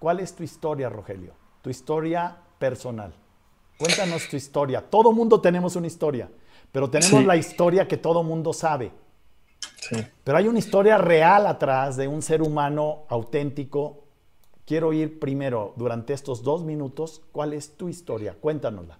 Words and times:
¿Cuál 0.00 0.18
es 0.20 0.34
tu 0.34 0.42
historia, 0.42 0.88
Rogelio? 0.88 1.34
Tu 1.60 1.68
historia 1.68 2.34
personal. 2.58 3.12
Cuéntanos 3.78 4.28
tu 4.28 4.36
historia. 4.36 4.80
Todo 4.80 5.12
mundo 5.12 5.42
tenemos 5.42 5.76
una 5.76 5.86
historia, 5.86 6.30
pero 6.72 6.88
tenemos 6.88 7.22
la 7.24 7.36
historia 7.36 7.86
que 7.86 7.98
todo 7.98 8.22
mundo 8.22 8.54
sabe. 8.54 8.92
Sí. 9.76 9.96
Pero 10.24 10.38
hay 10.38 10.48
una 10.48 10.58
historia 10.58 10.96
real 10.96 11.46
atrás 11.46 11.98
de 11.98 12.08
un 12.08 12.22
ser 12.22 12.40
humano 12.40 13.04
auténtico. 13.10 14.04
Quiero 14.64 14.88
oír 14.88 15.20
primero, 15.20 15.74
durante 15.76 16.14
estos 16.14 16.42
dos 16.42 16.64
minutos, 16.64 17.20
cuál 17.30 17.52
es 17.52 17.76
tu 17.76 17.90
historia. 17.90 18.34
Cuéntanosla. 18.40 18.98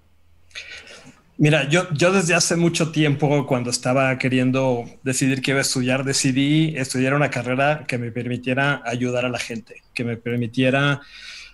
Mira, 1.41 1.67
yo, 1.71 1.91
yo 1.95 2.13
desde 2.13 2.35
hace 2.35 2.55
mucho 2.55 2.93
tiempo, 2.93 3.47
cuando 3.47 3.71
estaba 3.71 4.19
queriendo 4.19 4.85
decidir 5.03 5.41
qué 5.41 5.53
iba 5.53 5.61
a 5.61 5.63
estudiar, 5.63 6.05
decidí 6.05 6.77
estudiar 6.77 7.15
una 7.15 7.31
carrera 7.31 7.87
que 7.89 7.97
me 7.97 8.13
permitiera 8.13 8.83
ayudar 8.85 9.25
a 9.25 9.31
la 9.31 9.39
gente, 9.39 9.83
que 9.95 10.05
me 10.05 10.19
permitiera 10.19 11.01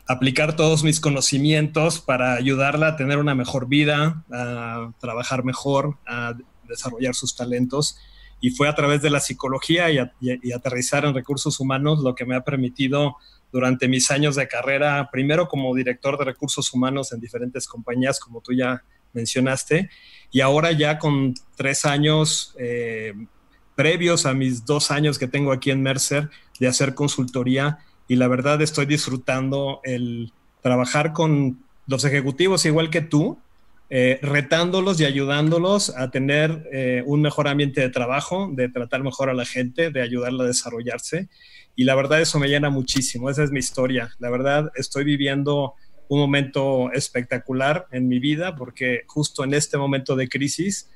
aplicar 0.08 0.56
todos 0.56 0.82
mis 0.82 0.98
conocimientos 0.98 2.00
para 2.00 2.34
ayudarla 2.34 2.88
a 2.88 2.96
tener 2.96 3.18
una 3.18 3.36
mejor 3.36 3.68
vida, 3.68 4.24
a 4.32 4.90
trabajar 4.98 5.44
mejor, 5.44 5.98
a 6.04 6.34
desarrollar 6.64 7.14
sus 7.14 7.36
talentos. 7.36 7.96
Y 8.40 8.50
fue 8.50 8.68
a 8.68 8.74
través 8.74 9.02
de 9.02 9.10
la 9.10 9.20
psicología 9.20 9.88
y, 9.92 10.00
y 10.20 10.50
aterrizar 10.50 11.04
en 11.04 11.14
recursos 11.14 11.60
humanos 11.60 12.00
lo 12.00 12.16
que 12.16 12.26
me 12.26 12.34
ha 12.34 12.40
permitido 12.40 13.18
durante 13.52 13.86
mis 13.86 14.10
años 14.10 14.34
de 14.34 14.48
carrera, 14.48 15.10
primero 15.12 15.46
como 15.46 15.72
director 15.76 16.18
de 16.18 16.24
recursos 16.24 16.74
humanos 16.74 17.12
en 17.12 17.20
diferentes 17.20 17.68
compañías, 17.68 18.18
como 18.18 18.40
tú 18.40 18.52
ya 18.52 18.82
mencionaste, 19.16 19.90
y 20.30 20.40
ahora 20.40 20.70
ya 20.70 20.98
con 20.98 21.34
tres 21.56 21.84
años 21.84 22.54
eh, 22.58 23.14
previos 23.74 24.26
a 24.26 24.34
mis 24.34 24.64
dos 24.64 24.92
años 24.92 25.18
que 25.18 25.26
tengo 25.26 25.50
aquí 25.50 25.72
en 25.72 25.82
Mercer 25.82 26.30
de 26.60 26.68
hacer 26.68 26.94
consultoría, 26.94 27.78
y 28.06 28.14
la 28.14 28.28
verdad 28.28 28.62
estoy 28.62 28.86
disfrutando 28.86 29.80
el 29.82 30.32
trabajar 30.62 31.12
con 31.12 31.58
los 31.88 32.04
ejecutivos 32.04 32.64
igual 32.64 32.90
que 32.90 33.00
tú, 33.00 33.38
eh, 33.88 34.18
retándolos 34.20 34.98
y 35.00 35.04
ayudándolos 35.04 35.90
a 35.96 36.10
tener 36.10 36.68
eh, 36.72 37.04
un 37.06 37.22
mejor 37.22 37.46
ambiente 37.46 37.80
de 37.80 37.88
trabajo, 37.88 38.50
de 38.52 38.68
tratar 38.68 39.04
mejor 39.04 39.30
a 39.30 39.34
la 39.34 39.44
gente, 39.44 39.90
de 39.90 40.02
ayudarla 40.02 40.42
a 40.42 40.46
desarrollarse. 40.48 41.28
Y 41.76 41.84
la 41.84 41.94
verdad 41.94 42.20
eso 42.20 42.40
me 42.40 42.48
llena 42.48 42.68
muchísimo, 42.68 43.30
esa 43.30 43.44
es 43.44 43.52
mi 43.52 43.60
historia. 43.60 44.10
La 44.18 44.28
verdad 44.30 44.72
estoy 44.74 45.04
viviendo 45.04 45.74
un 46.08 46.18
momento 46.18 46.92
espectacular 46.92 47.86
en 47.90 48.08
mi 48.08 48.18
vida 48.18 48.56
porque 48.56 49.02
justo 49.06 49.44
en 49.44 49.54
este 49.54 49.78
momento 49.78 50.16
de 50.16 50.28
crisis 50.28 50.88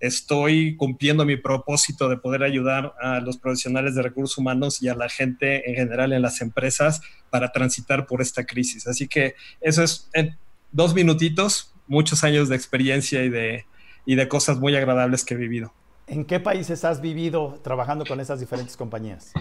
estoy 0.00 0.76
cumpliendo 0.76 1.24
mi 1.24 1.36
propósito 1.36 2.08
de 2.08 2.16
poder 2.16 2.42
ayudar 2.42 2.94
a 3.00 3.20
los 3.20 3.36
profesionales 3.36 3.94
de 3.94 4.02
recursos 4.02 4.38
humanos 4.38 4.82
y 4.82 4.88
a 4.88 4.94
la 4.94 5.08
gente 5.08 5.68
en 5.68 5.76
general 5.76 6.12
en 6.12 6.22
las 6.22 6.40
empresas 6.40 7.02
para 7.28 7.52
transitar 7.52 8.06
por 8.06 8.22
esta 8.22 8.44
crisis. 8.44 8.86
Así 8.86 9.06
que 9.06 9.34
eso 9.60 9.82
es 9.82 10.08
en 10.14 10.36
dos 10.72 10.94
minutitos, 10.94 11.74
muchos 11.86 12.24
años 12.24 12.48
de 12.48 12.56
experiencia 12.56 13.22
y 13.22 13.28
de, 13.28 13.66
y 14.06 14.14
de 14.14 14.26
cosas 14.26 14.58
muy 14.58 14.74
agradables 14.74 15.24
que 15.24 15.34
he 15.34 15.36
vivido. 15.36 15.72
¿En 16.06 16.24
qué 16.24 16.40
países 16.40 16.84
has 16.84 17.00
vivido 17.00 17.60
trabajando 17.62 18.04
con 18.06 18.20
esas 18.20 18.40
diferentes 18.40 18.76
compañías? 18.76 19.32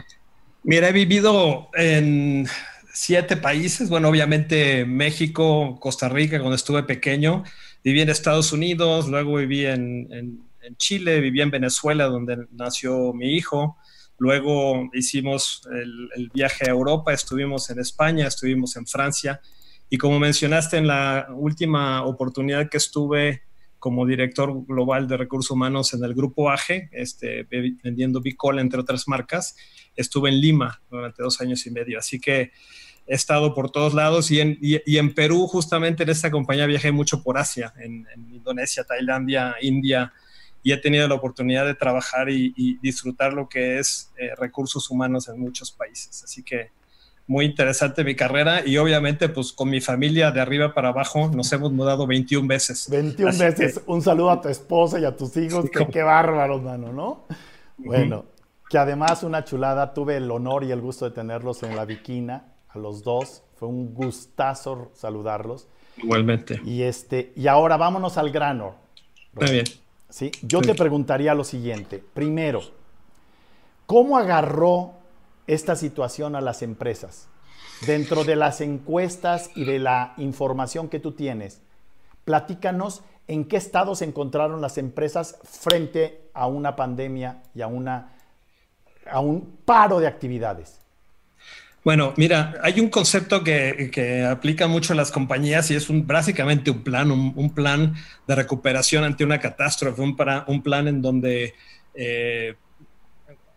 Mira, 0.63 0.89
he 0.89 0.91
vivido 0.91 1.69
en 1.73 2.47
siete 2.93 3.37
países. 3.37 3.89
Bueno, 3.89 4.09
obviamente 4.09 4.85
México, 4.85 5.77
Costa 5.79 6.09
Rica, 6.09 6.39
cuando 6.39 6.55
estuve 6.55 6.83
pequeño. 6.83 7.43
Viví 7.83 8.01
en 8.01 8.09
Estados 8.09 8.51
Unidos, 8.51 9.07
luego 9.07 9.35
viví 9.35 9.65
en, 9.65 10.47
Chile, 10.77 11.19
viví 11.19 11.41
en 11.41 11.49
Venezuela, 11.49 12.05
donde 12.05 12.45
nació 12.51 13.13
mi 13.13 13.35
hijo. 13.35 13.77
Luego 14.17 14.89
hicimos 14.93 15.61
el, 15.71 16.29
viaje 16.33 16.65
a 16.67 16.71
Europa, 16.71 17.13
estuvimos 17.13 17.69
en 17.69 17.79
España, 17.79 18.27
estuvimos 18.27 18.75
en 18.75 18.85
Francia. 18.85 19.41
Y 19.89 19.97
como 19.97 20.19
mencionaste 20.19 20.77
en 20.77 20.87
la 20.87 21.27
última 21.31 22.03
oportunidad 22.03 22.69
que 22.69 22.77
estuve 22.77 23.43
como 23.79 24.05
director 24.05 24.65
global 24.65 25.07
de 25.07 25.17
recursos 25.17 25.51
humanos 25.51 25.93
en 25.93 26.03
el 26.03 26.13
grupo 26.13 26.49
AGE, 26.49 26.89
este, 26.91 27.47
vendiendo 27.83 28.21
Bicol, 28.21 28.59
entre 28.59 28.79
otras 28.79 29.07
marcas, 29.07 29.55
estuve 29.95 30.29
en 30.29 30.39
Lima 30.39 30.81
durante 30.89 31.23
dos 31.23 31.39
años 31.41 31.65
y 31.65 31.71
medio. 31.71 31.97
Así 31.97 32.19
que 32.19 32.51
he 33.07 33.15
estado 33.15 33.55
por 33.55 33.71
todos 33.71 33.93
lados 33.93 34.29
y 34.31 34.39
en, 34.39 34.57
y, 34.61 34.97
en 34.97 35.13
Perú, 35.13 35.47
justamente 35.47 36.03
en 36.03 36.09
esta 36.09 36.29
compañía, 36.29 36.67
viajé 36.67 36.91
mucho 36.91 37.23
por 37.23 37.37
Asia, 37.37 37.73
en, 37.79 38.05
Indonesia, 38.31 38.83
Tailandia, 38.83 39.55
India, 39.61 40.13
y 40.61 40.73
he 40.73 40.77
tenido 40.77 41.07
la 41.07 41.15
oportunidad 41.15 41.65
de 41.65 41.73
trabajar 41.73 42.29
y, 42.29 42.77
disfrutar 42.81 43.33
lo 43.33 43.47
que 43.47 43.79
es 43.79 44.11
eh, 44.17 44.35
recursos 44.37 44.89
humanos 44.91 45.29
en 45.29 45.39
muchos 45.39 45.71
países. 45.71 46.23
Así 46.23 46.43
que 46.43 46.71
muy 47.29 47.45
interesante 47.45 48.03
mi 48.03 48.15
carrera 48.15 48.65
y 48.65 48.77
obviamente 48.77 49.29
pues 49.29 49.53
con 49.53 49.69
mi 49.69 49.81
familia 49.81 50.31
de 50.31 50.41
arriba 50.41 50.73
para 50.73 50.89
abajo 50.89 51.29
nos 51.29 51.53
hemos 51.53 51.71
mudado 51.71 52.07
21 52.07 52.47
veces. 52.47 52.89
21 52.89 53.37
veces. 53.37 53.81
Un 53.85 54.01
saludo 54.01 54.31
a 54.31 54.41
tu 54.41 54.49
esposa 54.49 54.99
y 54.99 55.05
a 55.05 55.15
tus 55.15 55.37
hijos. 55.37 55.69
que, 55.69 55.85
qué 55.89 56.01
bárbaros, 56.01 56.63
mano, 56.63 56.91
¿no? 56.91 57.27
Bueno, 57.77 58.25
que 58.67 58.79
además 58.79 59.21
una 59.21 59.43
chulada. 59.43 59.93
Tuve 59.93 60.17
el 60.17 60.29
honor 60.31 60.63
y 60.63 60.71
el 60.71 60.81
gusto 60.81 61.05
de 61.05 61.11
tenerlos 61.11 61.61
en 61.61 61.75
la 61.75 61.85
Viquina 61.85 62.45
a 62.67 62.79
los 62.79 63.03
dos. 63.03 63.43
Fue 63.57 63.67
un 63.67 63.93
gustazo 63.93 64.91
saludarlos. 64.95 65.67
Igualmente. 65.97 66.59
Y, 66.65 66.81
este, 66.81 67.31
y 67.35 67.45
ahora 67.45 67.77
vámonos 67.77 68.17
al 68.17 68.31
grano. 68.31 68.73
Muy 69.33 69.51
bien. 69.51 69.65
¿Sí? 70.09 70.31
Yo 70.41 70.61
te 70.61 70.73
preguntaría 70.73 71.35
lo 71.35 71.43
siguiente. 71.43 72.03
Primero, 72.11 72.61
¿cómo 73.85 74.17
agarró 74.17 74.98
esta 75.49 75.75
situación 75.75 76.35
a 76.35 76.41
las 76.41 76.61
empresas? 76.61 77.27
Dentro 77.85 78.23
de 78.23 78.35
las 78.35 78.61
encuestas 78.61 79.49
y 79.55 79.65
de 79.65 79.79
la 79.79 80.13
información 80.17 80.89
que 80.89 80.99
tú 80.99 81.13
tienes, 81.13 81.61
platícanos 82.23 83.01
en 83.27 83.45
qué 83.45 83.57
estado 83.57 83.95
se 83.95 84.05
encontraron 84.05 84.61
las 84.61 84.77
empresas 84.77 85.37
frente 85.43 86.29
a 86.33 86.47
una 86.47 86.75
pandemia 86.75 87.41
y 87.55 87.61
a, 87.61 87.67
una, 87.67 88.13
a 89.09 89.19
un 89.19 89.57
paro 89.65 89.99
de 89.99 90.07
actividades. 90.07 90.79
Bueno, 91.83 92.13
mira, 92.17 92.55
hay 92.61 92.79
un 92.79 92.89
concepto 92.89 93.43
que, 93.43 94.27
aplica 94.29 94.67
mucho 94.67 94.93
a 94.93 94.95
las 94.95 95.11
compañías 95.11 95.71
y 95.71 95.75
es 95.75 95.89
un, 95.89 96.05
básicamente 96.05 96.69
un 96.69 96.83
plan, 96.83 97.09
un, 97.11 97.53
plan 97.55 97.95
de 98.27 98.35
recuperación 98.35 99.03
ante 99.03 99.23
una 99.23 99.39
catástrofe, 99.39 100.01
un 100.01 100.61
plan 100.61 100.87
en 100.87 101.01
donde 101.01 101.53
eh, 101.93 102.55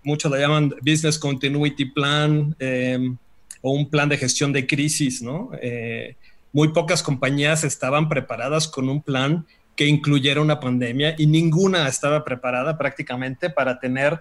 muchos 0.02 0.30
lo 0.30 0.38
llaman 0.38 0.74
Business 0.80 1.18
Continuity 1.18 1.86
Plan 1.86 2.54
em, 2.58 3.16
o 3.60 3.72
un 3.72 3.88
plan 3.88 4.08
de 4.08 4.18
gestión 4.18 4.52
de 4.52 4.66
crisis, 4.66 5.22
¿no? 5.22 5.50
Eh, 5.60 6.16
muy 6.52 6.68
pocas 6.68 7.02
compañías 7.02 7.64
estaban 7.64 8.08
preparadas 8.08 8.68
con 8.68 8.88
un 8.88 9.02
plan 9.02 9.46
que 9.76 9.86
incluyera 9.86 10.40
una 10.40 10.60
pandemia 10.60 11.14
y 11.16 11.26
ninguna 11.26 11.88
estaba 11.88 12.24
preparada 12.24 12.76
prácticamente 12.76 13.48
para 13.48 13.78
tener 13.80 14.20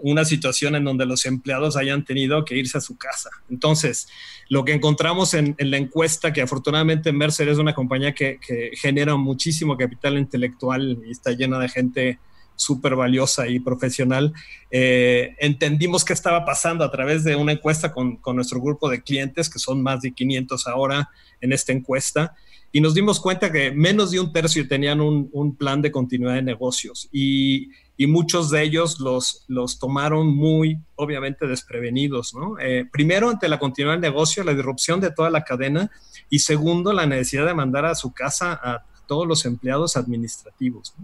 una 0.00 0.24
situación 0.24 0.76
en 0.76 0.84
donde 0.84 1.06
los 1.06 1.26
empleados 1.26 1.76
hayan 1.76 2.04
tenido 2.04 2.44
que 2.44 2.56
irse 2.56 2.78
a 2.78 2.80
su 2.80 2.96
casa. 2.96 3.30
Entonces, 3.50 4.08
lo 4.48 4.64
que 4.64 4.72
encontramos 4.72 5.34
en, 5.34 5.56
la 5.58 5.76
encuesta, 5.76 6.32
que 6.32 6.42
afortunadamente 6.42 7.12
Mercer 7.12 7.48
es 7.48 7.58
una 7.58 7.74
compañía 7.74 8.14
que, 8.14 8.38
genera 8.74 9.16
muchísimo 9.16 9.76
capital 9.76 10.18
intelectual 10.18 10.98
y 11.06 11.10
está 11.10 11.32
llena 11.32 11.58
de 11.58 11.68
gente 11.68 12.18
súper 12.58 12.94
valiosa 12.94 13.48
y 13.48 13.58
profesional, 13.58 14.34
eh, 14.70 15.34
entendimos 15.38 16.04
qué 16.04 16.12
estaba 16.12 16.44
pasando 16.44 16.84
a 16.84 16.90
través 16.90 17.24
de 17.24 17.34
una 17.34 17.52
encuesta 17.52 17.92
con, 17.92 18.20
nuestro 18.34 18.60
grupo 18.60 18.90
de 18.90 19.02
clientes, 19.02 19.48
que 19.48 19.58
son 19.58 19.82
más 19.82 20.02
de 20.02 20.12
500 20.12 20.66
ahora 20.66 21.10
en 21.40 21.52
esta 21.52 21.72
encuesta, 21.72 22.34
y 22.70 22.82
nos 22.82 22.92
dimos 22.92 23.18
cuenta 23.18 23.50
que 23.50 23.70
menos 23.70 24.10
de 24.10 24.20
un 24.20 24.32
tercio 24.32 24.68
tenían 24.68 25.00
un, 25.00 25.30
un 25.32 25.56
plan 25.56 25.80
de 25.80 25.90
continuidad 25.90 26.34
de 26.34 26.42
negocios. 26.42 27.08
Y 27.10 27.70
y 28.00 28.06
muchos 28.06 28.48
de 28.50 28.62
ellos 28.62 29.00
los, 29.00 29.44
los 29.48 29.80
tomaron 29.80 30.28
muy, 30.28 30.78
obviamente, 30.94 31.48
desprevenidos, 31.48 32.32
¿no? 32.32 32.56
Eh, 32.60 32.88
primero, 32.90 33.28
ante 33.28 33.48
la 33.48 33.58
continuidad 33.58 33.94
del 33.94 34.12
negocio, 34.12 34.44
la 34.44 34.54
disrupción 34.54 35.00
de 35.00 35.10
toda 35.10 35.30
la 35.30 35.42
cadena, 35.42 35.90
y 36.30 36.38
segundo, 36.38 36.92
la 36.92 37.06
necesidad 37.06 37.44
de 37.44 37.54
mandar 37.54 37.84
a 37.86 37.96
su 37.96 38.12
casa 38.12 38.52
a 38.52 38.84
todos 39.08 39.26
los 39.26 39.44
empleados 39.44 39.96
administrativos. 39.96 40.94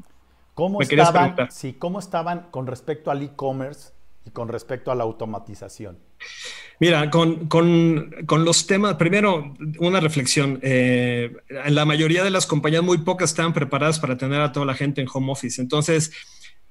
¿Cómo, 0.54 0.80
estaban, 0.80 1.36
sí, 1.50 1.74
¿Cómo 1.74 1.98
estaban 1.98 2.46
con 2.50 2.66
respecto 2.66 3.10
al 3.10 3.22
e-commerce 3.22 3.90
y 4.24 4.30
con 4.30 4.48
respecto 4.48 4.90
a 4.92 4.94
la 4.94 5.02
automatización? 5.02 5.98
Mira, 6.80 7.10
con, 7.10 7.46
con, 7.48 8.10
con, 8.26 8.44
los 8.44 8.66
temas, 8.66 8.94
primero, 8.94 9.54
una 9.80 10.00
reflexión. 10.00 10.58
Eh, 10.62 11.32
en 11.48 11.74
la 11.74 11.84
mayoría 11.84 12.24
de 12.24 12.30
las 12.30 12.46
compañías, 12.46 12.82
muy 12.82 12.98
pocas 12.98 13.30
estaban 13.30 13.52
preparadas 13.52 13.98
para 13.98 14.16
tener 14.16 14.40
a 14.40 14.52
toda 14.52 14.66
la 14.66 14.74
gente 14.74 15.00
en 15.00 15.08
home 15.12 15.30
office. 15.30 15.60
Entonces, 15.60 16.12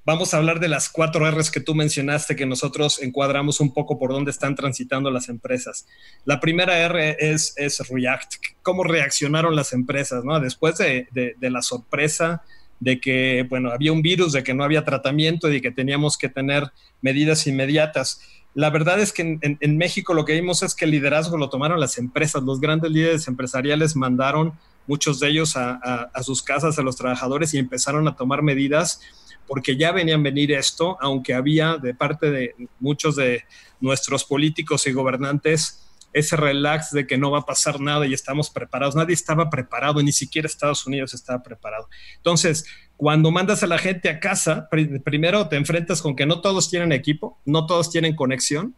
Vamos 0.06 0.34
a 0.34 0.36
hablar 0.36 0.60
de 0.60 0.68
las 0.68 0.90
cuatro 0.90 1.30
R's 1.30 1.50
que 1.50 1.60
tú 1.60 1.74
mencionaste, 1.74 2.36
que 2.36 2.44
nosotros 2.44 3.00
encuadramos 3.00 3.60
un 3.60 3.72
poco 3.72 3.98
por 3.98 4.12
dónde 4.12 4.32
están 4.32 4.54
transitando 4.54 5.10
las 5.10 5.30
empresas. 5.30 5.86
La 6.26 6.40
primera 6.40 6.78
R 6.78 7.16
es, 7.18 7.54
es 7.56 7.88
React. 7.88 8.34
¿Cómo 8.60 8.84
reaccionaron 8.84 9.56
las 9.56 9.72
empresas? 9.72 10.22
¿no? 10.22 10.38
Después 10.40 10.76
de, 10.76 11.08
de, 11.12 11.50
la 11.50 11.62
sorpresa 11.62 12.42
de 12.84 13.00
que, 13.00 13.46
bueno, 13.48 13.70
había 13.70 13.92
un 13.92 14.02
virus, 14.02 14.32
de 14.32 14.42
que 14.42 14.52
no 14.52 14.62
había 14.62 14.84
tratamiento 14.84 15.48
y 15.48 15.54
de 15.54 15.62
que 15.62 15.70
teníamos 15.70 16.18
que 16.18 16.28
tener 16.28 16.70
medidas 17.00 17.46
inmediatas. 17.46 18.20
la 18.54 18.68
verdad 18.68 19.00
es 19.00 19.12
que 19.12 19.38
en, 19.40 19.76
México 19.78 20.12
lo 20.12 20.26
que 20.26 20.34
vimos 20.34 20.62
es 20.62 20.74
que 20.74 20.84
el 20.84 20.90
liderazgo 20.90 21.38
lo 21.38 21.48
tomaron 21.48 21.80
las 21.80 21.96
empresas, 21.96 22.42
los 22.42 22.60
grandes 22.60 22.92
líderes 22.92 23.26
empresariales 23.26 23.96
mandaron 23.96 24.52
muchos 24.86 25.18
de 25.18 25.28
ellos 25.30 25.56
a, 25.56 26.10
sus 26.22 26.42
casas, 26.42 26.78
a 26.78 26.82
los 26.82 26.94
trabajadores 26.94 27.54
y 27.54 27.58
empezaron 27.58 28.06
a 28.06 28.14
tomar 28.14 28.42
medidas 28.42 29.00
porque 29.46 29.76
ya 29.76 29.90
venían 29.90 30.20
a 30.20 30.24
venir 30.24 30.52
esto, 30.52 30.98
aunque 31.00 31.32
había 31.32 31.78
de 31.78 31.94
parte 31.94 32.30
de 32.30 32.54
muchos 32.80 33.16
de 33.16 33.44
nuestros 33.80 34.24
políticos 34.24 34.86
y 34.86 34.92
gobernantes 34.92 35.83
ese 36.14 36.36
relax 36.36 36.92
de 36.92 37.06
que 37.06 37.18
no 37.18 37.30
va 37.30 37.40
a 37.40 37.46
pasar 37.46 37.80
nada 37.80 38.06
y 38.06 38.14
estamos 38.14 38.48
preparados. 38.48 38.94
Nadie 38.94 39.14
estaba 39.14 39.50
preparado, 39.50 40.02
ni 40.02 40.12
siquiera 40.12 40.46
Estados 40.46 40.86
Unidos 40.86 41.12
estaba 41.12 41.42
preparado. 41.42 41.88
Entonces, 42.16 42.64
cuando 42.96 43.30
mandas 43.30 43.62
a 43.62 43.66
la 43.66 43.78
gente 43.78 44.08
a 44.08 44.20
casa, 44.20 44.68
primero 45.04 45.48
te 45.48 45.56
enfrentas 45.56 46.00
con 46.00 46.14
que 46.14 46.24
no 46.24 46.40
todos 46.40 46.70
tienen 46.70 46.92
equipo, 46.92 47.38
no 47.44 47.66
todos 47.66 47.90
tienen 47.90 48.14
conexión, 48.14 48.74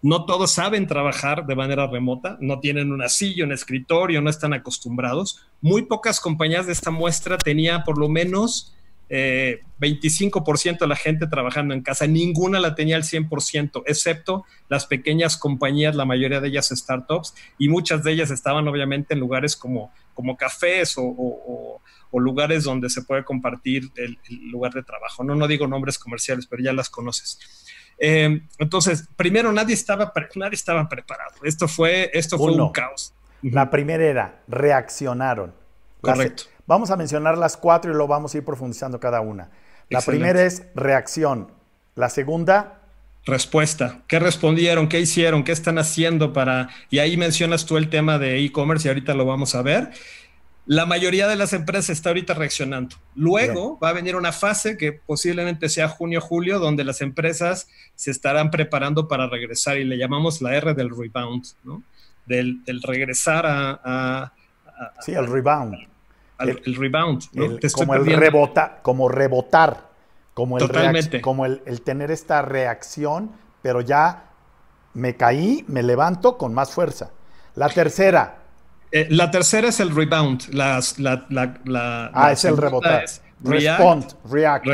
no 0.00 0.24
todos 0.24 0.52
saben 0.52 0.86
trabajar 0.86 1.44
de 1.46 1.56
manera 1.56 1.86
remota, 1.86 2.38
no 2.40 2.60
tienen 2.60 2.92
una 2.92 3.08
silla, 3.08 3.44
un 3.44 3.52
escritorio, 3.52 4.22
no 4.22 4.30
están 4.30 4.54
acostumbrados. 4.54 5.44
Muy 5.60 5.82
pocas 5.82 6.20
compañías 6.20 6.66
de 6.66 6.72
esta 6.72 6.90
muestra 6.90 7.36
tenía 7.36 7.84
por 7.84 7.98
lo 7.98 8.08
menos 8.08 8.74
25% 9.08 10.74
eh, 10.74 10.76
de 10.80 10.86
la 10.86 10.96
gente 10.96 11.26
trabajando 11.26 11.74
en 11.74 11.82
casa, 11.82 12.06
ninguna 12.06 12.60
la 12.60 12.74
tenía 12.74 12.96
al 12.96 13.04
100%, 13.04 13.82
excepto 13.86 14.44
las 14.68 14.86
pequeñas 14.86 15.36
compañías, 15.36 15.96
la 15.96 16.04
mayoría 16.04 16.40
de 16.40 16.48
ellas 16.48 16.68
startups, 16.68 17.34
y 17.58 17.68
muchas 17.68 18.04
de 18.04 18.12
ellas 18.12 18.30
estaban 18.30 18.68
obviamente 18.68 19.14
en 19.14 19.20
lugares 19.20 19.56
como, 19.56 19.92
como 20.14 20.36
cafés 20.36 20.94
o, 20.96 21.80
lugares 22.12 22.64
donde 22.64 22.90
se 22.90 23.02
puede 23.02 23.24
compartir 23.24 23.90
el, 23.96 24.18
lugar 24.50 24.72
de 24.72 24.82
trabajo. 24.82 25.22
No, 25.24 25.34
no 25.34 25.46
digo 25.46 25.66
nombres 25.66 25.98
comerciales, 25.98 26.46
pero 26.46 26.62
ya 26.62 26.72
las 26.72 26.90
conoces. 26.90 27.38
Eh, 27.98 28.42
entonces, 28.58 29.08
primero, 29.16 29.52
nadie 29.52 29.74
estaba, 29.74 30.12
nadie 30.34 30.54
estaba 30.54 30.88
preparado. 30.88 31.36
Esto 31.44 31.68
fue, 31.68 32.10
esto 32.12 32.36
fue 32.36 32.52
un 32.52 32.72
caos. 32.72 33.14
La 33.42 33.70
primera 33.70 34.04
era, 34.04 34.42
reaccionaron. 34.48 35.54
Correcto. 36.00 36.44
Vamos 36.68 36.90
a 36.90 36.96
mencionar 36.96 37.38
las 37.38 37.56
cuatro 37.56 37.90
y 37.90 37.96
lo 37.96 38.06
vamos 38.06 38.34
a 38.34 38.38
ir 38.38 38.44
profundizando 38.44 39.00
cada 39.00 39.22
una. 39.22 39.48
La 39.88 40.02
primera 40.02 40.42
es 40.42 40.64
reacción. 40.74 41.50
La 41.94 42.10
segunda. 42.10 42.82
Respuesta. 43.24 44.02
¿Qué 44.06 44.18
respondieron? 44.18 44.86
¿Qué 44.86 45.00
hicieron? 45.00 45.44
¿Qué 45.44 45.52
están 45.52 45.78
haciendo 45.78 46.34
para...? 46.34 46.68
Y 46.90 46.98
ahí 46.98 47.16
mencionas 47.16 47.64
tú 47.64 47.78
el 47.78 47.88
tema 47.88 48.18
de 48.18 48.44
e-commerce 48.44 48.86
y 48.86 48.90
ahorita 48.90 49.14
lo 49.14 49.24
vamos 49.24 49.54
a 49.54 49.62
ver. 49.62 49.92
La 50.66 50.84
mayoría 50.84 51.26
de 51.26 51.36
las 51.36 51.54
empresas 51.54 51.88
está 51.88 52.10
ahorita 52.10 52.34
reaccionando. 52.34 52.96
Luego 53.14 53.78
va 53.82 53.88
a 53.88 53.94
venir 53.94 54.14
una 54.14 54.32
fase 54.32 54.76
que 54.76 54.92
posiblemente 54.92 55.70
sea 55.70 55.88
junio, 55.88 56.20
julio, 56.20 56.58
donde 56.58 56.84
las 56.84 57.00
empresas 57.00 57.68
se 57.94 58.10
estarán 58.10 58.50
preparando 58.50 59.08
para 59.08 59.26
regresar 59.26 59.78
y 59.78 59.84
le 59.84 59.96
llamamos 59.96 60.42
la 60.42 60.54
R 60.54 60.74
del 60.74 60.90
rebound, 60.90 61.46
¿no? 61.64 61.82
Del, 62.26 62.60
regresar 62.82 63.46
a, 63.46 64.34
Sí, 65.00 65.12
el 65.12 65.26
rebound 65.26 65.88
el, 66.38 66.76
rebound. 66.76 67.24
como, 67.72 67.94
el 67.94 68.04
rebota, 68.04 68.78
como 68.82 69.08
rebotar, 69.08 69.88
como, 70.34 70.58
el, 70.58 71.20
como 71.20 71.46
el, 71.46 71.80
tener 71.82 72.10
esta 72.10 72.42
reacción, 72.42 73.32
pero 73.62 73.80
ya 73.80 74.30
me 74.94 75.16
caí, 75.16 75.64
me 75.68 75.82
levanto 75.82 76.38
con 76.38 76.54
más 76.54 76.72
fuerza. 76.72 77.10
La 77.54 77.68
tercera. 77.68 78.38
Eh, 78.92 79.06
la 79.10 79.30
tercera 79.30 79.68
es 79.68 79.80
el 79.80 79.94
rebound. 79.94 80.54
Las, 80.54 80.98
la, 80.98 81.26
la, 81.28 82.10
ah, 82.14 82.32
es 82.32 82.44
el 82.44 82.56
rebotar. 82.56 83.04
respond, 83.42 84.04
react, 84.30 84.66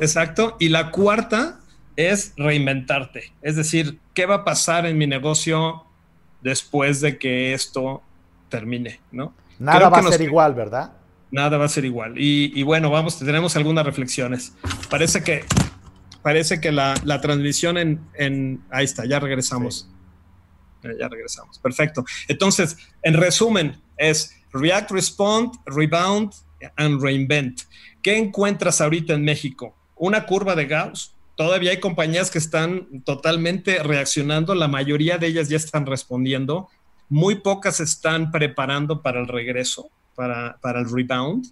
Exacto. 0.00 0.56
Y 0.58 0.68
la 0.68 0.90
cuarta 0.90 1.60
es 1.96 2.32
reinventarte. 2.36 3.32
Es 3.42 3.56
decir, 3.56 3.98
¿qué 4.14 4.26
va 4.26 4.36
a 4.36 4.44
pasar 4.44 4.86
en 4.86 4.98
mi 4.98 5.06
negocio 5.06 5.84
después 6.40 7.00
de 7.00 7.18
que 7.18 7.52
esto 7.52 8.02
termine? 8.48 9.00
¿no? 9.10 9.34
Nada 9.58 9.88
va 9.88 9.98
a 9.98 10.02
ser 10.02 10.22
igual, 10.22 10.54
¿verdad? 10.54 10.92
Nada 11.32 11.56
va 11.58 11.64
a 11.64 11.68
ser 11.68 11.84
igual. 11.84 12.14
Y, 12.16 12.62
bueno, 12.62 12.90
vamos, 12.90 13.18
tenemos 13.18 13.56
algunas 13.56 13.84
reflexiones. 13.84 14.52
Parece 14.88 15.24
que, 15.24 15.44
parece 16.22 16.60
que 16.60 16.70
la, 16.70 16.94
transmisión 17.20 17.76
en, 17.78 18.60
Ahí 18.70 18.84
está, 18.84 19.04
ya 19.06 19.18
regresamos. 19.18 19.88
Ya 20.82 21.08
regresamos. 21.08 21.58
Perfecto. 21.58 22.04
Entonces, 22.28 22.76
en 23.02 23.14
resumen, 23.14 23.80
es 23.96 24.36
React, 24.52 24.90
Respond, 24.92 25.52
Rebound 25.66 26.32
and 26.76 27.02
Reinvent. 27.02 27.62
¿Qué 28.02 28.18
encuentras 28.18 28.80
ahorita 28.80 29.14
en 29.14 29.24
México? 29.24 29.76
Una 29.96 30.26
curva 30.26 30.54
de 30.54 30.66
Gauss. 30.66 31.14
Todavía 31.36 31.70
hay 31.70 31.80
compañías 31.80 32.30
que 32.30 32.38
están 32.38 33.02
totalmente 33.04 33.82
reaccionando, 33.82 34.54
la 34.54 34.68
mayoría 34.68 35.16
de 35.16 35.28
ellas 35.28 35.48
ya 35.48 35.56
están 35.56 35.86
respondiendo, 35.86 36.68
muy 37.08 37.36
pocas 37.36 37.80
están 37.80 38.30
preparando 38.30 39.00
para 39.00 39.20
el 39.20 39.28
regreso 39.28 39.90
para, 40.14 40.58
el 40.78 40.90
rebound. 40.90 41.46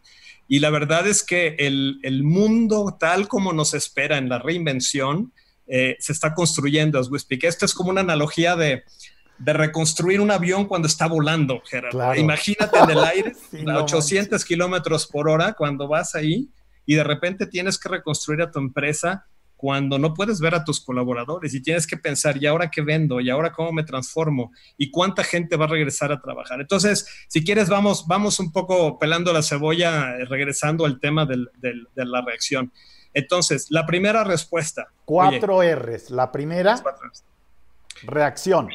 Y 0.48 0.58
la 0.58 0.70
verdad 0.70 1.06
es 1.06 1.22
que 1.22 1.56
el, 1.58 2.22
mundo 2.24 2.96
tal 2.98 3.28
como 3.28 3.52
nos 3.52 3.74
espera 3.74 4.18
en 4.18 4.28
la 4.28 4.38
reinvención 4.38 5.32
eh, 5.66 5.96
se 6.00 6.12
está 6.12 6.34
construyendo, 6.34 6.98
as 6.98 7.10
we 7.10 7.18
speak. 7.18 7.44
Esto 7.44 7.64
es 7.64 7.74
como 7.74 7.90
una 7.90 8.00
analogía 8.00 8.56
de, 8.56 8.84
reconstruir 9.38 10.20
un 10.20 10.30
avión 10.30 10.66
cuando 10.66 10.86
está 10.86 11.06
volando, 11.06 11.62
Gerardo. 11.64 12.14
Imagínate 12.14 12.78
en 12.78 12.90
el 12.90 12.98
aire 12.98 13.32
a 13.68 13.82
800 13.82 14.44
kilómetros 14.44 15.06
por 15.06 15.30
hora 15.30 15.54
cuando 15.54 15.88
vas 15.88 16.14
ahí 16.14 16.50
y 16.84 16.96
de 16.96 17.04
repente 17.04 17.46
tienes 17.46 17.78
que 17.78 17.88
reconstruir 17.88 18.42
a 18.42 18.50
tu 18.50 18.58
empresa 18.58 19.26
cuando 19.60 19.98
no 19.98 20.14
puedes 20.14 20.40
ver 20.40 20.54
a 20.54 20.64
tus 20.64 20.80
colaboradores 20.80 21.52
y 21.52 21.60
tienes 21.60 21.86
que 21.86 21.98
pensar, 21.98 22.42
¿y 22.42 22.46
ahora 22.46 22.70
qué 22.70 22.80
vendo? 22.80 23.20
¿Y 23.20 23.28
ahora 23.28 23.52
cómo 23.52 23.72
me 23.72 23.82
transformo? 23.82 24.52
¿Y 24.78 24.90
cuánta 24.90 25.22
gente 25.22 25.54
va 25.54 25.66
a 25.66 25.68
regresar 25.68 26.10
a 26.12 26.18
trabajar? 26.22 26.62
Entonces, 26.62 27.06
si 27.28 27.44
quieres, 27.44 27.68
vamos, 27.68 28.06
vamos 28.06 28.40
un 28.40 28.52
poco 28.52 28.98
pelando 28.98 29.34
la 29.34 29.42
cebolla, 29.42 30.16
eh, 30.16 30.24
regresando 30.24 30.86
al 30.86 30.98
tema 30.98 31.26
de 31.26 31.44
la 31.94 32.22
reacción. 32.22 32.72
Entonces, 33.12 33.66
la 33.68 33.84
primera 33.84 34.24
respuesta. 34.24 34.88
Cuatro 35.04 35.60
R's. 35.62 36.08
La 36.08 36.32
primera, 36.32 36.82
reacción. 38.04 38.70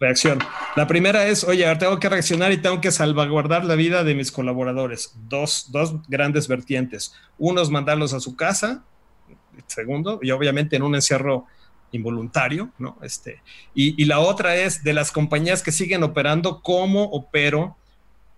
reacción. 0.00 0.40
La 0.74 0.88
primera 0.88 1.28
es, 1.28 1.44
oye, 1.44 1.64
tengo 1.76 2.00
que 2.00 2.08
reaccionar 2.08 2.50
y 2.50 2.56
tengo 2.56 2.80
que 2.80 2.90
salvaguardar 2.90 3.64
la 3.64 3.76
vida 3.76 4.02
de 4.02 4.16
mis 4.16 4.32
colaboradores. 4.32 5.12
Dos, 5.28 5.70
dos 5.70 5.94
grandes 6.08 6.48
vertientes. 6.48 7.14
Uno 7.38 7.62
es 7.62 7.70
mandarlos 7.70 8.14
a 8.14 8.18
su 8.18 8.34
casa 8.34 8.82
segundo, 9.66 10.18
y 10.22 10.30
obviamente 10.30 10.76
en 10.76 10.82
un 10.82 10.94
encierro 10.94 11.46
involuntario, 11.94 12.70
¿no? 12.78 12.98
Este, 13.02 13.40
y, 13.74 14.04
la 14.04 14.20
otra 14.20 14.56
es 14.56 14.82
de 14.82 14.92
las 14.92 15.12
compañías 15.12 15.62
que 15.62 15.72
siguen 15.72 16.02
operando, 16.02 16.60
cómo 16.60 17.04
opero 17.04 17.76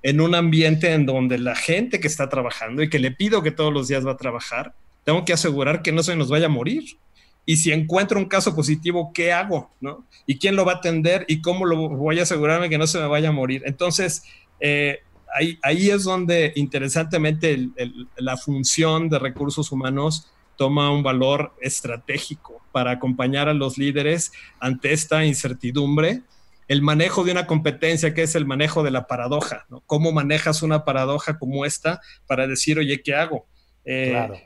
en 0.03 0.21
un 0.21 0.35
ambiente 0.35 0.93
en 0.93 1.07
donde 1.07 1.39
la 1.39 1.57
gente 1.57 1.99
que 1.99 2.07
está 2.07 2.29
trabajando 2.29 2.83
y 2.83 2.91
que 2.91 2.99
le 2.99 3.11
pido 3.11 3.43
que 3.43 3.51
todos 3.51 3.73
los 3.73 3.89
días 3.89 4.07
va 4.07 4.13
a 4.13 4.17
trabajar, 4.17 4.75
tengo 5.05 5.25
que 5.25 5.33
asegurar 5.33 5.83
que 5.83 5.93
no 5.93 6.03
se 6.03 6.17
nos 6.17 6.29
vaya 6.29 6.47
a 6.47 6.51
morir. 6.51 6.99
Y 7.47 7.57
si 7.57 7.73
encuentro 7.73 8.19
un 8.19 8.27
caso 8.27 8.55
positivo, 8.55 9.13
¿qué 9.15 9.33
hago? 9.33 9.71
¿no? 9.81 10.05
¿Y 10.27 10.39
quién 10.39 10.57
lo 10.57 10.65
va 10.65 10.73
a 10.73 10.77
atender? 10.77 11.25
¿Y 11.29 11.41
cómo 11.41 11.65
lo 11.65 11.89
voy 11.89 12.19
a 12.19 12.25
asegurarme 12.25 12.69
que 12.69 12.79
no 12.79 12.87
se 12.87 12.99
me 12.99 13.07
vaya 13.07 13.29
a 13.29 13.33
morir? 13.33 13.63
Entonces, 13.67 14.25
eh, 14.61 15.01
ahí, 15.35 15.59
ahí, 15.63 15.91
es 15.91 16.05
donde 16.05 16.53
interesantemente 16.57 17.69
la 18.17 18.37
función 18.37 19.09
de 19.09 19.19
recursos 19.21 19.71
humanos 19.71 20.29
toma 20.57 20.91
un 20.91 21.03
valor 21.03 21.55
estratégico 21.61 22.61
para 22.73 22.93
acompañar 22.93 23.49
a 23.49 23.55
los 23.55 23.79
líderes 23.79 24.33
ante 24.61 24.93
esta 24.93 25.25
incertidumbre. 25.25 26.23
El 26.69 26.83
manejo 26.83 27.23
de 27.25 27.33
una 27.33 27.47
competencia, 27.47 28.13
que 28.13 28.23
es 28.23 28.35
el 28.35 28.45
manejo 28.45 28.83
de 28.83 28.91
la 28.91 29.07
paradoja, 29.07 29.67
¿no? 29.69 29.83
¿Cómo 29.87 30.13
manejas 30.13 30.63
una 30.63 30.85
paradoja 30.85 31.39
como 31.39 31.65
esta 31.65 32.01
para 32.27 32.47
decir, 32.47 32.79
oye, 32.79 33.03
¿qué 33.03 33.15
hago? 33.15 33.47
Eh, 33.85 34.09
claro. 34.11 34.37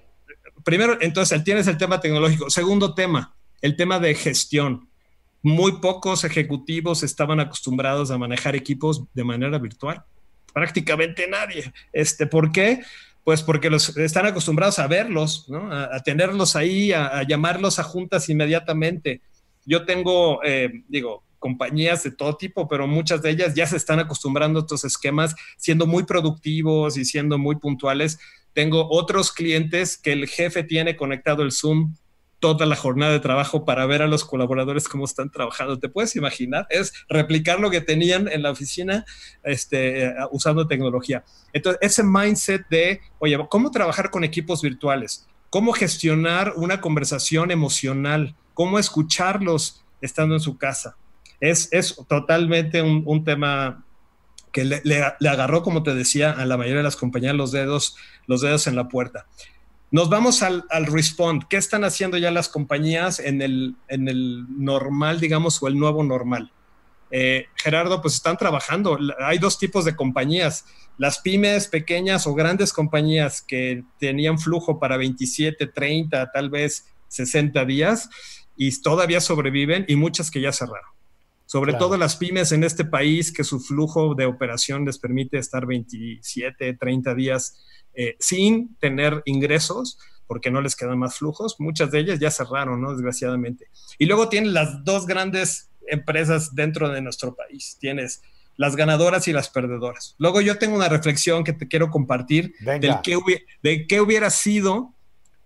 Primero, 0.64 0.98
entonces, 1.00 1.42
tienes 1.42 1.66
el 1.66 1.78
tema 1.78 2.00
tecnológico. 2.00 2.50
Segundo 2.50 2.94
tema, 2.94 3.34
el 3.62 3.76
tema 3.76 3.98
de 3.98 4.14
gestión. 4.14 4.88
Muy 5.42 5.80
pocos 5.80 6.24
ejecutivos 6.24 7.02
estaban 7.02 7.40
acostumbrados 7.40 8.10
a 8.10 8.18
manejar 8.18 8.54
equipos 8.54 9.04
de 9.14 9.24
manera 9.24 9.58
virtual. 9.58 10.04
Prácticamente 10.52 11.26
nadie. 11.28 11.72
Este, 11.92 12.26
¿Por 12.26 12.52
qué? 12.52 12.82
Pues 13.24 13.42
porque 13.42 13.70
los 13.70 13.96
están 13.96 14.26
acostumbrados 14.26 14.78
a 14.78 14.86
verlos, 14.86 15.48
¿no? 15.48 15.70
a, 15.72 16.00
tenerlos 16.00 16.56
ahí, 16.56 16.92
a, 16.92 17.22
llamarlos 17.22 17.78
a 17.78 17.82
juntas 17.82 18.28
inmediatamente. 18.28 19.20
Yo 19.66 19.84
tengo, 19.84 20.42
eh, 20.42 20.82
digo, 20.88 21.22
compañías 21.38 22.02
de 22.02 22.12
todo 22.12 22.36
tipo, 22.36 22.68
pero 22.68 22.86
muchas 22.86 23.22
de 23.22 23.30
ellas 23.30 23.54
ya 23.54 23.66
se 23.66 23.76
están 23.76 23.98
acostumbrando 23.98 24.60
a 24.60 24.62
estos 24.62 24.84
esquemas, 24.84 25.34
siendo 25.56 25.86
muy 25.86 26.04
productivos 26.04 26.96
y 26.96 27.04
siendo 27.04 27.38
muy 27.38 27.56
puntuales. 27.56 28.18
Tengo 28.52 28.88
otros 28.90 29.32
clientes 29.32 29.98
que 29.98 30.12
el 30.12 30.28
jefe 30.28 30.62
tiene 30.62 30.96
conectado 30.96 31.42
el 31.42 31.52
Zoom 31.52 31.94
toda 32.40 32.66
la 32.66 32.74
jornada 32.74 33.12
de 33.12 33.20
trabajo 33.20 33.64
para 33.64 33.86
ver 33.86 34.02
a 34.02 34.06
los 34.06 34.24
colaboradores 34.24 34.88
cómo 34.88 35.04
están 35.04 35.30
trabajando. 35.30 35.78
¿Te 35.78 35.88
puedes 35.88 36.16
imaginar? 36.16 36.66
Es 36.70 36.92
replicar 37.08 37.60
lo 37.60 37.70
que 37.70 37.80
tenían 37.80 38.26
en 38.26 38.42
la 38.42 38.50
oficina 38.50 39.04
este, 39.44 40.06
eh, 40.06 40.14
usando 40.32 40.66
tecnología. 40.66 41.24
Entonces, 41.52 41.78
ese 41.82 42.02
mindset 42.02 42.66
de, 42.68 43.00
oye, 43.18 43.38
¿cómo 43.48 43.70
trabajar 43.70 44.10
con 44.10 44.24
equipos 44.24 44.62
virtuales? 44.62 45.28
¿Cómo 45.50 45.72
gestionar 45.72 46.54
una 46.56 46.80
conversación 46.80 47.50
emocional? 47.50 48.34
¿Cómo 48.54 48.78
escucharlos 48.78 49.84
estando 50.00 50.34
en 50.34 50.40
su 50.40 50.56
casa. 50.58 50.96
Es, 51.40 51.68
es 51.72 51.96
totalmente 52.08 52.82
un, 52.82 53.24
tema 53.24 53.84
que 54.52 54.64
le, 54.64 55.02
agarró, 55.28 55.62
como 55.62 55.82
te 55.82 55.94
decía, 55.94 56.32
a 56.32 56.44
la 56.44 56.56
mayoría 56.56 56.78
de 56.78 56.84
las 56.84 56.96
compañías 56.96 57.34
los 57.34 57.52
dedos, 57.52 57.96
los 58.26 58.42
dedos 58.42 58.66
en 58.66 58.76
la 58.76 58.88
puerta. 58.88 59.26
Nos 59.90 60.08
vamos 60.08 60.42
al, 60.42 60.64
respond. 60.86 61.44
¿Qué 61.48 61.56
están 61.56 61.84
haciendo 61.84 62.16
ya 62.16 62.30
las 62.30 62.48
compañías 62.48 63.18
en 63.18 63.42
el, 63.42 63.74
en 63.88 64.08
el 64.08 64.46
normal, 64.48 65.18
digamos, 65.18 65.60
o 65.62 65.68
el 65.68 65.78
nuevo 65.78 66.04
normal? 66.04 66.52
Eh, 67.10 67.46
Gerardo, 67.56 68.00
pues 68.00 68.14
están 68.14 68.36
trabajando. 68.36 68.96
Hay 69.18 69.38
dos 69.38 69.58
tipos 69.58 69.84
de 69.84 69.96
compañías. 69.96 70.64
Las 70.96 71.18
pymes 71.18 71.66
pequeñas 71.66 72.26
o 72.26 72.34
grandes 72.34 72.72
compañías 72.72 73.42
que 73.42 73.82
tenían 73.98 74.38
flujo 74.38 74.78
para 74.78 74.96
27, 74.96 75.66
30, 75.66 76.30
tal 76.30 76.50
vez 76.50 76.86
60 77.08 77.64
días 77.64 78.08
y 78.56 78.80
todavía 78.82 79.20
sobreviven 79.20 79.84
y 79.88 79.96
muchas 79.96 80.30
que 80.30 80.40
ya 80.40 80.52
cerraron. 80.52 80.99
Sobre 81.50 81.74
todo 81.74 81.96
las 81.96 82.14
pymes 82.14 82.52
en 82.52 82.62
este 82.62 82.84
país 82.84 83.32
que 83.32 83.42
su 83.42 83.58
flujo 83.58 84.14
de 84.14 84.24
operación 84.24 84.84
les 84.84 85.00
permite 85.00 85.36
estar 85.36 85.66
27, 85.66 86.74
30 86.74 87.14
días 87.16 87.58
eh, 87.92 88.14
sin 88.20 88.76
tener 88.76 89.20
ingresos 89.24 89.98
porque 90.28 90.52
no 90.52 90.60
les 90.60 90.76
quedan 90.76 91.00
más 91.00 91.18
flujos. 91.18 91.56
Muchas 91.58 91.90
de 91.90 91.98
ellas 91.98 92.20
ya 92.20 92.30
cerraron, 92.30 92.80
¿no? 92.80 92.92
Desgraciadamente. 92.92 93.66
Y 93.98 94.06
luego 94.06 94.28
tienen 94.28 94.54
las 94.54 94.84
dos 94.84 95.06
grandes 95.06 95.72
empresas 95.88 96.54
dentro 96.54 96.88
de 96.88 97.02
nuestro 97.02 97.34
país. 97.34 97.76
Tienes 97.80 98.22
las 98.56 98.76
ganadoras 98.76 99.26
y 99.26 99.32
las 99.32 99.48
perdedoras. 99.48 100.14
Luego 100.18 100.40
yo 100.42 100.56
tengo 100.56 100.76
una 100.76 100.88
reflexión 100.88 101.42
que 101.42 101.52
te 101.52 101.66
quiero 101.66 101.90
compartir 101.90 102.54
del 102.60 102.80
de 103.64 103.86
qué 103.88 104.00
hubiera 104.00 104.30
sido 104.30 104.94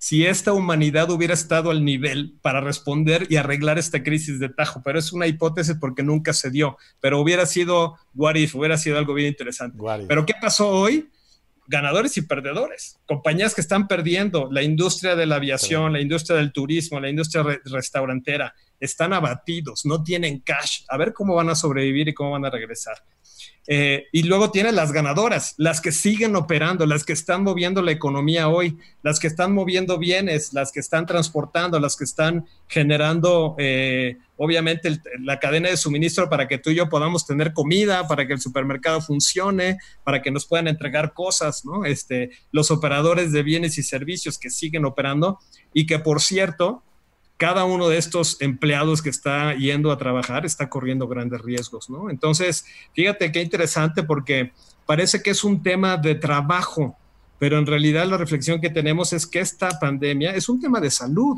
si 0.04 0.26
esta 0.26 0.52
humanidad 0.52 1.10
hubiera 1.10 1.32
estado 1.32 1.70
al 1.70 1.82
nivel 1.82 2.34
para 2.42 2.60
responder 2.60 3.26
y 3.30 3.36
arreglar 3.36 3.78
esta 3.78 4.02
crisis 4.02 4.38
de 4.38 4.50
tajo, 4.50 4.82
pero 4.84 4.98
es 4.98 5.14
una 5.14 5.26
hipótesis 5.26 5.76
porque 5.80 6.02
nunca 6.02 6.34
se 6.34 6.50
dio, 6.50 6.76
pero 7.00 7.18
hubiera 7.18 7.46
sido 7.46 7.96
what 8.14 8.34
if, 8.34 8.54
hubiera 8.54 8.76
sido 8.76 8.98
algo 8.98 9.14
bien 9.14 9.28
interesante. 9.28 9.78
Pero 10.06 10.26
¿qué 10.26 10.34
pasó 10.38 10.68
hoy? 10.68 11.08
ganadores 11.66 12.18
y 12.18 12.20
perdedores, 12.20 13.00
compañías 13.06 13.54
que 13.54 13.62
están 13.62 13.88
perdiendo, 13.88 14.50
la 14.52 14.62
industria 14.62 15.16
de 15.16 15.24
la 15.24 15.36
aviación, 15.36 15.94
la 15.94 16.00
industria 16.02 16.36
del 16.36 16.52
turismo, 16.52 17.00
la 17.00 17.08
industria 17.08 17.42
restaurantera, 17.64 18.54
están 18.78 19.14
abatidos, 19.14 19.86
no 19.86 20.02
tienen 20.02 20.40
cash, 20.40 20.82
a 20.90 20.98
ver 20.98 21.14
cómo 21.14 21.34
van 21.34 21.48
a 21.48 21.54
sobrevivir 21.54 22.08
y 22.08 22.12
cómo 22.12 22.32
van 22.32 22.44
a 22.44 22.50
regresar. 22.50 23.02
Eh, 23.66 24.08
y 24.12 24.24
luego 24.24 24.50
tiene 24.50 24.72
las 24.72 24.92
ganadoras, 24.92 25.54
las 25.56 25.80
que 25.80 25.90
siguen 25.90 26.36
operando, 26.36 26.84
las 26.84 27.04
que 27.04 27.14
están 27.14 27.42
moviendo 27.42 27.80
la 27.80 27.92
economía 27.92 28.48
hoy, 28.48 28.76
las 29.02 29.18
que 29.18 29.26
están 29.26 29.54
moviendo 29.54 29.98
bienes, 29.98 30.52
las 30.52 30.70
que 30.70 30.80
están 30.80 31.06
transportando, 31.06 31.80
las 31.80 31.96
que 31.96 32.04
están 32.04 32.46
generando, 32.68 33.56
eh, 33.58 34.18
obviamente, 34.36 35.00
la 35.20 35.40
cadena 35.40 35.70
de 35.70 35.78
suministro 35.78 36.28
para 36.28 36.46
que 36.46 36.58
tú 36.58 36.70
y 36.70 36.74
yo 36.74 36.90
podamos 36.90 37.26
tener 37.26 37.54
comida, 37.54 38.06
para 38.06 38.26
que 38.26 38.34
el 38.34 38.40
supermercado 38.40 39.00
funcione, 39.00 39.78
para 40.04 40.20
que 40.20 40.30
nos 40.30 40.46
puedan 40.46 40.68
entregar 40.68 41.14
cosas, 41.14 41.64
¿no? 41.64 41.86
Este, 41.86 42.32
los 42.52 42.70
operadores 42.70 43.32
de 43.32 43.42
bienes 43.42 43.78
y 43.78 43.82
servicios 43.82 44.38
que 44.38 44.50
siguen 44.50 44.84
operando 44.84 45.38
y 45.72 45.86
que, 45.86 45.98
por 45.98 46.20
cierto, 46.20 46.83
cada 47.44 47.66
uno 47.66 47.90
de 47.90 47.98
estos 47.98 48.40
empleados 48.40 49.02
que 49.02 49.10
está 49.10 49.52
yendo 49.54 49.92
a 49.92 49.98
trabajar 49.98 50.46
está 50.46 50.70
corriendo 50.70 51.06
grandes 51.06 51.42
riesgos, 51.42 51.90
¿no? 51.90 52.08
Entonces, 52.08 52.64
fíjate 52.94 53.30
qué 53.30 53.42
interesante 53.42 54.02
porque 54.02 54.52
parece 54.86 55.22
que 55.22 55.28
es 55.28 55.44
un 55.44 55.62
tema 55.62 55.98
de 55.98 56.14
trabajo, 56.14 56.96
pero 57.38 57.58
en 57.58 57.66
realidad 57.66 58.06
la 58.06 58.16
reflexión 58.16 58.62
que 58.62 58.70
tenemos 58.70 59.12
es 59.12 59.26
que 59.26 59.40
esta 59.40 59.78
pandemia 59.78 60.34
es 60.34 60.48
un 60.48 60.58
tema 60.58 60.80
de 60.80 60.90
salud. 60.90 61.36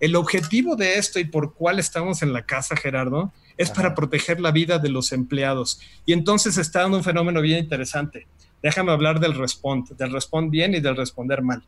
El 0.00 0.16
objetivo 0.16 0.76
de 0.76 0.96
esto 0.96 1.20
y 1.20 1.26
por 1.26 1.52
cuál 1.52 1.78
estamos 1.78 2.22
en 2.22 2.32
la 2.32 2.46
casa, 2.46 2.74
Gerardo, 2.74 3.30
es 3.58 3.70
para 3.70 3.94
proteger 3.94 4.40
la 4.40 4.50
vida 4.50 4.78
de 4.78 4.88
los 4.88 5.12
empleados. 5.12 5.78
Y 6.06 6.14
entonces 6.14 6.56
está 6.56 6.80
dando 6.80 6.96
un 6.96 7.04
fenómeno 7.04 7.42
bien 7.42 7.58
interesante. 7.58 8.26
Déjame 8.62 8.92
hablar 8.92 9.20
del 9.20 9.34
respond, 9.34 9.90
del 9.90 10.10
respond 10.10 10.50
bien 10.50 10.72
y 10.72 10.80
del 10.80 10.96
responder 10.96 11.42
mal. 11.42 11.62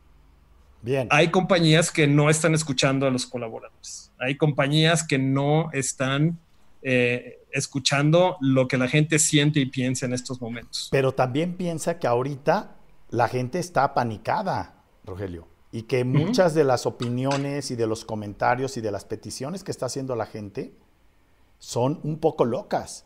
Hay 1.09 1.29
compañías 1.29 1.91
que 1.91 2.07
no 2.07 2.29
están 2.29 2.53
escuchando 2.53 3.07
a 3.07 3.11
los 3.11 3.25
colaboradores. 3.25 4.11
Hay 4.19 4.37
compañías 4.37 5.05
que 5.05 5.17
no 5.17 5.69
están 5.73 6.39
eh, 6.81 7.39
escuchando 7.51 8.37
lo 8.39 8.67
que 8.67 8.77
la 8.77 8.87
gente 8.87 9.19
siente 9.19 9.59
y 9.59 9.65
piensa 9.65 10.05
en 10.05 10.13
estos 10.13 10.41
momentos. 10.41 10.89
Pero 10.91 11.13
también 11.13 11.55
piensa 11.55 11.99
que 11.99 12.07
ahorita 12.07 12.75
la 13.09 13.27
gente 13.27 13.59
está 13.59 13.83
apanicada, 13.83 14.75
Rogelio, 15.05 15.47
y 15.71 15.83
que 15.83 16.03
muchas 16.03 16.53
de 16.53 16.63
las 16.63 16.85
opiniones 16.85 17.71
y 17.71 17.75
de 17.75 17.87
los 17.87 18.05
comentarios 18.05 18.77
y 18.77 18.81
de 18.81 18.91
las 18.91 19.05
peticiones 19.05 19.63
que 19.63 19.71
está 19.71 19.87
haciendo 19.87 20.15
la 20.15 20.25
gente 20.25 20.73
son 21.59 21.99
un 22.03 22.19
poco 22.19 22.45
locas, 22.45 23.05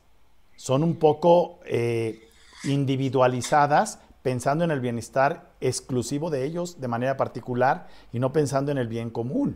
son 0.55 0.83
un 0.83 0.95
poco 0.95 1.59
eh, 1.65 2.27
individualizadas 2.63 3.99
pensando 4.21 4.63
en 4.63 4.71
el 4.71 4.79
bienestar 4.79 5.50
exclusivo 5.61 6.29
de 6.29 6.43
ellos 6.45 6.81
de 6.81 6.87
manera 6.87 7.17
particular 7.17 7.87
y 8.11 8.19
no 8.19 8.33
pensando 8.33 8.71
en 8.71 8.77
el 8.77 8.87
bien 8.87 9.09
común. 9.09 9.55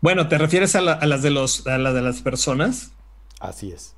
Bueno, 0.00 0.28
¿te 0.28 0.38
refieres 0.38 0.74
a, 0.74 0.80
las, 0.80 1.22
de 1.22 1.30
los, 1.30 1.66
a 1.66 1.78
de 1.78 2.02
las 2.02 2.22
personas? 2.22 2.92
Así 3.38 3.70
es. 3.72 3.94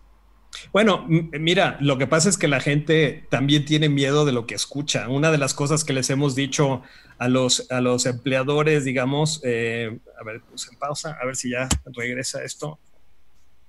Bueno, 0.72 1.06
mira, 1.08 1.78
lo 1.80 1.96
que 1.98 2.06
pasa 2.06 2.28
es 2.28 2.36
que 2.36 2.48
la 2.48 2.60
gente 2.60 3.26
también 3.30 3.64
tiene 3.64 3.88
miedo 3.88 4.24
de 4.24 4.32
lo 4.32 4.46
que 4.46 4.54
escucha. 4.54 5.08
Una 5.08 5.30
de 5.30 5.38
las 5.38 5.54
cosas 5.54 5.84
que 5.84 5.92
les 5.92 6.10
hemos 6.10 6.34
dicho 6.34 6.82
a 7.18 7.28
los, 7.28 7.70
a 7.70 7.80
los 7.80 8.06
empleadores, 8.06 8.84
digamos, 8.84 9.40
eh, 9.44 9.98
a 10.20 10.24
ver, 10.24 10.42
puse 10.42 10.70
en 10.70 10.78
pausa, 10.78 11.16
a 11.20 11.24
ver 11.24 11.36
si 11.36 11.50
ya 11.50 11.68
regresa 11.86 12.42
esto. 12.44 12.78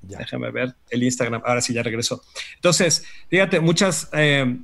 Déjame 0.01 0.51
ver 0.51 0.75
el 0.89 1.03
Instagram, 1.03 1.41
ahora 1.45 1.61
sí 1.61 1.73
ya 1.73 1.81
regresó. 1.81 2.21
Entonces, 2.55 3.05
fíjate, 3.29 3.61
muchas, 3.61 4.09
eh, 4.11 4.57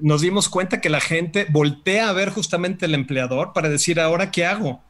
nos 0.00 0.20
dimos 0.20 0.48
cuenta 0.48 0.80
que 0.80 0.90
la 0.90 1.00
gente 1.00 1.46
voltea 1.50 2.08
a 2.08 2.12
ver 2.12 2.30
justamente 2.30 2.86
el 2.86 2.94
empleador 2.94 3.52
para 3.52 3.68
decir, 3.68 4.00
ahora, 4.00 4.30
¿qué 4.30 4.46
hago? 4.46 4.82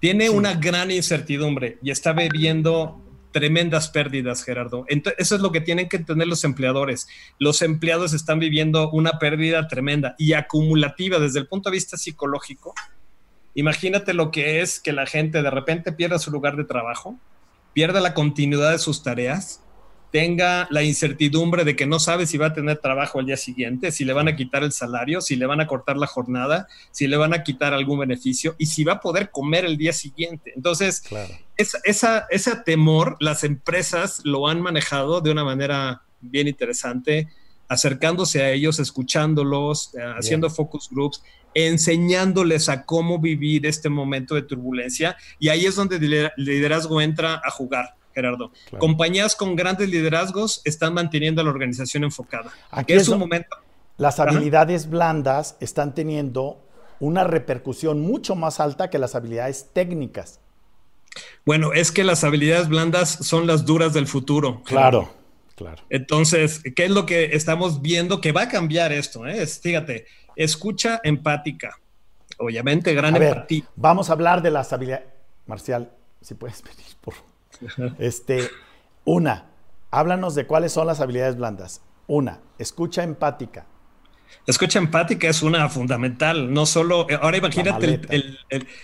Tiene 0.00 0.30
una 0.30 0.54
gran 0.54 0.90
incertidumbre 0.90 1.78
y 1.82 1.90
está 1.90 2.12
viviendo 2.12 3.02
tremendas 3.32 3.90
pérdidas, 3.90 4.42
Gerardo. 4.42 4.86
Entonces, 4.88 5.20
eso 5.20 5.34
es 5.34 5.42
lo 5.42 5.52
que 5.52 5.60
tienen 5.60 5.90
que 5.90 5.98
entender 5.98 6.26
los 6.26 6.44
empleadores. 6.44 7.06
Los 7.38 7.60
empleados 7.60 8.14
están 8.14 8.38
viviendo 8.38 8.90
una 8.90 9.18
pérdida 9.18 9.68
tremenda 9.68 10.14
y 10.16 10.32
acumulativa 10.32 11.18
desde 11.18 11.40
el 11.40 11.46
punto 11.46 11.68
de 11.68 11.74
vista 11.74 11.98
psicológico. 11.98 12.72
Imagínate 13.54 14.14
lo 14.14 14.30
que 14.30 14.62
es 14.62 14.80
que 14.80 14.92
la 14.92 15.04
gente 15.04 15.42
de 15.42 15.50
repente 15.50 15.92
pierda 15.92 16.18
su 16.18 16.30
lugar 16.30 16.56
de 16.56 16.64
trabajo, 16.64 17.18
pierda 17.74 18.00
la 18.00 18.14
continuidad 18.14 18.70
de 18.70 18.78
sus 18.78 19.02
tareas, 19.02 19.62
tenga 20.16 20.66
la 20.70 20.82
incertidumbre 20.82 21.62
de 21.62 21.76
que 21.76 21.86
no 21.86 21.98
sabe 21.98 22.26
si 22.26 22.38
va 22.38 22.46
a 22.46 22.52
tener 22.54 22.78
trabajo 22.78 23.18
al 23.18 23.26
día 23.26 23.36
siguiente, 23.36 23.92
si 23.92 24.02
le 24.06 24.14
van 24.14 24.28
a 24.28 24.34
quitar 24.34 24.62
el 24.62 24.72
salario, 24.72 25.20
si 25.20 25.36
le 25.36 25.44
van 25.44 25.60
a 25.60 25.66
cortar 25.66 25.98
la 25.98 26.06
jornada, 26.06 26.68
si 26.90 27.06
le 27.06 27.18
van 27.18 27.34
a 27.34 27.42
quitar 27.42 27.74
algún 27.74 27.98
beneficio 27.98 28.54
y 28.56 28.64
si 28.64 28.82
va 28.82 28.94
a 28.94 29.00
poder 29.00 29.30
comer 29.30 29.66
el 29.66 29.76
día 29.76 29.92
siguiente. 29.92 30.54
Entonces, 30.56 31.02
esa, 31.84 32.26
ese 32.30 32.56
temor, 32.64 33.18
las 33.20 33.44
empresas 33.44 34.22
lo 34.24 34.48
han 34.48 34.62
manejado 34.62 35.20
de 35.20 35.32
una 35.32 35.44
manera 35.44 36.00
bien 36.22 36.48
interesante, 36.48 37.28
acercándose 37.68 38.42
a 38.42 38.50
ellos, 38.52 38.78
escuchándolos, 38.78 39.94
eh, 39.96 39.98
haciendo 40.16 40.48
focus 40.48 40.88
groups, 40.90 41.22
enseñándoles 41.52 42.70
a 42.70 42.86
cómo 42.86 43.18
vivir 43.18 43.66
este 43.66 43.90
momento 43.90 44.34
de 44.34 44.40
turbulencia. 44.40 45.18
Y 45.38 45.50
ahí 45.50 45.66
es 45.66 45.74
donde 45.74 45.96
el 45.96 46.32
liderazgo 46.38 47.02
entra 47.02 47.42
a 47.44 47.50
jugar 47.50 47.96
Gerardo. 48.16 48.50
Compañías 48.78 49.36
con 49.36 49.54
grandes 49.56 49.90
liderazgos 49.90 50.62
están 50.64 50.94
manteniendo 50.94 51.42
a 51.42 51.44
la 51.44 51.50
organización 51.50 52.02
enfocada. 52.02 52.50
Aquí 52.70 52.94
es 52.94 53.08
un 53.08 53.18
momento. 53.18 53.54
Las 53.98 54.18
habilidades 54.18 54.88
blandas 54.88 55.56
están 55.60 55.94
teniendo 55.94 56.58
una 56.98 57.24
repercusión 57.24 58.00
mucho 58.00 58.34
más 58.34 58.58
alta 58.58 58.88
que 58.88 58.98
las 58.98 59.14
habilidades 59.14 59.68
técnicas. 59.74 60.40
Bueno, 61.44 61.74
es 61.74 61.92
que 61.92 62.04
las 62.04 62.24
habilidades 62.24 62.68
blandas 62.68 63.10
son 63.10 63.46
las 63.46 63.66
duras 63.66 63.92
del 63.92 64.06
futuro. 64.06 64.62
Claro, 64.64 65.10
claro. 65.54 65.82
Entonces, 65.90 66.62
¿qué 66.74 66.86
es 66.86 66.90
lo 66.90 67.04
que 67.04 67.36
estamos 67.36 67.82
viendo 67.82 68.22
que 68.22 68.32
va 68.32 68.42
a 68.42 68.48
cambiar 68.48 68.92
esto? 68.92 69.26
Eh? 69.26 69.46
fíjate, 69.46 70.06
escucha 70.36 71.00
empática. 71.04 71.78
Obviamente, 72.38 72.94
gran 72.94 73.14
empatía. 73.14 73.64
vamos 73.76 74.08
a 74.08 74.14
hablar 74.14 74.40
de 74.40 74.50
las 74.50 74.72
habilidades. 74.72 75.06
Marcial, 75.46 75.90
si 76.22 76.34
puedes 76.34 76.62
venir, 76.62 76.86
por 77.02 77.12
favor. 77.12 77.35
Este, 77.98 78.48
una, 79.04 79.46
háblanos 79.90 80.34
de 80.34 80.46
cuáles 80.46 80.72
son 80.72 80.86
las 80.86 81.00
habilidades 81.00 81.36
blandas. 81.36 81.82
Una, 82.06 82.40
escucha 82.58 83.02
empática. 83.02 83.66
Escucha 84.46 84.78
empática 84.78 85.28
es 85.28 85.42
una 85.42 85.68
fundamental, 85.68 86.52
no 86.52 86.66
solo, 86.66 87.06
ahora 87.20 87.36
imagínate 87.36 88.00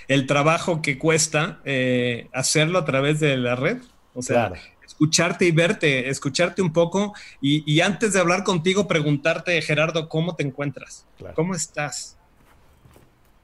el, 0.08 0.26
trabajo 0.26 0.82
que 0.82 0.98
cuesta 0.98 1.60
eh, 1.64 2.28
hacerlo 2.32 2.78
a 2.78 2.84
través 2.84 3.20
de 3.20 3.36
la 3.36 3.56
red, 3.56 3.78
o 4.14 4.22
sea, 4.22 4.52
escucharte 4.84 5.46
y 5.46 5.50
verte, 5.50 6.08
escucharte 6.08 6.62
un 6.62 6.72
poco 6.72 7.14
y, 7.40 7.80
antes 7.80 8.12
de 8.12 8.20
hablar 8.20 8.44
contigo 8.44 8.86
preguntarte, 8.86 9.60
Gerardo, 9.62 10.08
¿cómo 10.08 10.36
te 10.36 10.44
encuentras? 10.44 11.06
¿Cómo 11.34 11.54
estás? 11.54 12.16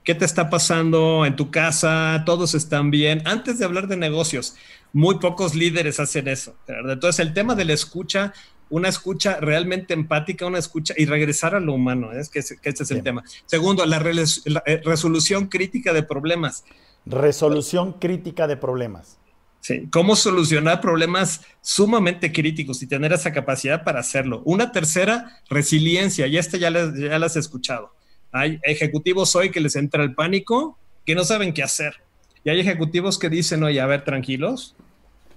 ¿Qué 0.05 0.15
te 0.15 0.25
está 0.25 0.51
pasando 0.51 1.27
en 1.27 1.37
tu 1.37 1.51
casa? 1.51 2.23
¿Todos 2.25 2.55
están 2.55 2.91
bien? 2.91 3.23
Antes 3.27 3.59
de 3.59 3.65
hablar 3.65 3.89
de 3.89 3.97
negocios, 3.97 4.57
muy 4.93 5.19
pocos 5.19 5.55
líderes 5.55 6.01
hacen 6.01 6.29
eso. 6.29 6.55
Entonces, 6.67 7.21
el 7.21 7.33
tema 7.33 7.55
de 7.55 7.65
la 7.65 7.73
escucha, 7.73 8.33
una 8.71 8.89
escucha 8.89 9.39
realmente 9.41 9.95
empática, 9.95 10.47
una 10.47 10.59
escucha 10.59 10.95
y 10.97 11.07
regresar 11.07 11.55
a 11.55 11.61
lo 11.61 11.75
humano, 11.75 12.13
es 12.13 12.29
que, 12.29 12.41
este 12.41 12.83
es 12.83 12.91
el 12.91 13.03
tema. 13.03 13.23
Segundo, 13.47 13.85
la, 13.87 13.99
eh, 13.99 14.81
resolución 14.85 15.47
crítica 15.47 15.93
de 15.93 16.03
problemas. 16.03 16.65
Resolución 17.07 17.95
crítica 17.95 18.47
de 18.47 18.57
problemas. 18.57 19.19
Sí, 19.61 19.89
cómo 19.91 20.15
solucionar 20.15 20.81
problemas 20.81 21.43
sumamente 21.61 22.33
críticos 22.33 22.83
y 22.83 22.87
tener 22.87 23.13
esa 23.13 23.33
capacidad 23.33 23.83
para 23.85 24.01
hacerlo. 24.01 24.41
Una 24.45 24.71
tercera, 24.73 25.41
resiliencia, 25.51 26.27
y 26.27 26.39
esta 26.39 26.57
ya, 26.57 26.71
ya 26.71 27.19
las 27.19 27.37
he 27.37 27.41
escuchado. 27.41 27.93
Hay 28.31 28.61
ejecutivos 28.63 29.35
hoy 29.35 29.51
que 29.51 29.61
les 29.61 29.75
entra 29.77 30.05
el 30.05 30.15
pánico, 30.15 30.79
que 31.05 31.15
no 31.15 31.25
saben 31.25 31.53
qué 31.53 31.63
hacer. 31.63 31.95
Y 32.45 32.51
hay 32.51 32.61
ejecutivos 32.61 33.19
que 33.19 33.29
dicen, 33.29 33.63
oye, 33.63 33.81
a 33.81 33.87
ver, 33.87 34.05
tranquilos, 34.05 34.75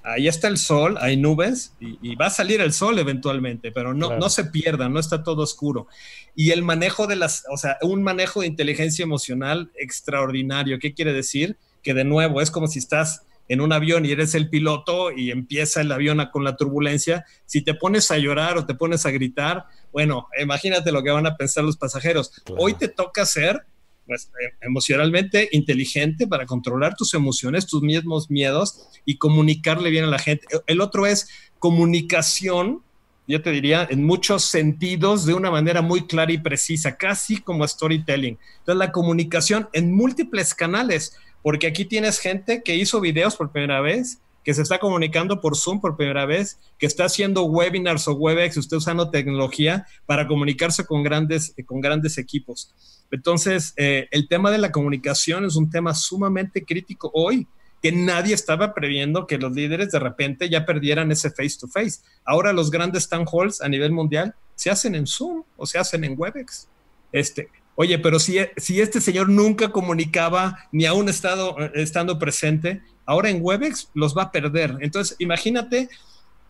ahí 0.04 0.28
está 0.28 0.48
el 0.48 0.58
sol, 0.58 0.98
hay 1.00 1.18
nubes 1.18 1.74
y, 1.80 2.16
va 2.16 2.28
a 2.28 2.32
salir 2.32 2.62
el 2.62 2.74
sol 2.74 3.00
eventualmente, 3.00 3.72
pero 3.72 3.94
no, 3.94 4.18
no 4.18 4.30
se 4.30 4.46
pierdan, 4.46 4.94
no 4.94 5.00
está 5.00 5.24
todo 5.24 5.44
oscuro. 5.44 5.88
Y 6.36 6.52
el 6.52 6.64
manejo 6.64 7.08
de 7.08 7.16
las, 7.16 7.44
o 7.52 7.58
sea, 7.58 7.78
un 7.82 8.04
manejo 8.04 8.42
de 8.42 8.48
inteligencia 8.48 9.04
emocional 9.04 9.72
extraordinario. 9.76 10.80
¿Qué 10.80 10.94
quiere 10.94 11.14
decir? 11.14 11.58
Que 11.84 11.94
de 11.94 12.04
nuevo 12.04 12.42
es 12.42 12.52
como 12.52 12.68
si 12.68 12.80
estás 12.80 13.24
en 13.48 13.60
un 13.60 13.74
avión 13.74 14.06
y 14.06 14.12
eres 14.12 14.34
el 14.34 14.50
piloto 14.50 15.12
y 15.12 15.30
empieza 15.30 15.82
el 15.82 15.92
avión 15.92 16.26
con 16.32 16.46
la 16.46 16.56
turbulencia. 16.56 17.26
Si 17.46 17.62
te 17.62 17.74
pones 17.74 18.10
a 18.10 18.18
llorar 18.18 18.58
o 18.58 18.66
te 18.66 18.76
pones 18.76 19.06
a 19.06 19.12
gritar, 19.12 19.66
bueno, 19.92 20.28
imagínate 20.42 20.92
lo 20.94 21.04
que 21.04 21.12
van 21.12 21.28
a 21.28 21.36
pensar 21.36 21.66
los 21.66 21.76
pasajeros. 21.76 22.32
Hoy 22.58 22.76
te 22.76 22.88
toca 22.88 23.26
ser 23.26 23.66
pues, 24.12 24.30
eh, 24.42 24.54
emocionalmente 24.60 25.48
inteligente 25.54 26.28
para 26.28 26.46
controlar 26.46 26.98
tus 26.98 27.14
emociones, 27.14 27.66
tus 27.66 27.82
mismos 27.82 28.30
miedos 28.30 28.90
y 29.06 29.16
comunicarle 29.18 29.90
bien 29.90 30.04
a 30.04 30.08
la 30.08 30.20
gente. 30.20 30.46
El 30.68 30.82
otro 30.82 31.06
es 31.06 31.30
comunicación, 31.60 32.82
yo 33.26 33.42
te 33.42 33.52
diría, 33.52 33.88
en 33.90 34.04
muchos 34.04 34.44
sentidos, 34.44 35.26
de 35.26 35.34
una 35.34 35.50
manera 35.50 35.82
muy 35.82 36.08
clara 36.08 36.30
y 36.34 36.40
precisa, 36.40 36.98
casi 36.98 37.38
como 37.38 37.66
storytelling. 37.66 38.38
Entonces, 38.60 38.80
la 38.80 38.92
comunicación 38.92 39.70
en 39.72 39.94
múltiples 39.94 40.54
canales, 40.54 41.16
porque 41.42 41.68
aquí 41.68 41.86
tienes 41.86 42.20
gente 42.20 42.64
que 42.64 42.76
hizo 42.76 43.00
videos 43.00 43.38
por 43.38 43.54
primera 43.54 43.80
vez, 43.80 44.20
que 44.44 44.54
se 44.54 44.62
está 44.62 44.78
comunicando 44.80 45.40
por 45.40 45.56
Zoom 45.56 45.80
por 45.80 45.96
primera 45.96 46.26
vez, 46.26 46.60
que 46.78 46.86
está 46.86 47.06
haciendo 47.06 47.44
webinars 47.46 48.10
o 48.10 48.14
Webex, 48.14 48.58
usted 48.58 48.76
usando 48.76 49.10
tecnología 49.10 49.86
para 50.06 50.28
comunicarse 50.28 50.86
con 50.86 51.02
grandes, 51.02 51.56
con 51.66 51.80
grandes 51.80 52.18
equipos. 52.18 52.74
Entonces, 53.12 53.74
eh, 53.78 54.08
el 54.12 54.28
tema 54.28 54.52
de 54.52 54.58
la 54.58 54.72
comunicación 54.72 55.46
es 55.46 55.56
un 55.56 55.70
tema 55.70 55.94
sumamente 55.94 56.64
crítico 56.64 57.12
hoy, 57.14 57.48
que 57.82 57.92
nadie 57.92 58.34
estaba 58.34 58.74
previendo 58.74 59.26
que 59.26 59.38
los 59.38 59.52
líderes 59.54 59.92
de 59.92 60.00
repente 60.00 60.50
ya 60.50 60.66
perdieran 60.66 61.12
ese 61.12 61.32
face 61.32 61.58
to 61.60 61.68
face. 61.68 62.00
Ahora 62.24 62.54
los 62.54 62.70
grandes 62.70 63.10
town 63.10 63.26
halls 63.32 63.62
a 63.62 63.68
nivel 63.68 63.92
mundial 63.92 64.36
se 64.56 64.70
hacen 64.70 64.94
en 64.96 65.08
Zoom 65.08 65.44
o 65.58 65.66
se 65.66 65.80
hacen 65.80 66.04
en 66.04 66.14
Webex. 66.16 66.68
Este, 67.12 67.50
oye, 67.76 67.98
pero 67.98 68.20
si, 68.20 68.38
si 68.58 68.80
este 68.80 69.02
señor 69.02 69.30
nunca 69.30 69.70
comunicaba 69.70 70.60
ni 70.72 70.86
aún 70.86 71.10
estado, 71.10 71.58
estando 71.74 72.20
presente, 72.20 72.82
ahora 73.06 73.30
en 73.30 73.40
Webex 73.42 73.90
los 73.96 74.16
va 74.16 74.24
a 74.24 74.32
perder. 74.32 74.78
Entonces, 74.82 75.16
imagínate 75.20 75.90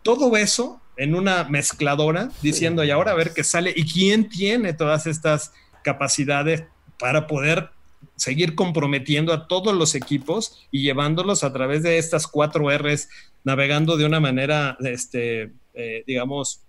todo 0.02 0.36
eso 0.36 0.80
en 0.98 1.14
una 1.14 1.44
mezcladora 1.44 2.30
diciendo, 2.42 2.84
y 2.84 2.90
ahora 2.90 3.12
a 3.12 3.14
ver 3.14 3.32
qué 3.32 3.42
sale, 3.42 3.72
y 3.74 3.90
quién 3.90 4.28
tiene 4.28 4.74
todas 4.74 5.06
estas 5.06 5.52
capacidades 5.82 6.64
para 6.98 7.26
poder 7.26 7.70
seguir 8.16 8.54
comprometiendo 8.54 9.32
a 9.32 9.46
todos 9.46 9.74
los 9.74 9.94
equipos 9.94 10.66
y 10.70 10.82
llevándolos 10.82 11.44
a 11.44 11.52
través 11.52 11.82
de 11.82 11.98
estas 11.98 12.26
cuatro 12.26 12.70
R's, 12.70 13.08
navegando 13.44 13.96
de 13.96 14.06
una 14.06 14.20
manera, 14.20 14.76
este, 14.80 15.52
eh, 15.74 16.04
digamos, 16.06 16.62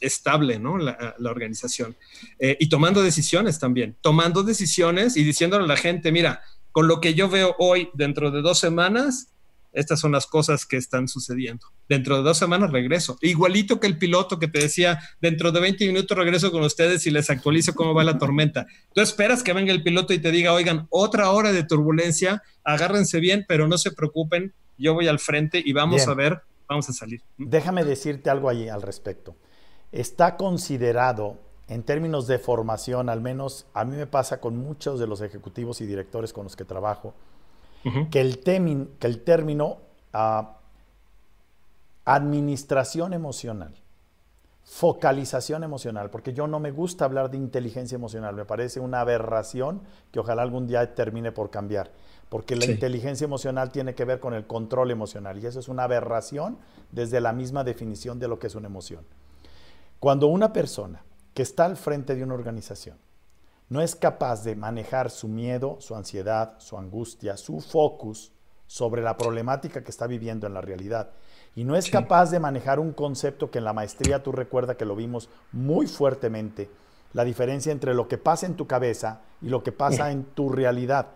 estable, 0.00 0.58
¿no? 0.58 0.76
La, 0.78 1.14
organización. 1.18 1.96
Eh, 2.38 2.56
y 2.60 2.68
tomando 2.68 3.02
decisiones 3.02 3.58
también, 3.58 3.96
tomando 4.00 4.42
decisiones 4.42 5.16
y 5.16 5.24
diciéndole 5.24 5.64
a 5.64 5.68
la 5.68 5.76
gente, 5.76 6.12
mira, 6.12 6.42
con 6.72 6.88
lo 6.88 7.00
que 7.00 7.14
yo 7.14 7.28
veo 7.28 7.54
hoy, 7.58 7.88
dentro 7.94 8.30
de 8.30 8.42
dos 8.42 8.58
semanas, 8.58 9.33
estas 9.74 10.00
son 10.00 10.12
las 10.12 10.26
cosas 10.26 10.64
que 10.64 10.76
están 10.76 11.08
sucediendo. 11.08 11.66
Dentro 11.88 12.16
de 12.16 12.22
dos 12.22 12.38
semanas 12.38 12.70
regreso. 12.70 13.18
Igualito 13.20 13.80
que 13.80 13.86
el 13.86 13.98
piloto 13.98 14.38
que 14.38 14.48
te 14.48 14.60
decía, 14.60 15.00
dentro 15.20 15.52
de 15.52 15.60
20 15.60 15.86
minutos 15.86 16.16
regreso 16.16 16.50
con 16.50 16.62
ustedes 16.62 17.06
y 17.06 17.10
les 17.10 17.28
actualizo 17.28 17.74
cómo 17.74 17.92
va 17.92 18.04
la 18.04 18.18
tormenta. 18.18 18.66
Tú 18.94 19.00
esperas 19.00 19.42
que 19.42 19.52
venga 19.52 19.72
el 19.72 19.82
piloto 19.82 20.14
y 20.14 20.18
te 20.18 20.30
diga, 20.30 20.52
oigan, 20.52 20.86
otra 20.90 21.30
hora 21.30 21.52
de 21.52 21.64
turbulencia, 21.64 22.42
agárrense 22.62 23.20
bien, 23.20 23.44
pero 23.46 23.68
no 23.68 23.76
se 23.76 23.92
preocupen, 23.92 24.54
yo 24.78 24.94
voy 24.94 25.08
al 25.08 25.18
frente 25.18 25.62
y 25.64 25.72
vamos 25.72 26.06
a 26.08 26.14
ver, 26.14 26.42
vamos 26.68 26.88
a 26.88 26.92
salir. 26.92 27.20
Déjame 27.36 27.84
decirte 27.84 28.30
algo 28.30 28.48
allí 28.48 28.68
al 28.68 28.82
respecto. 28.82 29.36
Está 29.92 30.36
considerado 30.36 31.38
en 31.68 31.82
términos 31.82 32.26
de 32.26 32.38
formación, 32.38 33.08
al 33.08 33.20
menos 33.20 33.66
a 33.72 33.84
mí 33.84 33.96
me 33.96 34.06
pasa 34.06 34.40
con 34.40 34.56
muchos 34.56 35.00
de 35.00 35.06
los 35.06 35.20
ejecutivos 35.20 35.80
y 35.80 35.86
directores 35.86 36.32
con 36.32 36.44
los 36.44 36.56
que 36.56 36.64
trabajo, 36.64 37.14
que, 38.10 38.20
el 38.20 38.38
que 38.42 39.06
el 39.06 39.22
término 39.22 39.78
ah, 40.12 40.58
administración 42.04 43.12
emocional, 43.12 43.74
focalización 44.62 45.62
emocional, 45.62 46.10
porque 46.10 46.32
yo 46.32 46.46
no 46.46 46.58
me 46.58 46.70
gusta 46.70 47.04
hablar 47.04 47.30
de 47.30 47.36
inteligencia 47.36 47.96
emocional, 47.96 48.34
me 48.34 48.44
parece 48.44 48.80
una 48.80 49.00
aberración 49.00 49.82
que 50.10 50.20
ojalá 50.20 50.42
algún 50.42 50.66
día 50.66 50.94
termine 50.94 51.32
por 51.32 51.50
cambiar, 51.50 51.90
porque 52.30 52.56
la 52.56 52.64
inteligencia 52.64 53.26
emocional 53.26 53.70
tiene 53.70 53.94
que 53.94 54.04
ver 54.04 54.20
con 54.20 54.32
el 54.34 54.46
control 54.46 54.90
emocional 54.90 55.38
y 55.42 55.46
eso 55.46 55.60
es 55.60 55.68
una 55.68 55.84
aberración 55.84 56.58
desde 56.92 57.20
la 57.20 57.32
misma 57.32 57.64
definición 57.64 58.18
de 58.18 58.28
lo 58.28 58.38
que 58.38 58.46
es 58.46 58.54
una 58.54 58.68
emoción. 58.68 59.04
Cuando 60.00 60.26
una 60.28 60.52
persona 60.52 61.04
que 61.34 61.42
está 61.42 61.66
al 61.66 61.76
frente 61.76 62.14
de 62.14 62.24
una 62.24 62.34
organización 62.34 62.96
no 63.74 63.80
es 63.80 63.96
capaz 63.96 64.44
de 64.44 64.54
manejar 64.54 65.10
su 65.10 65.26
miedo, 65.26 65.78
su 65.80 65.96
ansiedad, 65.96 66.54
su 66.58 66.78
angustia, 66.78 67.36
su 67.36 67.60
focus 67.60 68.30
sobre 68.68 69.02
la 69.02 69.16
problemática 69.16 69.82
que 69.82 69.90
está 69.90 70.06
viviendo 70.06 70.46
en 70.46 70.54
la 70.54 70.60
realidad. 70.60 71.10
Y 71.56 71.64
no 71.64 71.74
es 71.74 71.90
capaz 71.90 72.30
de 72.30 72.38
manejar 72.38 72.78
un 72.78 72.92
concepto 72.92 73.50
que 73.50 73.58
en 73.58 73.64
la 73.64 73.72
maestría 73.72 74.22
tú 74.22 74.30
recuerdas 74.30 74.76
que 74.76 74.84
lo 74.84 74.94
vimos 74.94 75.28
muy 75.50 75.88
fuertemente, 75.88 76.70
la 77.14 77.24
diferencia 77.24 77.72
entre 77.72 77.94
lo 77.94 78.06
que 78.06 78.16
pasa 78.16 78.46
en 78.46 78.54
tu 78.54 78.68
cabeza 78.68 79.22
y 79.42 79.48
lo 79.48 79.64
que 79.64 79.72
pasa 79.72 80.12
en 80.12 80.22
tu 80.22 80.50
realidad. 80.50 81.08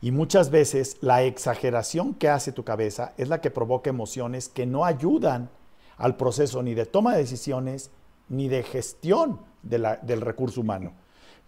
Y 0.00 0.10
muchas 0.10 0.48
veces 0.48 0.96
la 1.02 1.22
exageración 1.22 2.14
que 2.14 2.30
hace 2.30 2.50
tu 2.50 2.64
cabeza 2.64 3.12
es 3.18 3.28
la 3.28 3.42
que 3.42 3.50
provoca 3.50 3.90
emociones 3.90 4.48
que 4.48 4.64
no 4.64 4.86
ayudan 4.86 5.50
al 5.98 6.16
proceso 6.16 6.62
ni 6.62 6.72
de 6.72 6.86
toma 6.86 7.12
de 7.12 7.18
decisiones 7.18 7.90
ni 8.30 8.48
de 8.48 8.62
gestión 8.62 9.42
del 9.60 10.22
recurso 10.22 10.62
humano. 10.62 10.94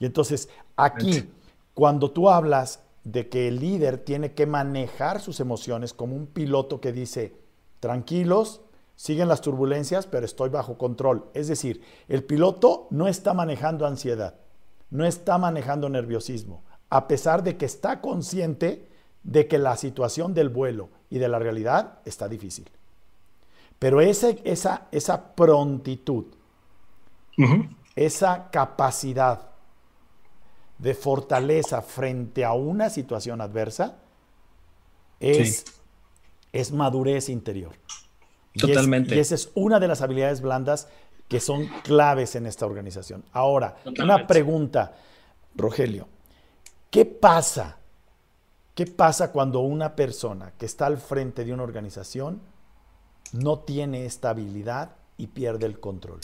Y 0.00 0.06
entonces 0.06 0.48
aquí, 0.76 1.30
cuando 1.74 2.10
tú 2.10 2.28
hablas 2.28 2.82
de 3.04 3.28
que 3.28 3.48
el 3.48 3.60
líder 3.60 3.98
tiene 3.98 4.32
que 4.32 4.46
manejar 4.46 5.20
sus 5.20 5.38
emociones 5.40 5.94
como 5.94 6.16
un 6.16 6.26
piloto 6.26 6.80
que 6.80 6.92
dice, 6.92 7.36
tranquilos, 7.78 8.62
siguen 8.96 9.28
las 9.28 9.42
turbulencias, 9.42 10.06
pero 10.06 10.26
estoy 10.26 10.48
bajo 10.48 10.76
control. 10.76 11.26
Es 11.34 11.48
decir, 11.48 11.82
el 12.08 12.24
piloto 12.24 12.88
no 12.90 13.08
está 13.08 13.34
manejando 13.34 13.86
ansiedad, 13.86 14.34
no 14.90 15.04
está 15.04 15.38
manejando 15.38 15.88
nerviosismo, 15.88 16.64
a 16.88 17.06
pesar 17.06 17.42
de 17.42 17.56
que 17.56 17.66
está 17.66 18.00
consciente 18.00 18.88
de 19.22 19.46
que 19.46 19.58
la 19.58 19.76
situación 19.76 20.32
del 20.32 20.48
vuelo 20.48 20.88
y 21.10 21.18
de 21.18 21.28
la 21.28 21.38
realidad 21.38 21.98
está 22.06 22.26
difícil. 22.26 22.70
Pero 23.78 24.00
ese, 24.00 24.40
esa, 24.44 24.88
esa 24.92 25.34
prontitud, 25.34 26.26
esa 27.96 28.50
capacidad 28.50 29.49
de 30.80 30.94
fortaleza 30.94 31.82
frente 31.82 32.44
a 32.44 32.54
una 32.54 32.88
situación 32.88 33.40
adversa 33.40 33.98
es, 35.20 35.64
es 36.52 36.72
madurez 36.72 37.28
interior. 37.28 37.72
Totalmente. 38.58 39.14
Y, 39.14 39.18
esa 39.18 39.34
es 39.34 39.50
una 39.54 39.78
de 39.78 39.88
las 39.88 40.00
habilidades 40.00 40.40
blandas 40.40 40.88
que 41.28 41.38
son 41.38 41.68
claves 41.84 42.34
en 42.34 42.46
esta 42.46 42.66
organización. 42.66 43.24
Ahora, 43.32 43.76
una 44.02 44.26
pregunta, 44.26 44.96
Rogelio. 45.54 46.08
¿Qué 46.90 47.04
pasa? 47.04 47.78
¿Qué 48.74 48.86
pasa 48.86 49.30
cuando 49.30 49.60
una 49.60 49.94
persona 49.94 50.54
que 50.58 50.66
está 50.66 50.86
al 50.86 50.96
frente 50.96 51.44
de 51.44 51.52
una 51.52 51.62
organización 51.62 52.40
no 53.32 53.60
tiene 53.60 54.06
esta 54.06 54.30
habilidad 54.30 54.96
y 55.18 55.28
pierde 55.28 55.66
el 55.66 55.78
control? 55.78 56.20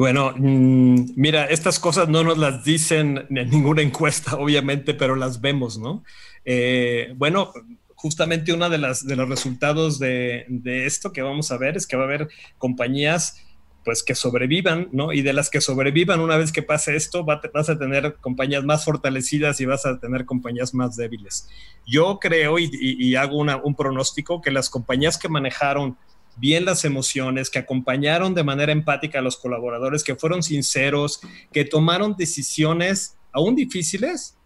Bueno, 0.00 0.32
mm, 0.34 1.10
mira, 1.16 1.44
estas 1.44 1.78
cosas 1.78 2.08
no 2.08 2.24
nos 2.24 2.38
las 2.38 2.64
dicen 2.64 3.26
en 3.28 3.50
ninguna 3.50 3.82
encuesta, 3.82 4.36
obviamente, 4.36 4.94
pero 4.94 5.14
las 5.14 5.42
vemos, 5.42 5.78
¿no? 5.78 6.04
Eh, 6.42 7.12
bueno, 7.16 7.52
justamente 7.96 8.54
uno 8.54 8.70
de, 8.70 8.78
las, 8.78 9.06
de 9.06 9.14
los 9.14 9.28
resultados 9.28 9.98
de, 9.98 10.46
esto 10.64 11.12
que 11.12 11.20
vamos 11.20 11.50
a 11.50 11.58
ver 11.58 11.76
es 11.76 11.86
que 11.86 11.96
va 11.96 12.04
a 12.04 12.06
haber 12.06 12.30
compañías 12.56 13.42
pues 13.84 14.02
que 14.02 14.14
sobrevivan, 14.14 14.88
¿no? 14.90 15.12
Y 15.12 15.20
de 15.20 15.34
las 15.34 15.50
que 15.50 15.60
sobrevivan 15.60 16.20
una 16.20 16.38
vez 16.38 16.50
que 16.50 16.62
pase 16.62 16.96
esto, 16.96 17.26
vas 17.26 17.68
a 17.68 17.78
tener 17.78 18.16
compañías 18.22 18.64
más 18.64 18.86
fortalecidas 18.86 19.60
y 19.60 19.66
vas 19.66 19.84
a 19.84 20.00
tener 20.00 20.24
compañías 20.24 20.72
más 20.72 20.96
débiles. 20.96 21.46
Yo 21.86 22.18
creo 22.18 22.58
y, 22.58 23.14
hago 23.16 23.36
un 23.36 23.74
pronóstico 23.74 24.40
que 24.40 24.50
las 24.50 24.70
compañías 24.70 25.18
que 25.18 25.28
manejaron 25.28 25.98
bien 26.36 26.64
las 26.64 26.84
emociones, 26.84 27.50
que 27.50 27.58
acompañaron 27.58 28.34
de 28.34 28.44
manera 28.44 28.72
empática 28.72 29.18
a 29.18 29.22
los 29.22 29.36
colaboradores, 29.36 30.04
que 30.04 30.16
fueron 30.16 30.42
sinceros, 30.42 31.20
que 31.52 31.64
tomaron 31.64 32.16
decisiones 32.16 33.16
aún 33.32 33.54
difíciles, 33.54 34.36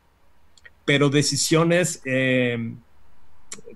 pero 0.85 1.09
decisiones, 1.09 2.03
eh, 2.05 2.75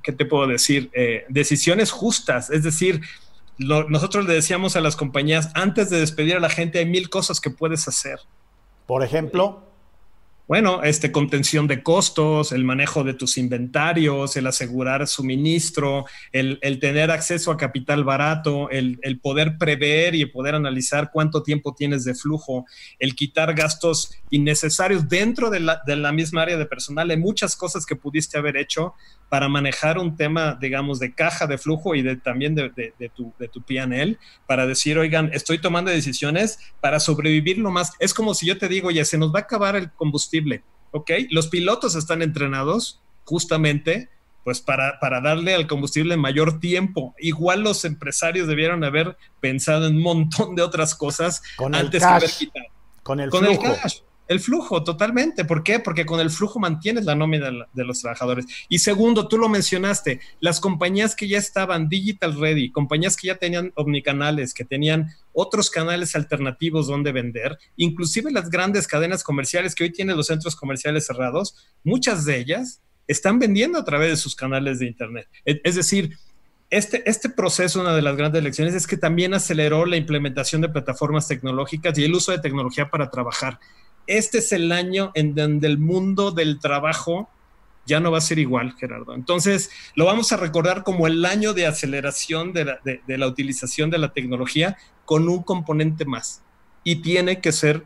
¿qué 0.02 0.12
te 0.12 0.26
puedo 0.26 0.46
decir? 0.46 0.90
Eh, 0.92 1.24
decisiones 1.28 1.90
justas, 1.90 2.50
es 2.50 2.62
decir, 2.62 3.00
nosotros 3.58 4.26
le 4.26 4.34
decíamos 4.34 4.76
a 4.76 4.80
las 4.80 4.94
compañías, 4.94 5.50
antes 5.54 5.90
de 5.90 5.98
despedir 5.98 6.36
a 6.36 6.40
la 6.40 6.50
gente 6.50 6.78
hay 6.78 6.86
mil 6.86 7.10
cosas 7.10 7.40
que 7.40 7.50
puedes 7.50 7.88
hacer. 7.88 8.20
Por 8.86 9.02
ejemplo. 9.02 9.67
Bueno, 10.48 10.82
este, 10.82 11.12
contención 11.12 11.66
de 11.66 11.82
costos, 11.82 12.52
el 12.52 12.64
manejo 12.64 13.04
de 13.04 13.12
tus 13.12 13.36
inventarios, 13.36 14.34
el 14.34 14.46
asegurar 14.46 15.06
suministro, 15.06 16.06
el, 16.32 16.58
tener 16.80 17.10
acceso 17.10 17.50
a 17.50 17.58
capital 17.58 18.02
barato, 18.02 18.70
el, 18.70 18.98
poder 19.20 19.58
prever 19.58 20.14
y 20.14 20.24
poder 20.24 20.54
analizar 20.54 21.10
cuánto 21.12 21.42
tiempo 21.42 21.74
tienes 21.74 22.02
de 22.04 22.14
flujo, 22.14 22.64
el 22.98 23.14
quitar 23.14 23.52
gastos 23.52 24.14
innecesarios 24.30 25.06
dentro 25.06 25.50
de 25.50 25.60
la, 25.60 25.82
de 25.86 25.96
la 25.96 26.12
misma 26.12 26.40
área 26.40 26.56
de 26.56 26.64
personal. 26.64 27.10
Hay 27.10 27.18
muchas 27.18 27.54
cosas 27.54 27.84
que 27.84 27.94
pudiste 27.94 28.38
haber 28.38 28.56
hecho 28.56 28.94
para 29.28 29.48
manejar 29.48 29.98
un 29.98 30.16
tema, 30.16 30.56
digamos, 30.60 30.98
de 30.98 31.14
caja 31.14 31.46
de 31.46 31.58
flujo 31.58 31.94
y 31.94 32.02
de, 32.02 32.16
también 32.16 32.54
de, 32.54 32.70
de, 32.70 33.08
tu, 33.10 33.32
de 33.38 33.48
tu 33.48 33.62
PNL, 33.62 34.18
para 34.46 34.66
decir, 34.66 34.98
oigan, 34.98 35.30
estoy 35.32 35.58
tomando 35.58 35.90
decisiones 35.90 36.58
para 36.80 37.00
sobrevivir 37.00 37.58
lo 37.58 37.70
más. 37.70 37.92
Es 37.98 38.14
como 38.14 38.34
si 38.34 38.46
yo 38.46 38.58
te 38.58 38.68
digo, 38.68 38.90
ya 38.90 39.04
se 39.04 39.18
nos 39.18 39.34
va 39.34 39.40
a 39.40 39.42
acabar 39.42 39.76
el 39.76 39.90
combustible, 39.92 40.62
¿ok? 40.92 41.10
Los 41.30 41.48
pilotos 41.48 41.94
están 41.94 42.22
entrenados 42.22 43.00
justamente 43.24 44.08
pues 44.44 44.62
para, 44.62 44.98
para, 44.98 45.20
darle 45.20 45.54
al 45.54 45.66
combustible 45.66 46.16
mayor 46.16 46.58
tiempo. 46.58 47.14
Igual 47.18 47.60
los 47.60 47.84
empresarios 47.84 48.48
debieron 48.48 48.82
haber 48.82 49.18
pensado 49.40 49.86
en 49.86 49.96
un 49.96 50.02
montón 50.02 50.54
de 50.54 50.62
otras 50.62 50.94
cosas 50.94 51.42
antes 51.70 52.00
de 52.00 52.06
haber 52.06 52.30
quitado. 52.30 52.64
Con 53.02 53.20
el 53.20 53.28
con 53.28 53.44
El 53.44 53.58
cash. 53.58 53.98
El 54.28 54.40
flujo, 54.40 54.84
totalmente. 54.84 55.46
¿Por 55.46 55.62
qué? 55.62 55.80
Porque 55.80 56.04
con 56.04 56.20
el 56.20 56.30
flujo 56.30 56.60
mantienes 56.60 57.06
la 57.06 57.14
nómina 57.14 57.50
de 57.72 57.84
los 57.84 58.00
trabajadores. 58.00 58.44
Y 58.68 58.78
segundo, 58.78 59.26
tú 59.26 59.38
lo 59.38 59.48
mencionaste, 59.48 60.20
las 60.40 60.60
compañías 60.60 61.16
que 61.16 61.26
ya 61.26 61.38
estaban 61.38 61.88
digital 61.88 62.38
ready, 62.38 62.70
compañías 62.70 63.16
que 63.16 63.28
ya 63.28 63.36
tenían 63.36 63.72
omnicanales, 63.74 64.52
que 64.52 64.66
tenían 64.66 65.08
otros 65.32 65.70
canales 65.70 66.14
alternativos 66.14 66.86
donde 66.86 67.12
vender, 67.12 67.58
inclusive 67.76 68.30
las 68.30 68.50
grandes 68.50 68.86
cadenas 68.86 69.24
comerciales 69.24 69.74
que 69.74 69.84
hoy 69.84 69.92
tienen 69.92 70.16
los 70.16 70.26
centros 70.26 70.56
comerciales 70.56 71.06
cerrados, 71.06 71.56
muchas 71.82 72.26
de 72.26 72.38
ellas 72.38 72.82
están 73.06 73.38
vendiendo 73.38 73.78
a 73.78 73.84
través 73.84 74.10
de 74.10 74.16
sus 74.16 74.36
canales 74.36 74.78
de 74.78 74.86
Internet. 74.86 75.26
Es 75.44 75.74
decir, 75.74 76.18
este, 76.70 77.08
este 77.08 77.30
proceso, 77.30 77.80
una 77.80 77.96
de 77.96 78.02
las 78.02 78.16
grandes 78.16 78.42
lecciones, 78.42 78.74
es 78.74 78.86
que 78.86 78.98
también 78.98 79.32
aceleró 79.32 79.86
la 79.86 79.96
implementación 79.96 80.60
de 80.60 80.68
plataformas 80.68 81.26
tecnológicas 81.26 81.98
y 81.98 82.04
el 82.04 82.14
uso 82.14 82.32
de 82.32 82.40
tecnología 82.40 82.90
para 82.90 83.10
trabajar 83.10 83.58
este 84.08 84.38
es 84.38 84.52
el 84.52 84.72
año 84.72 85.12
en 85.14 85.34
donde 85.34 85.68
el 85.68 85.78
mundo 85.78 86.32
del 86.32 86.58
trabajo 86.58 87.28
ya 87.88 88.00
no 88.00 88.10
va 88.10 88.18
a 88.18 88.22
ser 88.22 88.38
igual, 88.38 88.74
Gerardo. 88.78 89.14
Entonces, 89.14 89.70
lo 89.94 90.04
vamos 90.04 90.32
a 90.32 90.36
recordar 90.36 90.82
como 90.82 91.06
el 91.06 91.24
año 91.24 91.54
de 91.54 91.66
aceleración 91.66 92.52
de 92.52 92.64
la, 92.64 93.26
utilización 93.26 93.90
de 93.90 93.98
la 93.98 94.12
tecnología 94.12 94.76
con 95.04 95.28
un 95.28 95.42
componente 95.42 96.04
más. 96.04 96.42
Y 96.84 96.96
tiene 96.96 97.40
que 97.40 97.52
ser 97.52 97.84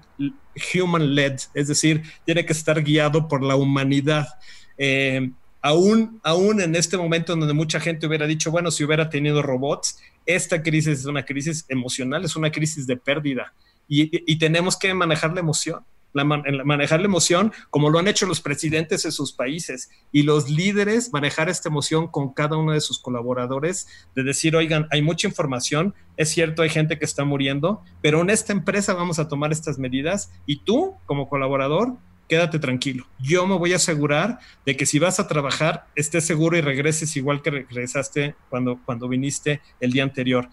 human-led, 0.74 1.40
es 1.54 1.68
decir, 1.68 2.02
tiene 2.24 2.44
que 2.44 2.52
estar 2.52 2.82
guiado 2.82 3.28
por 3.28 3.42
la 3.42 3.56
humanidad. 3.56 4.28
Eh, 4.76 5.30
aún, 5.60 6.20
aún 6.22 6.60
en 6.60 6.74
este 6.74 6.96
momento 6.96 7.32
en 7.32 7.40
donde 7.40 7.54
mucha 7.54 7.80
gente 7.80 8.06
hubiera 8.06 8.26
dicho, 8.26 8.50
bueno, 8.50 8.70
si 8.70 8.84
hubiera 8.84 9.08
tenido 9.08 9.40
robots, 9.40 9.98
esta 10.26 10.62
crisis 10.62 11.00
es 11.00 11.06
una 11.06 11.24
crisis 11.24 11.64
emocional, 11.68 12.24
es 12.24 12.36
una 12.36 12.50
crisis 12.50 12.86
de 12.86 12.96
pérdida. 12.96 13.54
y 13.88 14.38
tenemos 14.38 14.76
que 14.78 14.94
manejar 14.94 15.34
la 15.34 15.40
emoción 15.40 15.84
manejar 16.12 17.00
la 17.00 17.06
emoción 17.06 17.52
como 17.70 17.90
lo 17.90 17.98
han 17.98 18.08
hecho 18.08 18.26
los 18.26 18.40
presidentes 18.40 19.02
de 19.02 19.12
sus 19.12 19.32
países 19.32 19.90
y 20.12 20.22
los 20.22 20.50
líderes 20.50 21.12
manejar 21.12 21.48
esta 21.48 21.68
emoción 21.68 22.08
con 22.08 22.32
cada 22.32 22.56
uno 22.56 22.72
de 22.72 22.80
sus 22.80 22.98
colaboradores, 22.98 23.86
de 24.14 24.22
decir, 24.22 24.54
oigan, 24.56 24.86
hay 24.90 25.02
mucha 25.02 25.26
información, 25.26 25.94
es 26.16 26.30
cierto, 26.30 26.62
hay 26.62 26.70
gente 26.70 26.98
que 26.98 27.04
está 27.04 27.24
muriendo, 27.24 27.82
pero 28.00 28.20
en 28.20 28.30
esta 28.30 28.52
empresa 28.52 28.94
vamos 28.94 29.18
a 29.18 29.28
tomar 29.28 29.52
estas 29.52 29.78
medidas 29.78 30.30
y 30.46 30.56
tú 30.56 30.94
como 31.06 31.28
colaborador, 31.28 31.96
quédate 32.28 32.58
tranquilo. 32.58 33.06
Yo 33.18 33.46
me 33.46 33.56
voy 33.56 33.72
a 33.72 33.76
asegurar 33.76 34.38
de 34.64 34.76
que 34.76 34.86
si 34.86 34.98
vas 34.98 35.20
a 35.20 35.28
trabajar, 35.28 35.86
estés 35.94 36.24
seguro 36.24 36.56
y 36.56 36.60
regreses 36.60 37.16
igual 37.16 37.42
que 37.42 37.50
regresaste 37.50 38.34
cuando, 38.48 38.80
cuando 38.84 39.08
viniste 39.08 39.60
el 39.80 39.92
día 39.92 40.02
anterior. 40.02 40.48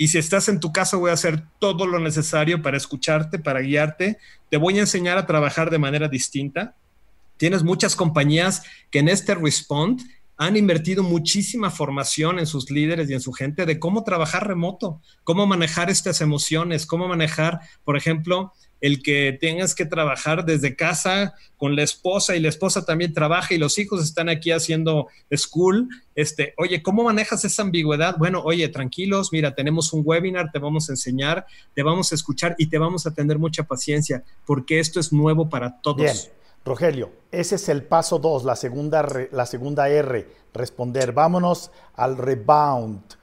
Y 0.00 0.08
si 0.08 0.16
estás 0.16 0.48
en 0.48 0.60
tu 0.60 0.72
casa, 0.72 0.96
voy 0.96 1.10
a 1.10 1.12
hacer 1.12 1.42
todo 1.58 1.86
lo 1.86 1.98
necesario 1.98 2.62
para 2.62 2.78
escucharte, 2.78 3.38
para 3.38 3.60
guiarte. 3.60 4.16
Te 4.48 4.56
voy 4.56 4.78
a 4.78 4.80
enseñar 4.80 5.18
a 5.18 5.26
trabajar 5.26 5.68
de 5.68 5.78
manera 5.78 6.08
distinta. 6.08 6.74
Tienes 7.36 7.62
muchas 7.62 7.96
compañías 7.96 8.62
que 8.90 9.00
en 9.00 9.10
este 9.10 9.34
Respond 9.34 10.00
han 10.38 10.56
invertido 10.56 11.02
muchísima 11.02 11.70
formación 11.70 12.38
en 12.38 12.46
sus 12.46 12.70
líderes 12.70 13.10
y 13.10 13.12
en 13.12 13.20
su 13.20 13.34
gente 13.34 13.66
de 13.66 13.78
cómo 13.78 14.02
trabajar 14.02 14.48
remoto, 14.48 15.02
cómo 15.22 15.46
manejar 15.46 15.90
estas 15.90 16.22
emociones, 16.22 16.86
cómo 16.86 17.06
manejar, 17.06 17.60
por 17.84 17.98
ejemplo, 17.98 18.54
el 18.80 19.02
que 19.02 19.36
tengas 19.40 19.74
que 19.74 19.86
trabajar 19.86 20.44
desde 20.44 20.76
casa 20.76 21.34
con 21.56 21.76
la 21.76 21.82
esposa 21.82 22.36
y 22.36 22.40
la 22.40 22.48
esposa 22.48 22.84
también 22.84 23.12
trabaja 23.12 23.54
y 23.54 23.58
los 23.58 23.78
hijos 23.78 24.02
están 24.02 24.28
aquí 24.28 24.50
haciendo 24.50 25.08
school. 25.34 25.88
Este, 26.14 26.54
oye, 26.56 26.82
¿cómo 26.82 27.04
manejas 27.04 27.44
esa 27.44 27.62
ambigüedad? 27.62 28.16
Bueno, 28.18 28.42
oye, 28.44 28.68
tranquilos, 28.68 29.32
mira, 29.32 29.54
tenemos 29.54 29.92
un 29.92 30.02
webinar, 30.04 30.50
te 30.52 30.58
vamos 30.58 30.88
a 30.88 30.92
enseñar, 30.92 31.46
te 31.74 31.82
vamos 31.82 32.12
a 32.12 32.14
escuchar 32.14 32.54
y 32.58 32.66
te 32.66 32.78
vamos 32.78 33.06
a 33.06 33.12
tener 33.12 33.38
mucha 33.38 33.64
paciencia 33.64 34.24
porque 34.46 34.78
esto 34.80 35.00
es 35.00 35.12
nuevo 35.12 35.48
para 35.48 35.80
todos. 35.80 35.98
Bien. 35.98 36.16
Rogelio, 36.64 37.10
ese 37.32 37.54
es 37.54 37.68
el 37.70 37.84
paso 37.84 38.18
2, 38.18 38.44
la 38.44 38.54
segunda, 38.54 39.06
la 39.32 39.46
segunda 39.46 39.88
R, 39.88 40.28
responder. 40.52 41.12
Vámonos 41.12 41.70
al 41.94 42.18
rebound. 42.18 43.19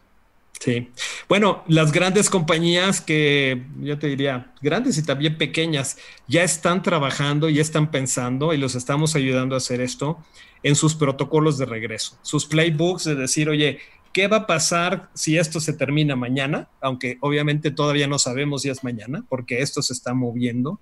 Sí. 0.60 0.90
Bueno, 1.30 1.64
las 1.68 1.92
grandes 1.92 2.30
compañías 2.30 3.00
que 3.00 3.64
yo 3.80 4.00
te 4.00 4.08
diría, 4.08 4.54
grandes 4.62 4.98
y 4.98 5.04
también 5.04 5.38
pequeñas, 5.38 5.98
ya 6.28 6.44
están 6.44 6.82
trabajando, 6.82 7.50
ya 7.50 7.62
están 7.62 7.92
pensando 7.92 8.54
y 8.54 8.58
los 8.58 8.76
estamos 8.76 9.16
ayudando 9.16 9.56
a 9.56 9.60
hacer 9.60 9.82
esto 9.82 10.18
en 10.64 10.76
sus 10.76 10.96
protocolos 10.96 11.58
de 11.58 11.66
regreso, 11.66 12.18
sus 12.24 12.46
playbooks 12.46 13.04
de 13.04 13.16
decir, 13.16 13.50
oye, 13.50 13.80
¿qué 14.14 14.28
va 14.28 14.38
a 14.38 14.48
pasar 14.48 15.10
si 15.14 15.38
esto 15.38 15.60
se 15.60 15.74
termina 15.74 16.16
mañana? 16.16 16.70
Aunque 16.82 17.18
obviamente 17.22 17.70
todavía 17.70 18.08
no 18.08 18.18
sabemos 18.18 18.64
si 18.64 18.70
es 18.70 18.84
mañana, 18.84 19.24
porque 19.30 19.62
esto 19.62 19.82
se 19.82 19.94
está 19.94 20.14
moviendo. 20.14 20.80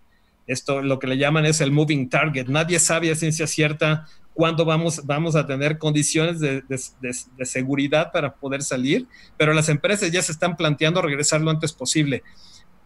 Esto 0.47 0.81
lo 0.81 0.99
que 0.99 1.07
le 1.07 1.17
llaman 1.17 1.45
es 1.45 1.59
el 1.59 1.71
moving 1.71 2.07
target. 2.07 2.47
Nadie 2.47 2.79
sabe 2.79 3.11
a 3.11 3.15
ciencia 3.15 3.47
cierta 3.47 4.05
cuándo 4.35 4.65
vamos, 4.65 5.01
vamos 5.05 5.35
a 5.35 5.47
tener 5.47 5.79
condiciones 5.79 6.39
de, 6.39 6.63
seguridad 7.45 8.11
para 8.11 8.35
poder 8.35 8.61
salir, 8.61 9.07
pero 9.37 9.53
las 9.53 9.69
empresas 9.69 10.11
ya 10.11 10.21
se 10.21 10.33
están 10.33 10.57
planteando 10.57 11.01
regresar 11.01 11.41
lo 11.41 11.49
antes 11.49 11.73
posible. 11.73 12.21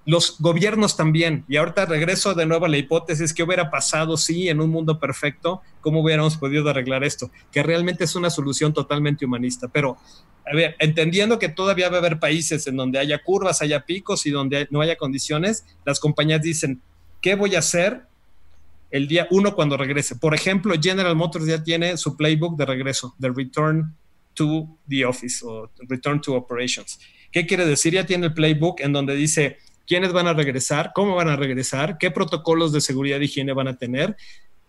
Los 0.05 0.39
gobiernos 0.39 0.95
también, 0.95 1.43
y 1.49 1.57
ahorita 1.57 1.85
regreso 1.85 2.33
de 2.33 2.45
nuevo 2.45 2.65
a 2.65 2.69
la 2.69 2.77
hipótesis, 2.77 3.33
¿qué 3.33 3.43
hubiera 3.43 3.69
pasado 3.69 4.15
si 4.15 4.47
en 4.47 4.61
un 4.61 4.69
mundo 4.69 4.99
perfecto, 4.99 5.61
cómo 5.81 6.01
hubiéramos 6.01 6.37
podido 6.37 6.69
arreglar 6.69 7.03
esto? 7.03 7.31
Que 7.51 7.63
realmente 7.63 8.03
es 8.03 8.15
una 8.15 8.29
solución 8.29 8.71
totalmente 8.71 9.25
humanista, 9.25 9.67
pero 9.67 9.97
a 10.45 10.55
ver, 10.55 10.75
entendiendo 10.79 11.37
que 11.37 11.49
todavía 11.49 11.89
va 11.89 11.97
a 11.97 11.99
haber 11.99 12.19
países 12.19 12.65
en 12.67 12.77
donde 12.77 12.99
haya 12.99 13.21
curvas, 13.23 13.61
haya 13.61 13.81
picos 13.81 14.25
y 14.25 14.31
donde 14.31 14.67
no 14.71 14.81
haya 14.81 14.95
condiciones, 14.97 15.65
las 15.83 15.99
compañías 15.99 16.41
dicen, 16.41 16.81
¿qué 17.21 17.35
voy 17.35 17.55
a 17.55 17.59
hacer 17.59 18.07
el 18.91 19.07
día 19.07 19.27
uno 19.31 19.55
cuando 19.55 19.77
regrese. 19.77 20.15
Por 20.15 20.33
ejemplo, 20.33 20.73
General 20.81 21.15
Motors 21.15 21.45
ya 21.45 21.63
tiene 21.63 21.97
su 21.97 22.17
playbook 22.17 22.57
de 22.57 22.65
regreso, 22.65 23.15
de 23.17 23.29
Return 23.29 23.95
to 24.33 24.77
the 24.87 25.05
Office 25.05 25.45
o 25.45 25.69
Return 25.87 26.21
to 26.21 26.35
Operations. 26.35 26.99
¿Qué 27.31 27.45
quiere 27.45 27.65
decir? 27.65 27.93
Ya 27.93 28.05
tiene 28.05 28.27
el 28.27 28.33
playbook 28.33 28.81
en 28.81 28.93
donde 28.93 29.15
dice 29.15 29.57
quiénes 29.85 30.13
van 30.13 30.27
a 30.27 30.33
regresar, 30.33 30.91
cómo 30.93 31.15
van 31.15 31.29
a 31.29 31.35
regresar, 31.35 31.97
qué 31.97 32.11
protocolos 32.11 32.71
de 32.71 32.81
seguridad 32.81 33.19
y 33.19 33.25
higiene 33.25 33.53
van 33.53 33.67
a 33.67 33.77
tener. 33.77 34.17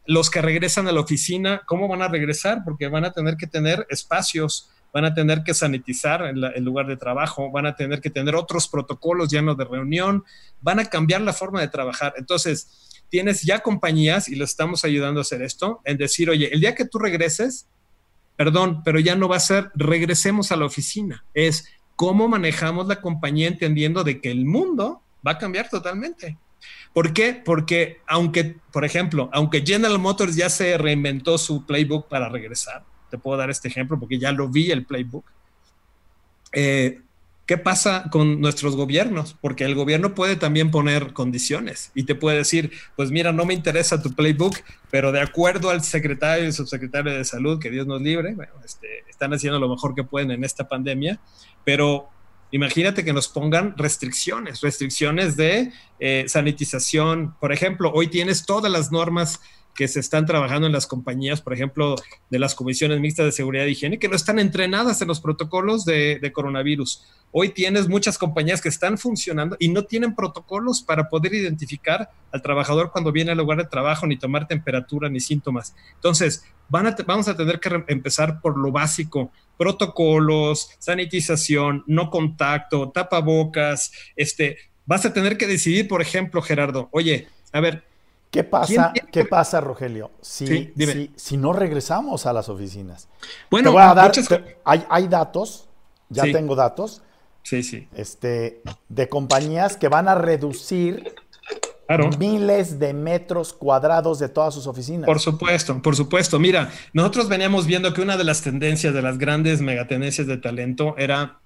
Los 0.07 0.31
que 0.31 0.43
regresan 0.43 0.89
a 0.89 0.93
la 0.93 1.01
oficina, 1.01 1.63
¿cómo 1.67 1.89
van 1.89 2.03
a 2.03 2.09
regresar? 2.09 2.63
Porque 2.65 2.89
van 2.89 3.05
a 3.05 3.13
tener 3.13 3.37
que 3.37 3.47
tener 3.47 3.87
espacios, 3.91 4.71
van 4.93 5.05
a 5.05 5.15
tener 5.15 5.43
que 5.43 5.55
sanitizar 5.55 6.23
el, 6.23 6.65
lugar 6.65 6.87
de 6.87 6.97
trabajo, 6.97 7.51
van 7.51 7.67
a 7.67 7.77
tener 7.77 8.01
que 8.01 8.11
tener 8.11 8.35
otros 8.35 8.67
protocolos 8.67 9.33
no 9.33 9.55
de 9.55 9.65
reunión, 9.65 10.25
van 10.61 10.81
a 10.81 10.85
cambiar 10.87 11.21
la 11.21 11.33
forma 11.33 11.61
de 11.61 11.69
trabajar. 11.69 12.15
Entonces, 12.17 12.90
tienes 13.11 13.43
ya 13.43 13.59
compañías, 13.59 14.29
y 14.29 14.37
lo 14.37 14.45
estamos 14.45 14.85
ayudando 14.85 15.21
a 15.21 15.23
hacer 15.23 15.43
esto, 15.43 15.81
en 15.85 15.99
decir, 15.99 16.31
oye, 16.31 16.49
el 16.53 16.61
día 16.61 16.75
que 16.75 16.87
tú 16.87 16.99
regreses, 16.99 17.67
perdón, 18.37 18.83
pero 18.85 18.99
ya 19.01 19.17
no 19.17 19.29
va 19.29 19.37
a 19.37 19.41
ser 19.41 19.71
regresemos 19.75 20.53
a 20.53 20.57
la 20.57 20.65
oficina, 20.65 21.25
es 21.35 21.67
cómo 21.97 22.29
manejamos 22.29 22.87
la 22.87 23.03
compañía 23.03 23.49
entendiendo 23.49 24.05
de 24.05 24.21
que 24.21 24.31
el 24.31 24.47
mundo 24.47 25.03
va 25.27 25.33
a 25.33 25.39
cambiar 25.39 25.69
totalmente. 25.69 26.39
¿Por 26.93 27.13
qué? 27.13 27.35
Porque 27.45 28.01
aunque, 28.07 28.57
por 28.73 28.85
ejemplo, 28.85 29.29
aunque 29.33 29.63
General 29.65 29.99
Motors 29.99 30.35
ya 30.35 30.49
se 30.49 30.77
reinventó 30.79 31.39
su 31.39 31.67
playbook 31.67 32.09
para 32.09 32.29
regresar, 32.29 32.85
te 33.11 33.19
puedo 33.19 33.37
dar 33.37 33.51
este 33.51 33.69
ejemplo 33.69 33.99
porque 33.99 34.19
ya 34.19 34.33
lo 34.33 34.49
vi 34.49 34.71
el 34.71 34.87
playbook. 34.87 35.25
Eh, 36.53 37.01
¿Qué 37.51 37.59
pasa 37.59 38.05
con 38.13 38.41
nuestros 38.41 38.77
gobiernos? 38.77 39.35
Porque 39.41 39.65
el 39.65 39.75
gobierno 39.75 40.15
puede 40.15 40.37
también 40.37 40.71
poner 40.71 41.13
condiciones 41.13 41.91
y 41.97 42.05
te 42.05 42.15
puede 42.15 42.37
decir, 42.37 42.71
pues 42.95 43.11
mira, 43.11 43.33
no 43.33 43.45
me 43.45 43.55
interesa 43.55 44.01
tu 44.01 44.15
playbook, 44.15 44.55
pero 44.89 45.11
de 45.11 45.21
acuerdo 45.21 45.71
al 45.71 45.83
secretario 45.83 46.47
y 46.47 46.53
subsecretario 46.53 47.13
de 47.13 47.25
salud, 47.25 47.59
que 47.59 47.69
Dios 47.69 47.89
nos 47.89 48.03
libre, 48.03 48.37
bueno, 48.37 48.53
este, 48.65 48.87
están 49.09 49.35
haciendo 49.35 49.59
lo 49.59 49.69
mejor 49.69 49.97
que 49.97 50.05
pueden 50.05 50.31
en 50.31 50.45
esta 50.45 50.69
pandemia, 50.69 51.19
pero 51.65 52.09
imagínate 52.53 53.05
que 53.05 53.13
nos 53.13 53.27
pongan 53.27 53.77
restricciones, 53.77 54.61
restricciones 54.61 55.37
de 55.37 55.73
eh, 55.99 56.27
sanitización. 56.29 57.35
Por 57.41 57.53
ejemplo, 57.53 57.91
hoy 57.93 58.07
tienes 58.07 58.47
todas 58.47 58.71
las 58.71 58.93
normas 58.93 59.41
que 59.75 59.89
se 59.89 60.01
están 60.01 60.27
trabajando 60.27 60.67
en 60.67 60.73
las 60.73 60.87
compañías, 60.87 61.41
por 61.41 61.53
ejemplo, 61.53 61.97
de 62.31 62.39
las 62.39 62.55
comisiones 62.55 63.01
mixtas 63.01 63.27
de 63.27 63.33
seguridad 63.33 63.67
y 63.67 63.71
higiene, 63.71 63.99
que 63.99 64.09
no 64.09 64.17
están 64.17 64.39
entrenadas 64.39 65.01
en 65.01 65.09
los 65.09 65.21
protocolos 65.21 65.85
de, 65.85 66.31
coronavirus. 66.35 67.05
Hoy 67.33 67.51
tienes 67.51 67.89
muchas 67.89 68.19
compañías 68.19 68.61
que 68.61 68.69
están 68.69 68.99
funcionando 68.99 69.57
y 69.59 69.69
no 69.69 69.85
tienen 69.85 70.15
protocolos 70.15 70.83
para 70.83 71.09
poder 71.09 71.35
identificar 71.35 72.11
al 72.33 72.43
trabajador 72.43 72.91
cuando 72.91 73.13
viene 73.13 73.33
al 73.33 73.39
lugar 73.39 73.59
de 73.59 73.65
trabajo, 73.65 74.07
ni 74.07 74.17
tomar 74.17 74.47
temperatura, 74.47 75.09
ni 75.09 75.21
síntomas. 75.21 75.75
Entonces, 75.95 76.45
vamos 76.69 77.29
a 77.29 77.37
tener 77.37 77.61
que 77.61 77.85
empezar 77.89 78.41
por 78.41 78.59
lo 78.59 78.73
básico, 78.73 79.33
protocolos, 79.57 80.71
sanitización, 80.79 81.85
no 81.87 82.11
contacto, 82.11 82.91
tapabocas, 82.91 83.93
este, 84.17 84.57
vas 84.87 85.05
a 85.05 85.13
tener 85.13 85.37
que 85.37 85.47
decidir, 85.47 85.89
por 85.89 86.03
ejemplo, 86.03 86.43
Gerardo, 86.43 86.89
oye, 86.93 87.29
a 87.53 87.61
ver, 87.61 87.85
¿Qué 88.31 88.45
pasa, 88.45 88.93
¿qué 89.11 89.25
pasa 89.25 89.61
Rogelio, 89.61 90.13
si, 90.21 90.73
si, 91.17 91.37
no 91.37 91.53
regresamos 91.53 92.27
a 92.27 92.33
las 92.33 92.49
oficinas? 92.49 93.09
Bueno, 93.51 93.75
hay, 94.65 95.09
datos, 95.09 95.69
ya 96.09 96.23
tengo 96.23 96.55
datos, 96.55 97.03
sí, 97.43 97.65
sí. 97.65 97.89
Este, 97.93 98.63
de 98.89 99.09
compañías 99.09 99.77
que 99.77 99.89
van 99.89 100.07
a 100.07 100.15
reducir 100.15 101.13
miles 102.21 102.79
de 102.79 102.95
metros 102.95 103.53
cuadrados 103.53 104.21
de 104.21 104.29
todas 104.29 104.55
sus 104.55 104.69
oficinas. 104.69 105.07
Por 105.07 105.19
supuesto, 105.19 105.83
por 105.83 105.97
supuesto. 105.97 106.39
Mira, 106.39 106.71
nosotros 106.93 107.29
veníamos 107.29 107.67
viendo 107.67 107.93
que 107.93 108.01
una 108.01 108.17
de 108.17 108.23
las 108.23 108.43
tendencias, 108.43 108.95
de 108.95 109.03
las 109.03 109.19
grandes 109.19 109.61
megatendencias 109.61 110.29
de 110.29 110.37
talento 110.37 110.95
era 110.99 111.41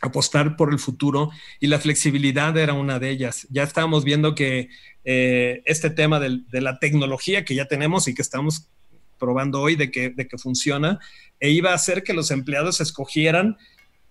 apostar 0.00 0.56
por 0.56 0.72
el 0.72 0.78
futuro 0.78 1.30
y 1.60 1.66
la 1.66 1.78
flexibilidad 1.78 2.56
era 2.56 2.72
una 2.72 2.98
de 2.98 3.10
ellas. 3.10 3.46
Ya 3.50 3.62
estábamos 3.62 4.04
viendo 4.04 4.34
que 4.34 4.68
eh, 5.04 5.62
este 5.66 5.90
tema 5.90 6.20
de, 6.20 6.40
la 6.52 6.78
tecnología 6.78 7.44
que 7.44 7.54
ya 7.54 7.66
tenemos 7.66 8.08
y 8.08 8.14
que 8.14 8.22
estamos 8.22 8.68
probando 9.18 9.60
hoy 9.60 9.76
de 9.76 9.90
que, 9.90 10.10
de 10.10 10.26
que 10.26 10.38
funciona, 10.38 10.98
e 11.38 11.50
iba 11.50 11.72
a 11.72 11.74
hacer 11.74 12.02
que 12.02 12.14
los 12.14 12.30
empleados 12.30 12.80
escogieran 12.80 13.56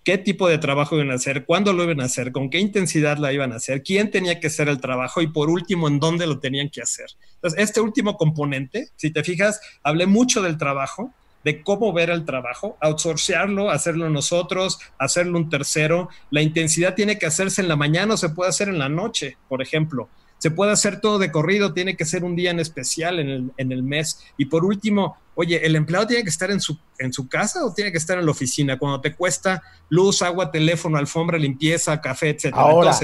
qué 0.03 0.17
tipo 0.17 0.47
de 0.47 0.57
trabajo 0.57 0.95
iban 0.95 1.11
a 1.11 1.15
hacer, 1.15 1.45
cuándo 1.45 1.73
lo 1.73 1.83
iban 1.83 2.01
a 2.01 2.05
hacer, 2.05 2.31
con 2.31 2.49
qué 2.49 2.59
intensidad 2.59 3.17
la 3.17 3.33
iban 3.33 3.51
a 3.51 3.57
hacer, 3.57 3.83
quién 3.83 4.11
tenía 4.11 4.39
que 4.39 4.47
hacer 4.47 4.69
el 4.69 4.79
trabajo 4.79 5.21
y 5.21 5.27
por 5.27 5.49
último, 5.49 5.87
en 5.87 5.99
dónde 5.99 6.25
lo 6.27 6.39
tenían 6.39 6.69
que 6.69 6.81
hacer. 6.81 7.07
Entonces, 7.35 7.59
este 7.59 7.81
último 7.81 8.17
componente, 8.17 8.89
si 8.95 9.11
te 9.11 9.23
fijas, 9.23 9.59
hablé 9.83 10.05
mucho 10.05 10.41
del 10.41 10.57
trabajo, 10.57 11.13
de 11.43 11.63
cómo 11.63 11.93
ver 11.93 12.09
el 12.09 12.25
trabajo, 12.25 12.77
outsourcearlo, 12.81 13.69
hacerlo 13.69 14.09
nosotros, 14.09 14.79
hacerlo 14.97 15.37
un 15.37 15.49
tercero. 15.49 16.09
La 16.31 16.41
intensidad 16.41 16.95
tiene 16.95 17.17
que 17.17 17.25
hacerse 17.25 17.61
en 17.61 17.67
la 17.67 17.75
mañana 17.75 18.13
o 18.13 18.17
se 18.17 18.29
puede 18.29 18.49
hacer 18.49 18.69
en 18.69 18.79
la 18.79 18.89
noche, 18.89 19.37
por 19.47 19.61
ejemplo. 19.61 20.09
Se 20.37 20.51
puede 20.51 20.71
hacer 20.71 21.01
todo 21.01 21.19
de 21.19 21.31
corrido, 21.31 21.73
tiene 21.73 21.97
que 21.97 22.05
ser 22.05 22.23
un 22.23 22.35
día 22.35 22.51
en 22.51 22.59
especial 22.59 23.19
en 23.19 23.29
el, 23.29 23.51
en 23.57 23.71
el 23.71 23.83
mes. 23.83 24.23
Y 24.37 24.45
por 24.45 24.63
último, 24.63 25.17
oye, 25.35 25.65
¿el 25.65 25.75
empleado 25.75 26.07
tiene 26.07 26.23
que 26.23 26.29
estar 26.29 26.49
en 26.49 26.61
su, 26.61 26.77
en 26.97 27.11
su 27.11 27.27
casa 27.27 27.65
o 27.65 27.73
tiene 27.73 27.91
que 27.91 27.97
estar 27.97 28.17
en 28.17 28.25
la 28.25 28.31
oficina? 28.31 28.79
Cuando 28.79 29.01
te 29.01 29.15
cuesta 29.15 29.61
luz, 29.89 30.21
agua, 30.21 30.49
teléfono, 30.49 30.97
alfombra, 30.97 31.37
limpieza, 31.37 31.99
café, 31.99 32.29
etcétera. 32.29 32.61
Ahora, 32.61 32.97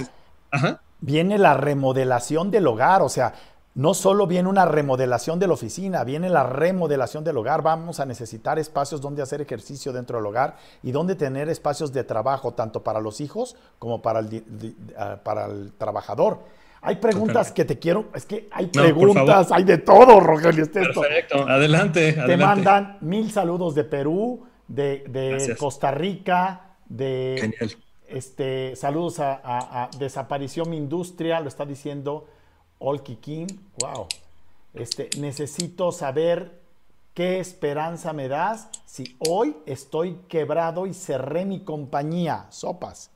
viene 1.02 1.38
la 1.38 1.54
remodelación 1.54 2.52
del 2.52 2.68
hogar, 2.68 3.02
o 3.02 3.10
sea, 3.10 3.34
no 3.76 3.94
solo 3.94 4.26
viene 4.26 4.48
una 4.48 4.66
remodelación 4.66 5.38
de 5.38 5.48
la 5.48 5.54
oficina, 5.54 6.06
viene 6.06 6.30
la 6.30 6.44
remodelación 6.44 7.26
del 7.26 7.38
hogar. 7.38 7.62
Vamos 7.62 8.00
a 8.00 8.06
necesitar 8.06 8.58
espacios 8.58 9.02
donde 9.02 9.22
hacer 9.22 9.42
ejercicio 9.42 9.92
dentro 9.92 10.18
del 10.18 10.26
hogar 10.26 10.56
y 10.82 10.94
donde 10.94 11.16
tener 11.16 11.50
espacios 11.50 11.92
de 11.92 12.06
trabajo, 12.06 12.54
tanto 12.54 12.84
para 12.84 13.02
los 13.02 13.20
hijos 13.20 13.58
como 13.78 14.02
para 14.02 14.20
el, 14.20 14.76
ah, 14.98 15.18
para 15.22 15.48
el 15.48 15.74
trabajador. 15.78 16.40
Hay 16.82 16.96
preguntas 16.98 17.52
que 17.52 17.66
te 17.66 17.78
quiero, 17.78 18.06
es 18.14 18.26
que 18.26 18.48
hay 18.52 18.68
preguntas, 18.68 19.52
hay 19.52 19.66
de 19.66 19.80
todo, 19.80 20.22
Rogelio. 20.22 20.72
Perfecto, 20.72 21.46
adelante, 21.46 22.14
Te 22.14 22.38
mandan 22.38 22.98
mil 23.02 23.30
saludos 23.30 23.76
de 23.76 23.84
Perú, 23.84 24.46
de, 24.68 25.56
Costa 25.60 25.92
Rica, 25.92 26.76
de 26.88 27.52
este 28.08 28.76
saludos 28.76 29.20
a, 29.20 29.42
a 29.44 29.90
Desaparición 29.98 30.70
Mi 30.70 30.78
Industria, 30.78 31.42
lo 31.42 31.48
está 31.48 31.66
diciendo 31.66 32.28
Olki 32.80 33.48
wow. 33.80 34.08
Este, 34.74 35.10
necesito 35.18 35.92
saber 35.92 36.60
qué 37.14 37.40
esperanza 37.40 38.14
me 38.14 38.28
das 38.28 38.68
si 38.86 39.16
hoy 39.20 39.56
estoy 39.66 40.20
quebrado 40.28 40.86
y 40.86 40.94
cerré 40.94 41.46
mi 41.46 41.62
compañía, 41.62 42.48
sopas. 42.50 43.10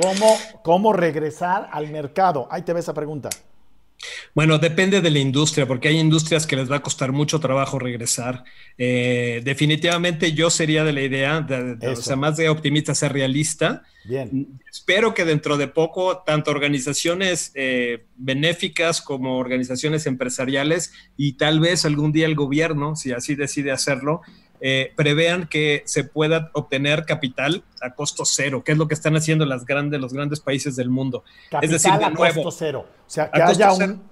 ¿Cómo, 0.00 0.36
cómo 0.62 0.92
regresar 0.92 1.68
al 1.72 1.90
mercado? 1.90 2.48
Ahí 2.50 2.62
te 2.62 2.72
ve 2.72 2.80
esa 2.80 2.94
pregunta. 2.94 3.30
Bueno, 4.34 4.58
depende 4.58 5.00
de 5.00 5.10
la 5.10 5.18
industria, 5.18 5.66
porque 5.66 5.88
hay 5.88 5.98
industrias 5.98 6.46
que 6.46 6.56
les 6.56 6.70
va 6.70 6.76
a 6.76 6.82
costar 6.82 7.12
mucho 7.12 7.40
trabajo 7.40 7.78
regresar. 7.78 8.44
Eh, 8.78 9.40
definitivamente 9.44 10.32
yo 10.32 10.50
sería 10.50 10.84
de 10.84 10.92
la 10.92 11.02
idea, 11.02 11.40
de, 11.40 11.88
o 11.88 11.96
sea, 11.96 12.16
más 12.16 12.36
de 12.36 12.48
optimista, 12.48 12.94
ser 12.94 13.12
realista. 13.12 13.82
Bien. 14.04 14.60
Espero 14.70 15.14
que 15.14 15.24
dentro 15.24 15.56
de 15.56 15.68
poco, 15.68 16.22
tanto 16.26 16.50
organizaciones 16.50 17.52
eh, 17.54 18.04
benéficas 18.16 19.00
como 19.00 19.38
organizaciones 19.38 20.06
empresariales 20.06 20.92
y 21.16 21.34
tal 21.34 21.60
vez 21.60 21.84
algún 21.84 22.12
día 22.12 22.26
el 22.26 22.34
gobierno, 22.34 22.96
si 22.96 23.12
así 23.12 23.34
decide 23.34 23.72
hacerlo, 23.72 24.20
eh, 24.60 24.92
prevean 24.96 25.46
que 25.46 25.82
se 25.86 26.04
pueda 26.04 26.50
obtener 26.54 27.04
capital 27.04 27.64
a 27.82 27.94
costo 27.94 28.24
cero, 28.24 28.62
que 28.64 28.72
es 28.72 28.78
lo 28.78 28.88
que 28.88 28.94
están 28.94 29.16
haciendo 29.16 29.44
las 29.44 29.64
grandes, 29.66 30.00
los 30.00 30.12
grandes 30.12 30.40
países 30.40 30.76
del 30.76 30.90
mundo. 30.90 31.24
Capital 31.50 31.64
es 31.64 31.70
decir, 31.70 31.98
de 31.98 32.04
a 32.04 32.12
costo 32.12 32.50
cero. 32.50 32.86
O 33.06 33.10
sea, 33.10 33.30
que 33.30 33.42
haya 33.42 33.72
un... 33.72 34.02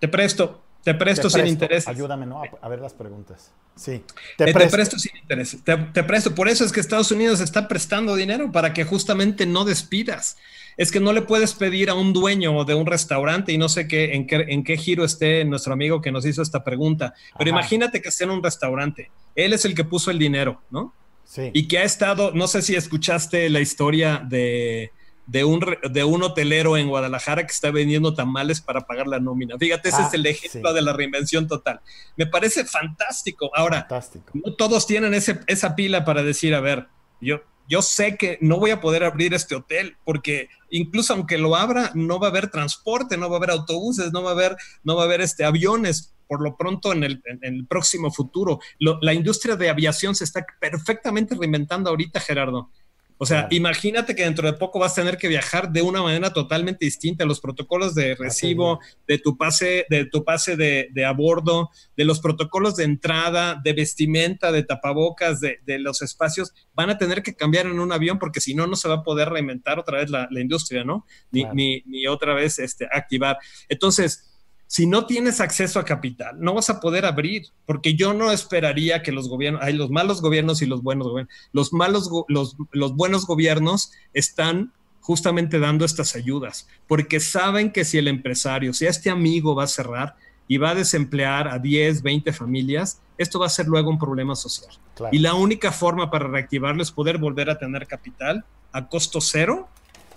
Te 0.00 0.08
presto, 0.08 0.62
te 0.82 0.94
presto, 0.94 1.28
sin 1.28 1.46
interés. 1.46 1.86
Ayúdame, 1.88 2.24
¿no? 2.24 2.42
A, 2.60 2.68
ver 2.68 2.80
las 2.80 2.94
preguntas. 2.94 3.52
Sí. 3.74 4.02
Te, 4.36 4.44
presto. 4.44 4.58
te 4.58 4.68
presto. 4.68 4.98
sin 4.98 5.16
interés. 5.16 5.58
Te, 5.64 6.04
presto. 6.04 6.34
Por 6.34 6.48
eso 6.48 6.64
es 6.64 6.72
que 6.72 6.80
Estados 6.80 7.10
Unidos 7.10 7.40
está 7.40 7.68
prestando 7.68 8.14
dinero 8.16 8.50
para 8.52 8.72
que 8.72 8.84
justamente 8.84 9.44
no 9.44 9.64
despidas. 9.64 10.36
Es 10.78 10.90
que 10.90 11.00
no 11.00 11.12
le 11.12 11.20
puedes 11.20 11.52
pedir 11.52 11.90
a 11.90 11.94
un 11.94 12.14
dueño 12.14 12.64
de 12.64 12.74
un 12.74 12.86
restaurante 12.86 13.52
y 13.52 13.58
no 13.58 13.68
sé 13.68 13.86
qué 13.86 14.14
en 14.14 14.26
qué, 14.26 14.46
en 14.48 14.64
qué 14.64 14.78
giro 14.78 15.04
esté 15.04 15.44
nuestro 15.44 15.74
amigo 15.74 16.00
que 16.00 16.10
nos 16.10 16.24
hizo 16.24 16.40
esta 16.40 16.64
pregunta. 16.64 17.12
Pero 17.36 17.50
imagínate 17.50 18.00
que 18.00 18.08
esté 18.08 18.24
en 18.24 18.30
un 18.30 18.42
restaurante. 18.42 19.10
Él 19.34 19.52
es 19.52 19.66
el 19.66 19.74
que 19.74 19.84
puso 19.84 20.10
el 20.10 20.18
dinero, 20.18 20.62
¿no? 20.70 20.94
Sí. 21.24 21.50
Y 21.52 21.68
que 21.68 21.78
ha 21.78 21.82
estado, 21.82 22.32
no 22.32 22.48
sé 22.48 22.62
si 22.62 22.74
escuchaste 22.74 23.50
la 23.50 23.60
historia 23.60 24.22
de, 24.24 24.92
de 25.28 25.44
un, 25.44 25.60
de 25.90 26.04
un 26.04 26.22
hotelero 26.22 26.76
en 26.78 26.88
Guadalajara 26.88 27.46
que 27.46 27.52
está 27.52 27.70
vendiendo 27.70 28.14
tamales 28.14 28.62
para 28.62 28.80
pagar 28.80 29.06
la 29.06 29.20
nómina. 29.20 29.58
Fíjate, 29.58 29.90
ese 29.90 30.00
es 30.00 30.08
ah, 30.08 30.14
el 30.14 30.26
ejemplo 30.26 30.72
de 30.72 30.80
la 30.80 30.94
reinvención 30.94 31.46
total. 31.46 31.80
Me 32.16 32.26
parece 32.26 32.64
fantástico. 32.64 33.50
Ahora, 33.54 33.86
no 34.32 34.54
todos 34.54 34.86
tienen 34.86 35.12
ese, 35.12 35.38
esa 35.46 35.76
pila 35.76 36.06
para 36.06 36.22
decir, 36.22 36.54
a 36.54 36.60
ver, 36.60 36.86
yo, 37.20 37.42
yo 37.68 37.82
sé 37.82 38.16
que 38.16 38.38
no 38.40 38.58
voy 38.58 38.70
a 38.70 38.80
poder 38.80 39.04
abrir 39.04 39.34
este 39.34 39.54
hotel 39.54 39.96
porque 40.04 40.48
incluso 40.70 41.12
aunque 41.12 41.38
lo 41.38 41.54
abra, 41.54 41.92
no 41.94 42.18
va 42.18 42.28
a 42.28 42.30
haber 42.30 42.50
transporte, 42.50 43.16
no 43.16 43.28
va 43.28 43.36
a 43.36 43.38
haber 43.38 43.50
autobuses, 43.50 44.12
no 44.12 44.22
va 44.22 44.30
a 44.30 44.32
haber, 44.32 44.56
no 44.82 44.96
va 44.96 45.02
a 45.02 45.04
haber 45.04 45.20
este, 45.20 45.44
aviones 45.44 46.14
por 46.26 46.42
lo 46.42 46.56
pronto 46.56 46.92
en 46.92 47.04
el, 47.04 47.66
próximo 47.68 48.12
futuro. 48.12 48.60
la 48.78 49.14
industria 49.14 49.56
de 49.56 49.70
aviación 49.70 50.14
se 50.14 50.24
está 50.24 50.44
perfectamente 50.60 51.34
reinventando 51.34 51.88
ahorita, 51.88 52.20
Gerardo. 52.20 52.70
O 53.18 53.26
sea, 53.26 53.48
imagínate 53.50 54.14
que 54.14 54.22
dentro 54.22 54.46
de 54.46 54.56
poco 54.56 54.78
vas 54.78 54.92
a 54.92 55.02
tener 55.02 55.18
que 55.18 55.26
viajar 55.26 55.72
de 55.72 55.82
una 55.82 56.02
manera 56.02 56.32
totalmente 56.32 56.84
distinta. 56.84 57.24
Los 57.24 57.40
protocolos 57.40 57.94
de 57.94 58.14
recibo, 58.14 58.78
de 59.08 59.18
tu 59.18 59.36
pase, 59.36 59.86
de 59.90 60.04
tu 60.04 60.24
pase 60.24 60.56
de, 60.56 60.88
de 60.92 61.04
a 61.04 61.12
bordo, 61.12 61.70
de 61.96 62.04
los 62.04 62.20
protocolos 62.20 62.76
de 62.76 62.84
entrada, 62.84 63.60
de 63.62 63.72
vestimenta, 63.72 64.52
de 64.52 64.62
tapabocas, 64.62 65.40
de, 65.40 65.58
de, 65.66 65.80
los 65.80 66.00
espacios, 66.00 66.52
van 66.74 66.90
a 66.90 66.98
tener 66.98 67.22
que 67.24 67.34
cambiar 67.34 67.66
en 67.66 67.80
un 67.80 67.90
avión 67.90 68.20
porque 68.20 68.40
si 68.40 68.54
no, 68.54 68.68
no 68.68 68.76
se 68.76 68.88
va 68.88 68.96
a 68.96 69.02
poder 69.02 69.30
reinventar 69.30 69.80
otra 69.80 69.98
vez 69.98 70.10
la, 70.10 70.28
la 70.30 70.40
industria, 70.40 70.84
¿no? 70.84 71.04
Ni, 71.32 71.44
ni, 71.54 71.82
ni, 71.86 72.06
otra 72.06 72.34
vez 72.34 72.60
este, 72.60 72.86
activar. 72.90 73.38
Entonces, 73.68 74.27
si 74.68 74.86
no 74.86 75.06
tienes 75.06 75.40
acceso 75.40 75.80
a 75.80 75.84
capital, 75.84 76.36
no 76.38 76.52
vas 76.52 76.68
a 76.68 76.78
poder 76.78 77.06
abrir, 77.06 77.46
porque 77.64 77.94
yo 77.94 78.12
no 78.12 78.30
esperaría 78.30 79.02
que 79.02 79.12
los 79.12 79.28
gobiernos, 79.28 79.62
hay 79.62 79.72
los 79.72 79.90
malos 79.90 80.20
gobiernos 80.20 80.60
y 80.60 80.66
los 80.66 80.82
buenos 80.82 81.08
gobiernos, 81.08 81.34
los 81.52 81.72
malos, 81.72 82.10
los, 82.28 82.54
los 82.72 82.94
buenos 82.94 83.26
gobiernos 83.26 83.92
están 84.12 84.72
justamente 85.00 85.58
dando 85.58 85.86
estas 85.86 86.14
ayudas, 86.14 86.68
porque 86.86 87.18
saben 87.18 87.72
que 87.72 87.86
si 87.86 87.96
el 87.96 88.08
empresario, 88.08 88.74
si 88.74 88.84
este 88.84 89.08
amigo 89.08 89.54
va 89.54 89.64
a 89.64 89.68
cerrar 89.68 90.16
y 90.46 90.58
va 90.58 90.70
a 90.70 90.74
desemplear 90.74 91.48
a 91.48 91.58
10, 91.58 92.02
20 92.02 92.30
familias, 92.34 93.00
esto 93.16 93.38
va 93.38 93.46
a 93.46 93.50
ser 93.50 93.68
luego 93.68 93.88
un 93.88 93.98
problema 93.98 94.36
social. 94.36 94.70
Y 95.10 95.20
la 95.20 95.32
única 95.32 95.72
forma 95.72 96.10
para 96.10 96.28
reactivarlo 96.28 96.82
es 96.82 96.90
poder 96.90 97.16
volver 97.16 97.48
a 97.48 97.58
tener 97.58 97.86
capital 97.86 98.44
a 98.72 98.86
costo 98.86 99.22
cero 99.22 99.68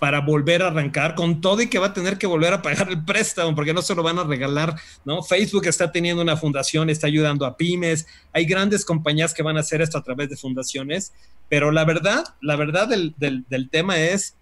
para 0.02 0.20
volver 0.20 0.64
a 0.64 0.66
arrancar 0.66 1.14
con 1.14 1.40
todo 1.40 1.62
y 1.62 1.68
que 1.68 1.78
va 1.78 1.86
a 1.86 1.92
tener 1.92 2.18
que 2.18 2.26
volver 2.26 2.52
a 2.52 2.60
pagar 2.60 2.88
el 2.90 3.04
préstamo 3.04 3.54
porque 3.54 3.72
no 3.72 3.82
se 3.82 3.94
lo 3.94 4.02
van 4.02 4.18
a 4.18 4.24
regalar, 4.24 4.74
¿no? 5.04 5.22
Facebook 5.22 5.68
está 5.68 5.92
teniendo 5.92 6.20
una 6.20 6.36
fundación, 6.36 6.90
está 6.90 7.06
ayudando 7.06 7.46
a 7.46 7.56
pymes, 7.56 8.08
hay 8.32 8.44
grandes 8.44 8.84
compañías 8.84 9.32
que 9.32 9.44
van 9.44 9.58
a 9.58 9.60
hacer 9.60 9.80
esto 9.80 9.98
a 9.98 10.02
través 10.02 10.28
de 10.28 10.36
fundaciones, 10.36 11.12
pero 11.48 11.70
la 11.70 11.84
verdad, 11.84 12.24
la 12.40 12.56
verdad 12.56 12.88
del, 12.88 13.14
del, 13.16 13.70
tema 13.70 14.00
es, 14.00 14.34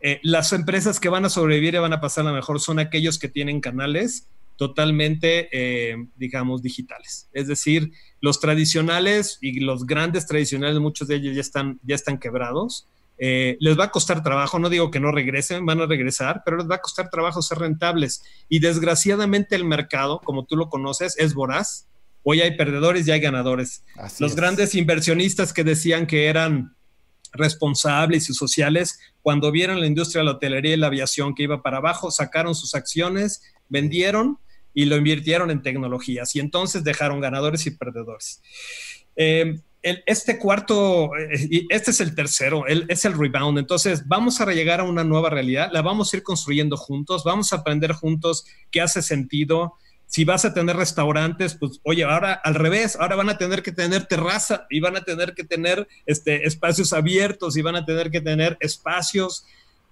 eh, 0.00 0.20
las 0.22 0.54
empresas 0.54 0.98
que 0.98 1.10
van 1.10 1.26
a 1.26 1.28
sobrevivir 1.28 1.74
y 1.74 1.78
van 1.78 1.92
a 1.92 2.00
pasar 2.00 2.24
la 2.24 2.32
mejor 2.32 2.58
son 2.58 2.78
aquellos 2.78 3.18
que 3.18 3.28
tienen 3.28 3.60
canales 3.60 4.26
totalmente, 4.56 5.50
eh, 5.52 5.96
digamos, 6.16 6.62
digitales. 6.62 7.28
Es 7.34 7.46
decir, 7.46 7.92
los 8.22 8.40
tradicionales 8.40 9.36
y 9.42 9.60
los 9.60 9.84
grandes 9.84 10.26
tradicionales, 10.26 10.78
muchos 10.78 11.08
de 11.08 11.16
ellos 11.16 11.34
ya 11.34 11.42
están, 11.42 11.78
ya 11.82 11.94
están 11.94 12.16
quebrados 12.16 12.86
eh, 13.18 13.56
les 13.60 13.78
va 13.78 13.84
a 13.84 13.90
costar 13.90 14.22
trabajo, 14.22 14.58
no 14.58 14.68
digo 14.68 14.90
que 14.90 15.00
no 15.00 15.10
regresen, 15.10 15.66
van 15.66 15.80
a 15.80 15.86
regresar, 15.86 16.42
pero 16.44 16.56
les 16.58 16.70
va 16.70 16.76
a 16.76 16.80
costar 16.80 17.10
trabajo 17.10 17.42
ser 17.42 17.58
rentables. 17.58 18.22
Y 18.48 18.60
desgraciadamente 18.60 19.56
el 19.56 19.64
mercado, 19.64 20.20
como 20.24 20.44
tú 20.44 20.56
lo 20.56 20.68
conoces, 20.68 21.18
es 21.18 21.34
voraz. 21.34 21.88
Hoy 22.22 22.40
hay 22.40 22.56
perdedores 22.56 23.06
y 23.06 23.10
hay 23.10 23.20
ganadores. 23.20 23.84
Los 24.18 24.36
grandes 24.36 24.74
inversionistas 24.74 25.52
que 25.52 25.64
decían 25.64 26.06
que 26.06 26.26
eran 26.26 26.76
responsables 27.32 28.30
y 28.30 28.34
sociales, 28.34 28.98
cuando 29.22 29.50
vieron 29.50 29.80
la 29.80 29.86
industria 29.86 30.20
de 30.20 30.26
la 30.26 30.32
hotelería 30.32 30.74
y 30.74 30.76
la 30.76 30.86
aviación 30.86 31.34
que 31.34 31.42
iba 31.42 31.62
para 31.62 31.78
abajo, 31.78 32.10
sacaron 32.10 32.54
sus 32.54 32.74
acciones, 32.74 33.42
vendieron 33.68 34.38
y 34.72 34.84
lo 34.84 34.96
invirtieron 34.96 35.50
en 35.50 35.62
tecnologías 35.62 36.34
y 36.36 36.40
entonces 36.40 36.84
dejaron 36.84 37.20
ganadores 37.20 37.66
y 37.66 37.72
perdedores. 37.72 38.40
Eh, 39.16 39.60
este 40.06 40.38
cuarto, 40.38 41.10
eh, 41.16 41.66
este 41.68 41.90
es 41.90 42.00
el 42.00 42.14
tercero, 42.14 42.66
es 42.66 43.04
el 43.04 43.18
rebound. 43.18 43.58
Entonces, 43.58 44.06
vamos 44.06 44.40
a 44.40 44.46
llegar 44.52 44.80
a 44.80 44.84
una 44.84 45.04
nueva 45.04 45.30
realidad, 45.30 45.70
la 45.72 45.82
vamos 45.82 46.12
a 46.12 46.16
ir 46.16 46.22
construyendo 46.22 46.76
juntos, 46.76 47.24
vamos 47.24 47.52
a 47.52 47.56
aprender 47.56 47.92
juntos 47.92 48.44
qué 48.70 48.80
hace 48.80 49.02
sentido. 49.02 49.74
Si 50.06 50.24
vas 50.24 50.44
a 50.44 50.54
tener 50.54 50.76
restaurantes, 50.76 51.54
pues 51.54 51.80
oye, 51.84 52.04
ahora 52.04 52.32
al 52.32 52.54
revés, 52.54 52.96
ahora 52.96 53.16
van 53.16 53.28
a 53.28 53.36
tener 53.36 53.62
que 53.62 53.72
tener 53.72 54.06
terraza 54.06 54.66
y 54.70 54.80
van 54.80 54.96
a 54.96 55.02
tener 55.02 55.34
que 55.34 55.44
tener 55.44 55.86
este, 56.06 56.46
espacios 56.46 56.92
abiertos 56.92 57.56
y 57.56 57.62
van 57.62 57.76
a 57.76 57.84
tener 57.84 58.10
que 58.10 58.20
tener 58.20 58.56
espacios. 58.60 59.44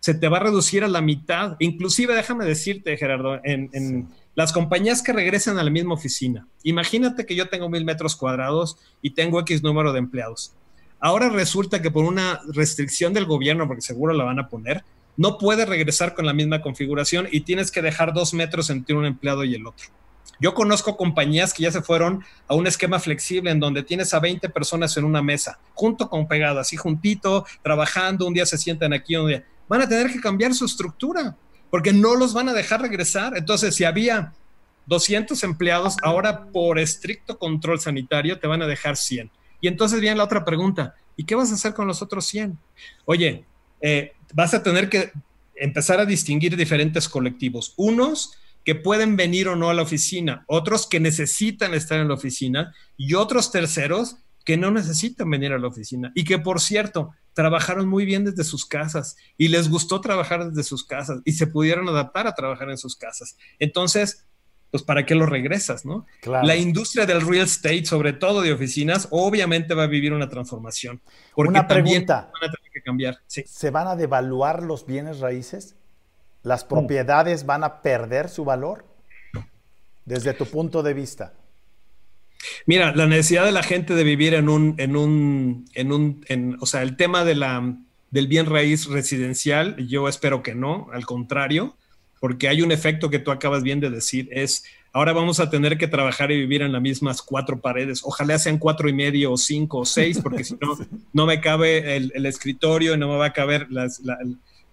Se 0.06 0.14
te 0.14 0.28
va 0.28 0.36
a 0.36 0.40
reducir 0.44 0.84
a 0.84 0.88
la 0.88 1.00
mitad. 1.00 1.56
Inclusive, 1.58 2.14
déjame 2.14 2.44
decirte, 2.44 2.96
Gerardo, 2.96 3.40
en 3.42 4.06
las 4.36 4.52
compañías 4.52 5.02
que 5.02 5.12
regresan 5.12 5.58
a 5.58 5.64
la 5.64 5.70
misma 5.70 5.94
oficina. 5.94 6.46
Imagínate 6.62 7.26
que 7.26 7.34
yo 7.34 7.48
tengo 7.48 7.68
mil 7.68 7.84
metros 7.84 8.14
cuadrados 8.14 8.78
y 9.02 9.10
tengo 9.10 9.40
X 9.40 9.64
número 9.64 9.92
de 9.92 9.98
empleados. 9.98 10.52
Ahora 11.00 11.28
resulta 11.28 11.82
que 11.82 11.90
por 11.90 12.04
una 12.04 12.40
restricción 12.52 13.14
del 13.14 13.24
gobierno, 13.24 13.66
porque 13.66 13.82
seguro 13.82 14.14
la 14.14 14.22
van 14.22 14.38
a 14.38 14.48
poner, 14.48 14.84
no 15.16 15.38
puedes 15.38 15.68
regresar 15.68 16.14
con 16.14 16.24
la 16.24 16.32
misma 16.32 16.62
configuración 16.62 17.26
y 17.32 17.40
tienes 17.40 17.72
que 17.72 17.82
dejar 17.82 18.14
dos 18.14 18.32
metros 18.32 18.70
entre 18.70 18.94
un 18.94 19.06
empleado 19.06 19.42
y 19.42 19.56
el 19.56 19.66
otro. 19.66 19.88
Yo 20.38 20.54
conozco 20.54 20.96
compañías 20.96 21.52
que 21.52 21.64
ya 21.64 21.72
se 21.72 21.82
fueron 21.82 22.22
a 22.46 22.54
un 22.54 22.68
esquema 22.68 23.00
flexible 23.00 23.50
en 23.50 23.58
donde 23.58 23.82
tienes 23.82 24.14
a 24.14 24.20
20 24.20 24.50
personas 24.50 24.96
en 24.98 25.04
una 25.04 25.20
mesa, 25.20 25.58
junto 25.74 26.08
con 26.08 26.28
pegado, 26.28 26.60
así 26.60 26.76
juntito, 26.76 27.44
trabajando, 27.64 28.24
un 28.24 28.34
día 28.34 28.46
se 28.46 28.56
sientan 28.56 28.92
aquí, 28.92 29.16
un 29.16 29.26
día. 29.26 29.44
Van 29.68 29.82
a 29.82 29.88
tener 29.88 30.10
que 30.10 30.20
cambiar 30.20 30.54
su 30.54 30.64
estructura 30.64 31.36
porque 31.70 31.92
no 31.92 32.14
los 32.14 32.32
van 32.32 32.48
a 32.48 32.54
dejar 32.54 32.80
regresar. 32.80 33.36
Entonces, 33.36 33.74
si 33.74 33.84
había 33.84 34.32
200 34.86 35.42
empleados, 35.44 35.96
ahora 36.02 36.46
por 36.46 36.78
estricto 36.78 37.38
control 37.38 37.80
sanitario 37.80 38.38
te 38.38 38.46
van 38.46 38.62
a 38.62 38.66
dejar 38.66 38.96
100. 38.96 39.30
Y 39.60 39.68
entonces 39.68 40.00
viene 40.00 40.16
la 40.16 40.24
otra 40.24 40.44
pregunta, 40.44 40.94
¿y 41.16 41.24
qué 41.24 41.34
vas 41.34 41.50
a 41.50 41.54
hacer 41.54 41.74
con 41.74 41.86
los 41.86 42.02
otros 42.02 42.26
100? 42.26 42.58
Oye, 43.04 43.44
eh, 43.80 44.12
vas 44.32 44.54
a 44.54 44.62
tener 44.62 44.88
que 44.88 45.12
empezar 45.54 45.98
a 45.98 46.04
distinguir 46.04 46.56
diferentes 46.56 47.08
colectivos. 47.08 47.74
Unos 47.76 48.32
que 48.64 48.74
pueden 48.74 49.16
venir 49.16 49.48
o 49.48 49.56
no 49.56 49.70
a 49.70 49.74
la 49.74 49.82
oficina, 49.82 50.44
otros 50.48 50.86
que 50.86 51.00
necesitan 51.00 51.72
estar 51.72 52.00
en 52.00 52.08
la 52.08 52.14
oficina 52.14 52.74
y 52.96 53.14
otros 53.14 53.52
terceros 53.52 54.16
que 54.44 54.56
no 54.56 54.70
necesitan 54.70 55.30
venir 55.30 55.52
a 55.52 55.58
la 55.58 55.68
oficina. 55.68 56.12
Y 56.14 56.24
que, 56.24 56.38
por 56.38 56.60
cierto, 56.60 57.12
trabajaron 57.36 57.86
muy 57.86 58.06
bien 58.06 58.24
desde 58.24 58.44
sus 58.44 58.64
casas 58.64 59.14
y 59.36 59.48
les 59.48 59.68
gustó 59.68 60.00
trabajar 60.00 60.48
desde 60.48 60.62
sus 60.62 60.84
casas 60.84 61.20
y 61.26 61.32
se 61.32 61.46
pudieron 61.46 61.86
adaptar 61.86 62.26
a 62.26 62.34
trabajar 62.34 62.70
en 62.70 62.78
sus 62.78 62.96
casas. 62.96 63.36
Entonces, 63.58 64.26
pues 64.70 64.82
¿para 64.82 65.04
qué 65.04 65.14
lo 65.14 65.26
regresas, 65.26 65.84
no? 65.84 66.06
La 66.24 66.56
industria 66.56 67.04
del 67.04 67.20
real 67.20 67.44
estate, 67.44 67.84
sobre 67.84 68.14
todo 68.14 68.40
de 68.40 68.54
oficinas, 68.54 69.08
obviamente 69.10 69.74
va 69.74 69.82
a 69.82 69.86
vivir 69.86 70.14
una 70.14 70.30
transformación. 70.30 71.02
Porque 71.34 71.50
una 71.50 71.68
pregunta. 71.68 72.30
van 72.32 72.48
a 72.48 72.52
tener 72.54 72.72
que 72.72 72.80
cambiar. 72.80 73.18
¿Se 73.26 73.70
van 73.70 73.86
a 73.86 73.96
devaluar 73.96 74.62
los 74.62 74.86
bienes 74.86 75.20
raíces? 75.20 75.76
¿Las 76.42 76.64
propiedades 76.64 77.44
van 77.44 77.64
a 77.64 77.82
perder 77.82 78.30
su 78.30 78.46
valor? 78.46 78.86
Desde 80.06 80.32
tu 80.32 80.46
punto 80.46 80.82
de 80.82 80.94
vista. 80.94 81.34
Mira, 82.66 82.94
la 82.94 83.06
necesidad 83.06 83.44
de 83.44 83.52
la 83.52 83.62
gente 83.62 83.94
de 83.94 84.04
vivir 84.04 84.34
en 84.34 84.48
un, 84.48 84.74
en 84.78 84.96
un, 84.96 85.64
en 85.74 85.92
un, 85.92 86.24
en, 86.28 86.56
o 86.60 86.66
sea, 86.66 86.82
el 86.82 86.96
tema 86.96 87.24
de 87.24 87.34
la, 87.34 87.76
del 88.10 88.28
bien 88.28 88.46
raíz 88.46 88.86
residencial, 88.86 89.76
yo 89.86 90.08
espero 90.08 90.42
que 90.42 90.54
no, 90.54 90.88
al 90.92 91.06
contrario, 91.06 91.76
porque 92.20 92.48
hay 92.48 92.62
un 92.62 92.72
efecto 92.72 93.10
que 93.10 93.18
tú 93.18 93.30
acabas 93.30 93.62
bien 93.62 93.80
de 93.80 93.90
decir, 93.90 94.28
es 94.32 94.64
ahora 94.92 95.12
vamos 95.12 95.40
a 95.40 95.50
tener 95.50 95.76
que 95.76 95.88
trabajar 95.88 96.32
y 96.32 96.38
vivir 96.38 96.62
en 96.62 96.72
las 96.72 96.80
mismas 96.80 97.20
cuatro 97.20 97.60
paredes, 97.60 98.00
ojalá 98.02 98.38
sean 98.38 98.58
cuatro 98.58 98.88
y 98.88 98.94
medio 98.94 99.32
o 99.32 99.36
cinco 99.36 99.80
o 99.80 99.84
seis, 99.84 100.18
porque 100.22 100.44
si 100.44 100.54
no, 100.54 100.78
no 101.12 101.26
me 101.26 101.40
cabe 101.40 101.96
el, 101.96 102.12
el 102.14 102.26
escritorio, 102.26 102.96
no 102.96 103.08
me 103.08 103.16
va 103.16 103.26
a 103.26 103.32
caber 103.32 103.66
las, 103.70 104.00
la, 104.00 104.16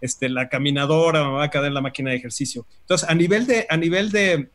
este, 0.03 0.29
la 0.29 0.49
caminadora, 0.49 1.23
me 1.23 1.31
va 1.31 1.43
a 1.45 1.49
caber 1.49 1.71
la 1.71 1.81
máquina 1.81 2.11
de 2.11 2.17
ejercicio. 2.17 2.65
Entonces, 2.81 3.09
a 3.09 3.15
nivel 3.15 3.47
de, 3.47 3.65
a 3.69 3.77
nivel 3.77 4.11
de, 4.11 4.49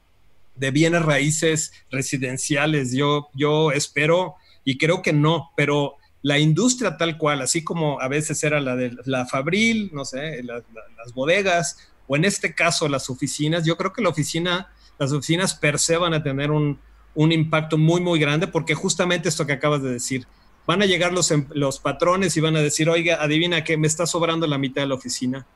de 0.59 0.71
bienes 0.71 1.03
raíces 1.03 1.73
residenciales. 1.90 2.92
Yo, 2.92 3.29
yo 3.35 3.73
espero 3.73 4.37
y 4.64 4.79
creo 4.79 5.03
que 5.03 5.12
no, 5.12 5.51
pero 5.57 5.97
la 6.23 6.38
industria 6.38 6.97
tal 6.97 7.16
cual, 7.16 7.42
así 7.42 7.62
como 7.62 8.01
a 8.01 8.09
veces 8.09 8.42
era 8.42 8.61
la 8.61 8.77
de 8.77 8.97
la 9.05 9.27
Fabril, 9.27 9.90
no 9.92 10.05
sé, 10.05 10.42
las 10.42 11.14
bodegas, 11.14 11.90
o 12.07 12.16
en 12.16 12.25
este 12.25 12.55
caso 12.55 12.88
las 12.88 13.09
oficinas, 13.09 13.64
yo 13.64 13.77
creo 13.77 13.92
que 13.92 14.03
la 14.03 14.09
oficina, 14.09 14.73
las 14.99 15.12
oficinas 15.12 15.55
per 15.55 15.79
se 15.79 15.97
van 15.97 16.14
a 16.14 16.23
tener 16.23 16.51
un, 16.51 16.79
un 17.14 17.33
impacto 17.33 17.79
muy, 17.79 18.01
muy 18.01 18.18
grande, 18.18 18.47
porque 18.47 18.75
justamente 18.75 19.29
esto 19.29 19.47
que 19.47 19.53
acabas 19.53 19.83
de 19.83 19.90
decir, 19.90 20.27
van 20.66 20.83
a 20.83 20.87
llegar 20.87 21.12
los, 21.12 21.31
em, 21.31 21.47
los 21.51 21.79
patrones 21.79 22.37
y 22.37 22.40
van 22.40 22.57
a 22.57 22.61
decir, 22.61 22.88
oiga, 22.88 23.23
adivina 23.23 23.64
que 23.64 23.77
me 23.77 23.87
está 23.87 24.07
sobrando 24.07 24.47
la 24.47 24.59
mitad 24.59 24.83
de 24.83 24.88
la 24.88 24.94
oficina. 24.94 25.47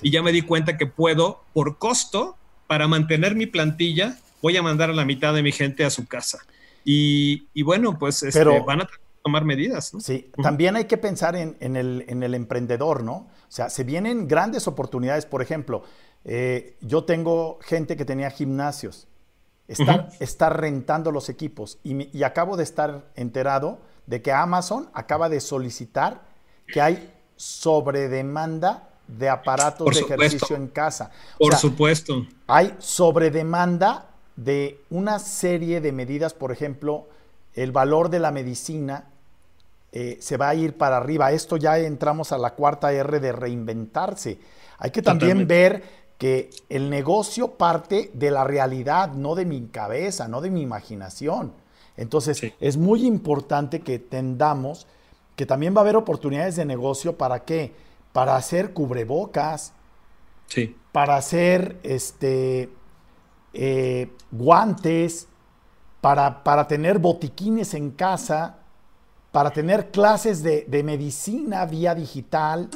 Y 0.00 0.10
ya 0.10 0.22
me 0.22 0.32
di 0.32 0.42
cuenta 0.42 0.78
que 0.78 0.86
puedo, 0.86 1.44
por 1.52 1.78
costo, 1.78 2.36
para 2.66 2.86
mantener 2.86 3.34
mi 3.34 3.46
plantilla, 3.46 4.16
voy 4.42 4.56
a 4.56 4.62
mandar 4.62 4.90
a 4.90 4.92
la 4.92 5.04
mitad 5.04 5.34
de 5.34 5.42
mi 5.42 5.52
gente 5.52 5.84
a 5.84 5.90
su 5.90 6.06
casa. 6.06 6.38
Y, 6.84 7.62
bueno, 7.62 7.98
pues 7.98 8.22
este, 8.22 8.44
van 8.60 8.82
a 8.82 8.88
tomar 9.22 9.44
medidas. 9.44 9.92
¿no? 9.94 10.00
Sí, 10.00 10.30
también 10.42 10.76
hay 10.76 10.84
que 10.84 10.96
pensar 10.96 11.36
en, 11.36 11.56
el, 11.60 12.04
en, 12.08 12.22
el, 12.22 12.34
emprendedor, 12.34 13.02
¿no? 13.02 13.12
O 13.12 13.28
sea, 13.48 13.68
se 13.68 13.84
vienen 13.84 14.26
grandes 14.26 14.66
oportunidades. 14.66 15.26
Por 15.26 15.42
ejemplo, 15.42 15.82
eh, 16.24 16.76
yo 16.80 17.04
tengo 17.04 17.58
gente 17.62 17.96
que 17.96 18.04
tenía 18.04 18.30
gimnasios, 18.30 19.06
está, 19.68 20.48
rentando 20.50 21.12
los 21.12 21.28
equipos 21.28 21.78
y, 21.84 22.16
y, 22.16 22.24
acabo 22.24 22.56
de 22.56 22.64
estar 22.64 23.04
enterado 23.14 23.78
de 24.06 24.20
que 24.20 24.32
Amazon 24.32 24.90
acaba 24.94 25.28
de 25.28 25.40
solicitar 25.40 26.22
que 26.66 26.80
hay 26.80 27.12
sobredemanda 27.36 28.88
de 29.06 29.28
aparatos 29.28 29.94
de 29.94 30.00
ejercicio 30.00 30.56
en 30.56 30.68
casa. 30.68 31.10
Por 31.38 31.54
supuesto. 31.54 32.26
Hay 32.46 32.74
sobredemanda 32.78 34.09
de 34.36 34.80
una 34.90 35.18
serie 35.18 35.80
de 35.80 35.92
medidas, 35.92 36.34
por 36.34 36.52
ejemplo, 36.52 37.06
el 37.54 37.72
valor 37.72 38.10
de 38.10 38.20
la 38.20 38.30
medicina 38.30 39.04
eh, 39.92 40.18
se 40.20 40.36
va 40.36 40.50
a 40.50 40.54
ir 40.54 40.76
para 40.76 40.98
arriba. 40.98 41.32
Esto 41.32 41.56
ya 41.56 41.78
entramos 41.78 42.32
a 42.32 42.38
la 42.38 42.54
cuarta 42.54 42.92
R 42.92 43.20
de 43.20 43.32
reinventarse. 43.32 44.38
Hay 44.78 44.90
que 44.90 45.02
también 45.02 45.46
ver 45.46 45.82
que 46.16 46.50
el 46.68 46.90
negocio 46.90 47.52
parte 47.52 48.10
de 48.14 48.30
la 48.30 48.44
realidad, 48.44 49.12
no 49.12 49.34
de 49.34 49.46
mi 49.46 49.66
cabeza, 49.68 50.28
no 50.28 50.40
de 50.40 50.50
mi 50.50 50.62
imaginación. 50.62 51.52
Entonces, 51.96 52.42
es 52.60 52.76
muy 52.76 53.04
importante 53.06 53.80
que 53.80 53.98
tendamos 53.98 54.86
que 55.34 55.46
también 55.46 55.74
va 55.74 55.78
a 55.78 55.80
haber 55.80 55.96
oportunidades 55.96 56.56
de 56.56 56.66
negocio 56.66 57.16
para 57.16 57.44
qué? 57.44 57.72
Para 58.12 58.36
hacer 58.36 58.74
cubrebocas, 58.74 59.72
sí. 60.46 60.76
para 60.92 61.16
hacer 61.16 61.78
este 61.82 62.68
eh, 63.52 64.08
guantes, 64.30 65.26
para, 66.00 66.42
para, 66.42 66.66
tener 66.66 66.98
botiquines 66.98 67.74
en 67.74 67.90
casa, 67.90 68.58
para 69.32 69.50
tener 69.50 69.90
clases 69.90 70.42
de, 70.42 70.82
medicina 70.82 71.66
vía 71.66 71.94
digital. 71.94 72.70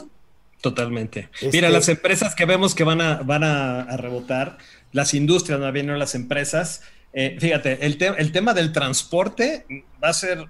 Totalmente. 0.60 1.28
Mira, 1.40 1.68
este 1.68 1.70
las 1.70 1.88
empresas 1.88 2.34
que 2.34 2.44
vemos 2.44 2.74
que 2.74 2.84
van 2.84 3.00
a, 3.00 3.22
van 3.22 3.44
a, 3.44 3.96
rebotar, 3.96 4.58
las 4.92 5.14
industrias, 5.14 5.58
no 5.58 5.70
bien 5.72 5.98
las 5.98 6.14
empresas, 6.14 6.82
eh, 7.12 7.36
fíjate, 7.38 7.86
el, 7.86 7.96
el 8.18 8.32
tema 8.32 8.54
del 8.54 8.72
transporte 8.72 9.66
va 10.02 10.08
a 10.08 10.12
ser 10.12 10.48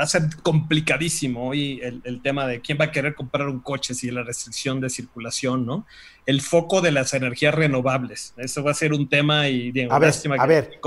va 0.00 0.04
a 0.04 0.08
ser 0.08 0.22
complicadísimo 0.42 1.48
hoy 1.48 1.80
el, 1.82 2.22
tema 2.22 2.46
de 2.46 2.60
quién 2.62 2.78
va 2.80 2.86
a 2.86 2.90
querer 2.90 3.14
comprar 3.14 3.48
un 3.48 3.60
coche 3.60 3.92
si 3.92 4.10
la 4.10 4.22
restricción 4.22 4.80
de 4.80 4.88
circulación, 4.88 5.66
¿no? 5.66 5.86
El 6.24 6.40
foco 6.40 6.80
de 6.80 6.90
las 6.90 7.12
energías 7.12 7.54
renovables. 7.54 8.32
Eso 8.38 8.64
va 8.64 8.70
a 8.70 8.74
ser 8.74 8.94
un 8.94 9.08
tema 9.08 9.48
y... 9.48 9.72
a 9.90 9.98
ver, 9.98 10.14
a 10.38 10.46
ver 10.46 10.80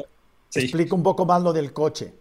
explica 0.55 0.95
un 0.95 1.03
poco 1.03 1.25
más 1.25 1.41
lo 1.43 1.53
del 1.53 1.73
coche. 1.73 2.13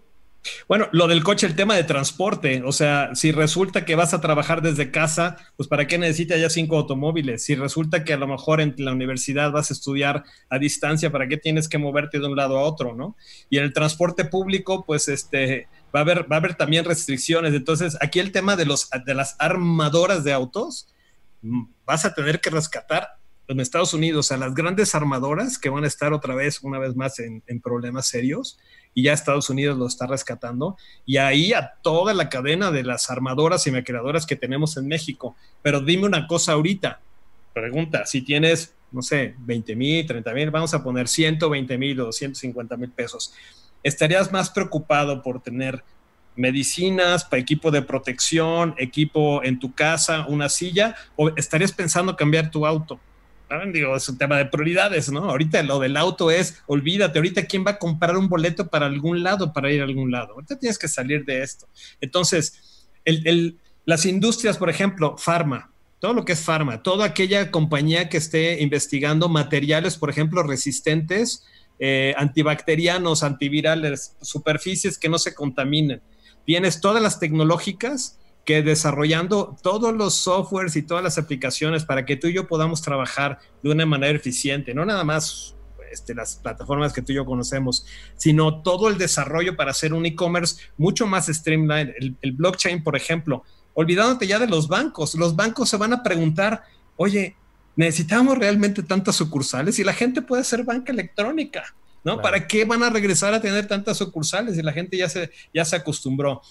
Bueno, 0.68 0.88
lo 0.90 1.06
del 1.06 1.22
coche, 1.22 1.46
el 1.46 1.54
tema 1.54 1.76
de 1.76 1.84
transporte, 1.84 2.62
o 2.64 2.72
sea, 2.72 3.14
si 3.14 3.30
resulta 3.30 3.84
que 3.84 3.94
vas 3.94 4.12
a 4.12 4.20
trabajar 4.20 4.60
desde 4.60 4.90
casa, 4.90 5.36
pues 5.56 5.68
¿para 5.68 5.86
qué 5.86 5.98
necesitas 5.98 6.40
ya 6.40 6.50
cinco 6.50 6.78
automóviles? 6.78 7.44
Si 7.44 7.54
resulta 7.54 8.02
que 8.04 8.12
a 8.12 8.16
lo 8.16 8.26
mejor 8.26 8.60
en 8.60 8.74
la 8.78 8.92
universidad 8.92 9.52
vas 9.52 9.70
a 9.70 9.74
estudiar 9.74 10.24
a 10.50 10.58
distancia, 10.58 11.12
¿para 11.12 11.28
qué 11.28 11.36
tienes 11.36 11.68
que 11.68 11.78
moverte 11.78 12.18
de 12.18 12.26
un 12.26 12.34
lado 12.34 12.58
a 12.58 12.62
otro, 12.62 12.92
no? 12.94 13.16
Y 13.50 13.58
en 13.58 13.64
el 13.64 13.72
transporte 13.72 14.24
público, 14.24 14.84
pues 14.84 15.06
este, 15.06 15.68
va 15.94 16.00
a 16.00 16.02
haber, 16.02 16.30
va 16.30 16.36
a 16.36 16.38
haber 16.38 16.54
también 16.54 16.84
restricciones. 16.84 17.54
Entonces, 17.54 17.96
aquí 18.00 18.18
el 18.18 18.32
tema 18.32 18.56
de, 18.56 18.66
los, 18.66 18.88
de 19.04 19.14
las 19.14 19.36
armadoras 19.38 20.24
de 20.24 20.32
autos, 20.32 20.88
mm, 21.42 21.64
vas 21.84 22.04
a 22.04 22.14
tener 22.14 22.40
que 22.40 22.50
rescatar 22.50 23.18
en 23.48 23.60
Estados 23.60 23.94
Unidos 23.94 24.32
a 24.32 24.36
las 24.36 24.54
grandes 24.54 24.94
armadoras 24.94 25.58
que 25.58 25.68
van 25.68 25.84
a 25.84 25.86
estar 25.86 26.12
otra 26.12 26.34
vez, 26.34 26.62
una 26.62 26.78
vez 26.78 26.96
más, 26.96 27.18
en, 27.18 27.42
problemas 27.60 28.06
serios 28.06 28.58
y 28.94 29.04
ya 29.04 29.12
Estados 29.12 29.48
Unidos 29.48 29.78
lo 29.78 29.86
está 29.86 30.06
rescatando, 30.06 30.76
y 31.06 31.16
ahí 31.16 31.54
a 31.54 31.74
toda 31.82 32.12
la 32.12 32.28
cadena 32.28 32.70
de 32.70 32.82
las 32.82 33.08
armadoras 33.10 33.66
y 33.66 33.70
maquiladoras 33.70 34.26
que 34.26 34.36
tenemos 34.36 34.76
en 34.76 34.86
México. 34.86 35.34
Pero 35.62 35.80
dime 35.80 36.04
una 36.04 36.26
cosa 36.26 36.52
ahorita, 36.52 37.00
pregunta, 37.54 38.04
si 38.04 38.20
tienes, 38.20 38.74
no 38.90 39.00
sé, 39.00 39.34
20 39.38 39.76
mil, 39.76 40.06
30 40.06 40.34
mil, 40.34 40.50
vamos 40.50 40.74
a 40.74 40.82
poner 40.82 41.08
120 41.08 41.78
mil 41.78 42.00
o 42.00 42.04
250 42.06 42.76
mil 42.76 42.90
pesos, 42.90 43.32
¿estarías 43.82 44.32
más 44.32 44.50
preocupado 44.50 45.22
por 45.22 45.42
tener 45.42 45.82
medicinas, 46.34 47.26
equipo 47.32 47.70
de 47.70 47.82
protección, 47.82 48.74
equipo 48.78 49.42
en 49.44 49.58
tu 49.58 49.74
casa, 49.74 50.26
una 50.28 50.48
silla, 50.48 50.96
o 51.16 51.30
estarías 51.36 51.72
pensando 51.72 52.16
cambiar 52.16 52.50
tu 52.50 52.66
auto? 52.66 53.00
Digo, 53.70 53.94
es 53.94 54.08
un 54.08 54.16
tema 54.16 54.38
de 54.38 54.46
prioridades, 54.46 55.12
¿no? 55.12 55.28
Ahorita 55.28 55.62
lo 55.62 55.78
del 55.78 55.98
auto 55.98 56.30
es, 56.30 56.62
olvídate, 56.66 57.18
ahorita 57.18 57.44
quién 57.44 57.64
va 57.66 57.72
a 57.72 57.78
comprar 57.78 58.16
un 58.16 58.28
boleto 58.28 58.68
para 58.68 58.86
algún 58.86 59.22
lado, 59.22 59.52
para 59.52 59.70
ir 59.70 59.82
a 59.82 59.84
algún 59.84 60.10
lado. 60.10 60.32
Ahorita 60.32 60.58
tienes 60.58 60.78
que 60.78 60.88
salir 60.88 61.26
de 61.26 61.42
esto. 61.42 61.68
Entonces, 62.00 62.88
las 63.84 64.06
industrias, 64.06 64.56
por 64.56 64.70
ejemplo, 64.70 65.18
farma, 65.18 65.70
todo 65.98 66.14
lo 66.14 66.24
que 66.24 66.32
es 66.32 66.40
farma, 66.40 66.82
toda 66.82 67.04
aquella 67.04 67.50
compañía 67.50 68.08
que 68.08 68.16
esté 68.16 68.62
investigando 68.62 69.28
materiales, 69.28 69.98
por 69.98 70.08
ejemplo, 70.08 70.42
resistentes, 70.42 71.44
eh, 71.84 72.14
antibacterianos, 72.16 73.24
antivirales, 73.24 74.14
superficies 74.20 74.96
que 74.96 75.08
no 75.08 75.18
se 75.18 75.34
contaminen. 75.34 76.00
Tienes 76.46 76.80
todas 76.80 77.02
las 77.02 77.18
tecnológicas 77.18 78.20
que 78.44 78.62
desarrollando 78.62 79.56
todos 79.64 79.92
los 79.92 80.14
softwares 80.14 80.76
y 80.76 80.82
todas 80.82 81.02
las 81.02 81.18
aplicaciones 81.18 81.84
para 81.84 82.06
que 82.06 82.14
tú 82.14 82.28
y 82.28 82.34
yo 82.34 82.46
podamos 82.46 82.82
trabajar 82.82 83.40
de 83.64 83.70
una 83.72 83.84
manera 83.84 84.16
eficiente, 84.16 84.74
no 84.74 84.84
nada 84.84 85.02
más 85.02 85.56
este, 85.90 86.14
las 86.14 86.36
plataformas 86.36 86.92
que 86.92 87.02
tú 87.02 87.10
y 87.10 87.16
yo 87.16 87.26
conocemos, 87.26 87.84
sino 88.16 88.62
todo 88.62 88.88
el 88.88 88.96
desarrollo 88.96 89.56
para 89.56 89.72
hacer 89.72 89.92
un 89.92 90.06
e-commerce 90.06 90.62
mucho 90.76 91.08
más 91.08 91.26
streamlined. 91.26 91.94
El, 91.98 92.14
el, 92.22 92.30
blockchain, 92.30 92.84
por 92.84 92.94
ejemplo, 92.94 93.42
olvidándote 93.74 94.28
ya 94.28 94.38
de 94.38 94.46
los 94.46 94.68
bancos, 94.68 95.16
los 95.16 95.34
bancos 95.34 95.68
se 95.68 95.78
van 95.78 95.94
a 95.94 96.04
preguntar, 96.04 96.62
oye, 96.94 97.34
¿necesitamos 97.76 98.38
realmente 98.38 98.82
tantas 98.82 99.16
sucursales? 99.16 99.78
Y 99.78 99.84
la 99.84 99.92
gente 99.92 100.22
puede 100.22 100.42
hacer 100.42 100.64
banca 100.64 100.92
electrónica, 100.92 101.74
¿no? 102.04 102.20
¿Para 102.20 102.46
qué 102.46 102.64
van 102.64 102.82
a 102.82 102.90
regresar 102.90 103.34
a 103.34 103.40
tener 103.40 103.66
tantas 103.66 103.98
sucursales? 103.98 104.58
Y 104.58 104.62
la 104.62 104.72
gente 104.72 104.96
ya 104.96 105.08
se, 105.08 105.30
ya 105.52 105.64
se 105.64 105.76
acostumbró. 105.76 106.42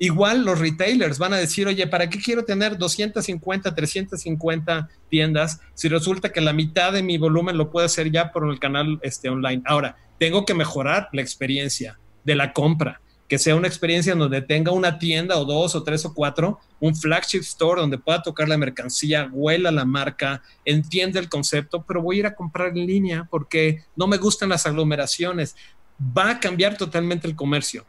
Igual 0.00 0.44
los 0.44 0.60
retailers 0.60 1.18
van 1.18 1.32
a 1.32 1.38
decir, 1.38 1.66
oye, 1.66 1.86
¿para 1.88 2.08
qué 2.08 2.20
quiero 2.20 2.44
tener 2.44 2.78
250, 2.78 3.74
350 3.74 4.88
tiendas 5.10 5.60
si 5.74 5.88
resulta 5.88 6.32
que 6.32 6.40
la 6.40 6.52
mitad 6.52 6.92
de 6.92 7.02
mi 7.02 7.18
volumen 7.18 7.56
lo 7.56 7.70
puedo 7.70 7.84
hacer 7.84 8.10
ya 8.12 8.30
por 8.30 8.48
el 8.48 8.60
canal 8.60 9.00
este, 9.02 9.28
online? 9.28 9.62
Ahora, 9.64 9.96
tengo 10.18 10.44
que 10.44 10.54
mejorar 10.54 11.08
la 11.12 11.20
experiencia 11.20 11.98
de 12.24 12.36
la 12.36 12.52
compra, 12.52 13.00
que 13.28 13.38
sea 13.38 13.54
una 13.54 13.68
experiencia 13.68 14.12
en 14.14 14.18
donde 14.18 14.40
tenga 14.40 14.72
una 14.72 14.98
tienda 14.98 15.36
o 15.36 15.44
dos 15.44 15.74
o 15.74 15.82
tres 15.82 16.04
o 16.04 16.14
cuatro, 16.14 16.58
un 16.80 16.96
flagship 16.96 17.40
store 17.40 17.80
donde 17.80 17.98
pueda 17.98 18.22
tocar 18.22 18.48
la 18.48 18.56
mercancía, 18.56 19.28
huela 19.32 19.70
la 19.70 19.84
marca, 19.84 20.42
entiende 20.64 21.20
el 21.20 21.28
concepto, 21.28 21.84
pero 21.86 22.02
voy 22.02 22.16
a 22.16 22.18
ir 22.20 22.26
a 22.26 22.34
comprar 22.34 22.68
en 22.68 22.86
línea 22.86 23.28
porque 23.30 23.84
no 23.94 24.06
me 24.06 24.16
gustan 24.16 24.48
las 24.48 24.66
aglomeraciones. 24.66 25.54
Va 26.00 26.30
a 26.30 26.40
cambiar 26.40 26.76
totalmente 26.76 27.26
el 27.26 27.36
comercio 27.36 27.84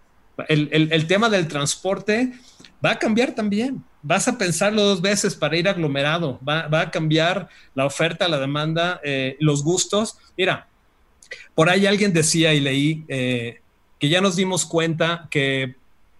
el, 0.47 1.07
tema 1.07 1.29
del 1.29 1.47
transporte 1.47 2.33
va 2.83 2.91
a 2.91 2.99
cambiar 2.99 3.33
también. 3.33 3.83
Vas 4.01 4.27
a 4.27 4.37
pensarlo 4.37 4.83
dos 4.83 5.01
veces 5.01 5.35
para 5.35 5.57
ir 5.57 5.67
aglomerado. 5.67 6.39
Va, 6.47 6.79
a 6.79 6.91
cambiar 6.91 7.49
la 7.75 7.85
oferta, 7.85 8.27
la 8.27 8.39
demanda, 8.39 9.01
eh, 9.03 9.35
los 9.39 9.63
gustos. 9.63 10.17
Mira, 10.37 10.67
por 11.55 11.69
ahí 11.69 11.85
alguien 11.85 12.13
decía 12.13 12.53
y 12.53 12.61
leí 12.61 13.05
eh, 13.07 13.61
que 13.99 14.09
ya 14.09 14.21
nos 14.21 14.35
dimos 14.35 14.65
cuenta 14.65 15.27
que 15.29 15.75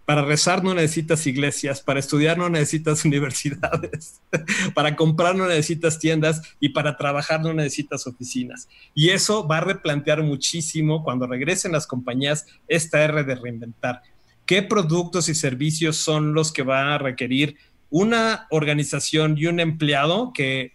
para 0.05 0.23
rezar 0.23 0.63
no 0.63 0.73
necesitas 0.73 1.27
iglesias, 1.27 1.81
para 1.81 1.99
estudiar 1.99 2.35
no 2.35 2.49
necesitas 2.49 3.05
universidades, 3.05 4.21
para 4.73 4.95
comprar 4.95 5.35
no 5.35 5.47
necesitas 5.47 5.99
tiendas 5.99 6.41
y 6.59 6.69
para 6.69 6.97
trabajar 6.97 7.41
no 7.41 7.53
necesitas 7.53 8.07
oficinas. 8.07 8.67
Y 8.95 9.09
eso 9.09 9.47
va 9.47 9.57
a 9.57 9.61
replantear 9.61 10.23
muchísimo 10.23 11.03
cuando 11.03 11.27
regresen 11.27 11.73
las 11.73 11.85
compañías 11.85 12.47
esta 12.67 13.03
R 13.03 13.23
de 13.23 13.35
reinventar. 13.35 14.01
¿Qué 14.47 14.63
productos 14.63 15.29
y 15.29 15.35
servicios 15.35 15.97
son 15.97 16.33
los 16.33 16.51
que 16.51 16.63
va 16.63 16.95
a 16.95 16.97
requerir 16.97 17.57
una 17.91 18.47
organización 18.49 19.37
y 19.37 19.45
un 19.45 19.59
empleado 19.59 20.33
que 20.33 20.73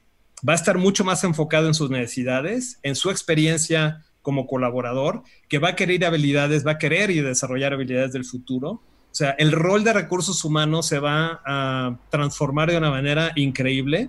va 0.49 0.53
a 0.53 0.57
estar 0.57 0.79
mucho 0.79 1.05
más 1.05 1.25
enfocado 1.25 1.67
en 1.67 1.75
sus 1.75 1.91
necesidades, 1.91 2.79
en 2.85 2.95
su 2.95 3.11
experiencia 3.11 4.05
como 4.25 4.47
colaborador, 4.47 5.23
que 5.49 5.59
va 5.59 5.69
a 5.69 5.77
querer 5.77 6.05
habilidades, 6.07 6.67
va 6.67 6.73
a 6.73 6.79
querer 6.79 7.11
y 7.11 7.21
desarrollar 7.21 7.75
habilidades 7.75 8.15
del 8.15 8.25
futuro. 8.25 8.71
O 8.71 8.81
sea, 9.17 9.33
el 9.39 9.53
rol 9.53 9.85
de 9.85 9.93
recursos 9.93 10.43
humanos 10.47 10.87
se 10.87 10.99
va 10.99 11.43
a 11.45 11.99
transformar 12.09 12.71
de 12.71 12.79
una 12.79 12.91
manera 12.91 13.33
increíble. 13.37 14.09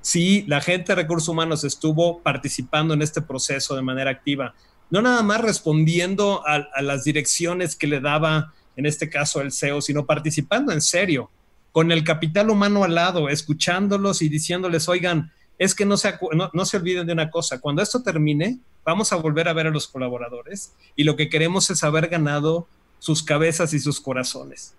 Si 0.00 0.42
la 0.48 0.60
gente 0.60 0.92
de 0.92 1.02
recursos 1.02 1.28
humanos 1.28 1.62
estuvo 1.62 2.18
participando 2.18 2.92
en 2.92 3.02
este 3.02 3.22
proceso 3.22 3.76
de 3.76 3.82
manera 3.82 4.10
activa, 4.10 4.52
no 4.90 5.00
nada 5.00 5.22
más 5.22 5.40
respondiendo 5.40 6.42
a, 6.44 6.82
las 6.82 7.04
direcciones 7.04 7.76
que 7.76 7.86
le 7.86 8.00
daba, 8.00 8.52
en 8.76 8.84
este 8.84 9.08
caso, 9.08 9.40
el 9.40 9.52
CEO, 9.52 9.80
sino 9.80 10.06
participando 10.06 10.72
en 10.72 10.80
serio, 10.80 11.30
con 11.70 11.92
el 11.92 12.02
capital 12.02 12.50
humano 12.50 12.82
al 12.82 12.96
lado, 12.96 13.28
escuchándolos 13.28 14.22
y 14.22 14.28
diciéndoles, 14.28 14.88
oigan, 14.88 15.30
es 15.58 15.74
que 15.74 15.84
no 15.84 15.96
se, 15.96 16.14
no, 16.32 16.50
no 16.52 16.64
se 16.64 16.76
olviden 16.76 17.06
de 17.06 17.12
una 17.12 17.30
cosa, 17.30 17.60
cuando 17.60 17.82
esto 17.82 18.02
termine, 18.02 18.58
vamos 18.84 19.12
a 19.12 19.16
volver 19.16 19.48
a 19.48 19.52
ver 19.52 19.66
a 19.66 19.70
los 19.70 19.88
colaboradores 19.88 20.74
y 20.96 21.04
lo 21.04 21.16
que 21.16 21.28
queremos 21.28 21.70
es 21.70 21.84
haber 21.84 22.08
ganado 22.08 22.66
sus 22.98 23.22
cabezas 23.22 23.74
y 23.74 23.80
sus 23.80 24.00
corazones. 24.00 24.74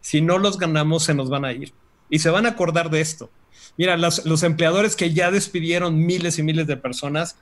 Si 0.00 0.20
no 0.20 0.38
los 0.38 0.58
ganamos, 0.58 1.04
se 1.04 1.14
nos 1.14 1.30
van 1.30 1.44
a 1.44 1.52
ir. 1.52 1.72
Y 2.10 2.18
se 2.18 2.28
van 2.28 2.46
a 2.46 2.50
acordar 2.50 2.90
de 2.90 3.00
esto. 3.00 3.30
Mira, 3.78 3.96
los, 3.96 4.42
empleadores 4.42 4.96
que 4.96 5.14
ya 5.14 5.30
despidieron 5.30 6.04
miles 6.04 6.38
y 6.38 6.42
miles 6.42 6.66
de 6.66 6.76
personas, 6.76 7.36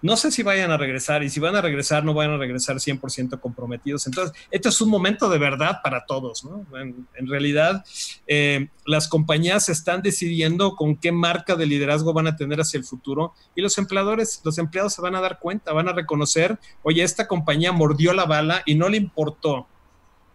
no 0.00 0.16
sé 0.16 0.30
si 0.30 0.42
vayan 0.42 0.70
a 0.70 0.76
regresar 0.76 1.22
y 1.22 1.30
si 1.30 1.40
van 1.40 1.56
a 1.56 1.60
regresar, 1.60 2.04
no 2.04 2.14
van 2.14 2.30
a 2.30 2.36
regresar 2.36 2.76
100% 2.76 3.40
comprometidos. 3.40 4.06
Entonces, 4.06 4.36
esto 4.50 4.68
es 4.68 4.80
un 4.80 4.90
momento 4.90 5.28
de 5.28 5.38
verdad 5.38 5.80
para 5.82 6.06
todos. 6.06 6.44
¿no? 6.44 6.64
En, 6.78 7.26
realidad, 7.26 7.84
eh, 8.26 8.68
las 8.86 9.08
compañías 9.08 9.68
están 9.68 10.02
decidiendo 10.02 10.76
con 10.76 10.96
qué 10.96 11.12
marca 11.12 11.56
de 11.56 11.66
liderazgo 11.66 12.12
van 12.12 12.28
a 12.28 12.36
tener 12.36 12.60
hacia 12.60 12.78
el 12.78 12.84
futuro 12.84 13.34
y 13.54 13.62
los 13.62 13.76
empleadores, 13.78 14.40
los 14.44 14.58
empleados 14.58 14.94
se 14.94 15.02
van 15.02 15.14
a 15.14 15.20
dar 15.20 15.38
cuenta, 15.38 15.72
van 15.72 15.88
a 15.88 15.92
reconocer, 15.92 16.58
oye, 16.82 17.02
esta 17.02 17.26
compañía 17.26 17.72
mordió 17.72 18.12
la 18.12 18.24
bala 18.24 18.62
y 18.66 18.74
no 18.74 18.88
le 18.88 18.98
importó 18.98 19.66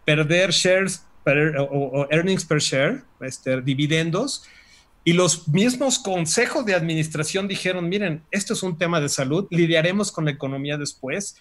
perder 0.05 0.51
shares 0.51 1.05
o, 1.25 2.07
earnings 2.09 2.45
per 2.45 2.59
share, 2.59 3.03
este, 3.21 3.61
dividendos, 3.61 4.43
y 5.05 5.13
los 5.13 5.47
mismos 5.49 5.99
consejos 5.99 6.65
de 6.65 6.75
administración 6.75 7.47
dijeron, 7.47 7.89
miren, 7.89 8.23
esto 8.31 8.53
es 8.53 8.63
un 8.63 8.77
tema 8.77 9.01
de 9.01 9.09
salud, 9.09 9.47
lidiaremos 9.49 10.11
con 10.11 10.25
la 10.25 10.31
economía 10.31 10.77
después. 10.77 11.35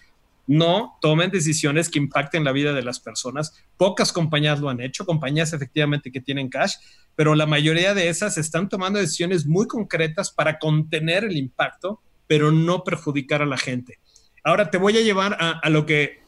No 0.45 0.97
tomen 0.99 1.31
decisiones 1.31 1.87
que 1.87 1.99
impacten 1.99 2.43
la 2.43 2.51
vida 2.51 2.73
de 2.73 2.83
las 2.83 2.99
personas. 2.99 3.53
Pocas 3.77 4.11
compañías 4.11 4.59
lo 4.59 4.67
han 4.67 4.81
hecho, 4.81 5.05
compañías 5.05 5.53
efectivamente 5.53 6.11
que 6.11 6.19
tienen 6.19 6.49
cash, 6.49 6.73
pero 7.15 7.35
la 7.35 7.45
mayoría 7.45 7.93
de 7.93 8.09
esas 8.09 8.37
están 8.37 8.67
tomando 8.67 8.99
decisiones 8.99 9.45
muy 9.45 9.67
concretas 9.67 10.31
para 10.31 10.59
contener 10.59 11.23
el 11.23 11.37
impacto, 11.37 12.01
pero 12.27 12.51
no 12.51 12.83
perjudicar 12.83 13.41
a 13.41 13.45
la 13.45 13.57
gente. 13.57 13.99
Ahora 14.43 14.69
te 14.69 14.77
voy 14.77 14.97
a 14.97 15.01
llevar 15.01 15.37
a, 15.39 15.69
lo 15.69 15.85
que 15.85 16.21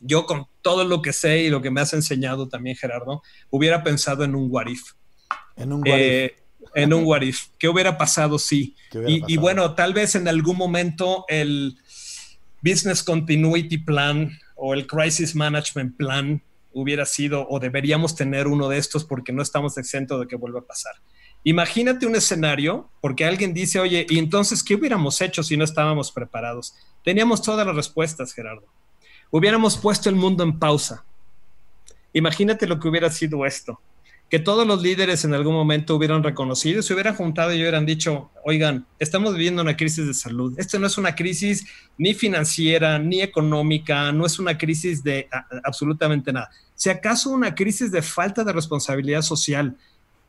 yo 0.00 0.26
con 0.26 0.46
todo 0.62 0.82
lo 0.82 1.00
que 1.00 1.12
sé 1.12 1.42
y 1.42 1.50
lo 1.50 1.62
que 1.62 1.70
me 1.70 1.80
has 1.80 1.92
enseñado 1.92 2.48
también, 2.48 2.74
Gerardo, 2.74 3.22
hubiera 3.50 3.84
pensado 3.84 4.24
en 4.24 4.34
un 4.34 4.48
what 4.50 4.66
if. 4.66 4.94
En 5.54 5.72
un 5.72 5.88
what 5.88 5.98
if. 5.98 6.45
En 6.82 6.92
un 6.92 7.04
what 7.04 7.22
if. 7.22 7.46
¿Qué 7.58 7.68
hubiera 7.68 7.96
pasado 7.96 8.38
si? 8.38 8.74
y, 9.06 9.36
bueno, 9.36 9.74
tal 9.74 9.94
vez 9.94 10.14
en 10.14 10.28
algún 10.28 10.56
momento 10.56 11.24
el 11.28 11.76
Business 12.62 13.02
Continuity 13.02 13.78
Plan 13.78 14.30
o 14.56 14.74
el 14.74 14.86
Crisis 14.86 15.34
Management 15.34 15.96
Plan 15.96 16.42
hubiera 16.72 17.06
sido 17.06 17.46
o 17.48 17.58
deberíamos 17.58 18.14
tener 18.14 18.46
uno 18.46 18.68
de 18.68 18.76
estos 18.76 19.04
porque 19.04 19.32
no 19.32 19.40
estamos 19.40 19.78
exentos 19.78 20.20
de 20.20 20.26
que 20.26 20.36
vuelva 20.36 20.60
a 20.60 20.64
pasar. 20.64 20.92
Imagínate 21.42 22.06
un 22.06 22.16
escenario 22.16 22.90
porque 23.00 23.24
alguien 23.24 23.54
dice, 23.54 23.80
oye, 23.80 24.04
¿y 24.10 24.18
entonces 24.18 24.62
qué 24.62 24.74
hubiéramos 24.74 25.20
hecho 25.20 25.42
si 25.42 25.56
no 25.56 25.64
estábamos 25.64 26.12
preparados? 26.12 26.74
Teníamos 27.02 27.40
todas 27.40 27.66
las 27.66 27.74
respuestas, 27.74 28.34
Gerardo. 28.34 28.66
Hubiéramos 29.30 29.78
puesto 29.78 30.10
el 30.10 30.16
mundo 30.16 30.44
en 30.44 30.58
pausa. 30.58 31.04
Imagínate 32.12 32.66
lo 32.66 32.78
que 32.78 32.88
hubiera 32.88 33.10
sido 33.10 33.46
esto. 33.46 33.80
Que 34.28 34.38
todos 34.40 34.66
los 34.66 34.82
líderes 34.82 35.24
en 35.24 35.34
algún 35.34 35.54
momento 35.54 35.94
hubieran 35.94 36.22
reconocido, 36.22 36.82
se 36.82 36.92
hubieran 36.94 37.14
juntado 37.14 37.54
y 37.54 37.60
hubieran 37.60 37.86
dicho, 37.86 38.30
oigan, 38.44 38.84
estamos 38.98 39.34
viviendo 39.34 39.62
una 39.62 39.76
crisis 39.76 40.06
de 40.06 40.14
salud. 40.14 40.52
Esto 40.58 40.78
no 40.78 40.88
es 40.88 40.98
una 40.98 41.14
crisis 41.14 41.66
ni 41.96 42.12
financiera, 42.12 42.98
ni 42.98 43.22
económica, 43.22 44.10
no 44.10 44.26
es 44.26 44.38
una 44.38 44.58
crisis 44.58 45.04
de 45.04 45.28
absolutamente 45.62 46.32
nada. 46.32 46.50
Si 46.74 46.90
acaso 46.90 47.30
una 47.30 47.54
crisis 47.54 47.92
de 47.92 48.02
falta 48.02 48.42
de 48.42 48.52
responsabilidad 48.52 49.22
social, 49.22 49.76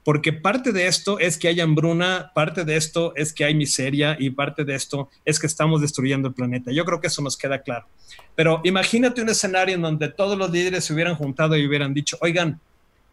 porque 0.07 0.31
parte 0.31 0.71
de 0.71 0.87
esto 0.87 1.19
es 1.19 1.37
que 1.37 1.49
hay 1.49 1.59
hambruna, 1.59 2.31
parte 2.33 2.63
de 2.63 2.77
esto 2.77 3.13
es 3.17 3.33
que 3.33 3.43
hay 3.43 3.53
miseria 3.53 4.15
y 4.17 4.29
parte 4.29 4.63
de 4.63 4.73
esto 4.73 5.09
es 5.25 5.37
que 5.37 5.47
estamos 5.47 5.81
destruyendo 5.81 6.29
el 6.29 6.33
planeta. 6.33 6.71
Yo 6.71 6.85
creo 6.85 7.01
que 7.01 7.07
eso 7.07 7.21
nos 7.21 7.35
queda 7.35 7.61
claro. 7.61 7.87
Pero 8.33 8.61
imagínate 8.63 9.21
un 9.21 9.27
escenario 9.27 9.75
en 9.75 9.81
donde 9.81 10.07
todos 10.07 10.37
los 10.37 10.49
líderes 10.49 10.85
se 10.85 10.93
hubieran 10.93 11.15
juntado 11.15 11.57
y 11.57 11.67
hubieran 11.67 11.93
dicho, 11.93 12.17
oigan, 12.21 12.61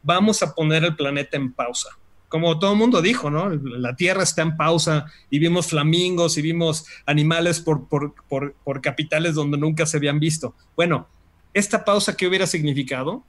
vamos 0.05 0.43
a 0.43 0.55
poner 0.55 0.85
el 0.85 0.95
planeta 0.95 1.37
en 1.37 1.53
pausa. 1.53 1.89
Como 2.29 2.59
todo 2.59 2.73
el 2.73 2.79
mundo 2.79 3.03
dijo, 3.03 3.31
¿no? 3.31 3.51
La 3.51 3.97
Tierra 3.97 4.23
está 4.23 4.43
en 4.43 4.57
pausa 4.57 5.07
y 5.31 5.39
vimos 5.39 5.67
flamingos 5.69 6.39
y 6.39 6.43
vimos 6.43 6.87
animales 7.07 7.61
por, 7.61 7.89
por, 7.89 8.15
por 8.29 8.81
capitales 8.81 9.35
donde 9.35 9.59
nunca 9.59 9.87
se 9.87 9.97
habían 9.97 10.21
visto. 10.21 10.55
Bueno, 10.77 11.09
esta 11.53 11.85
pausa, 11.85 12.17
¿qué 12.17 12.27
hubiera 12.27 12.47
significado? 12.47 13.25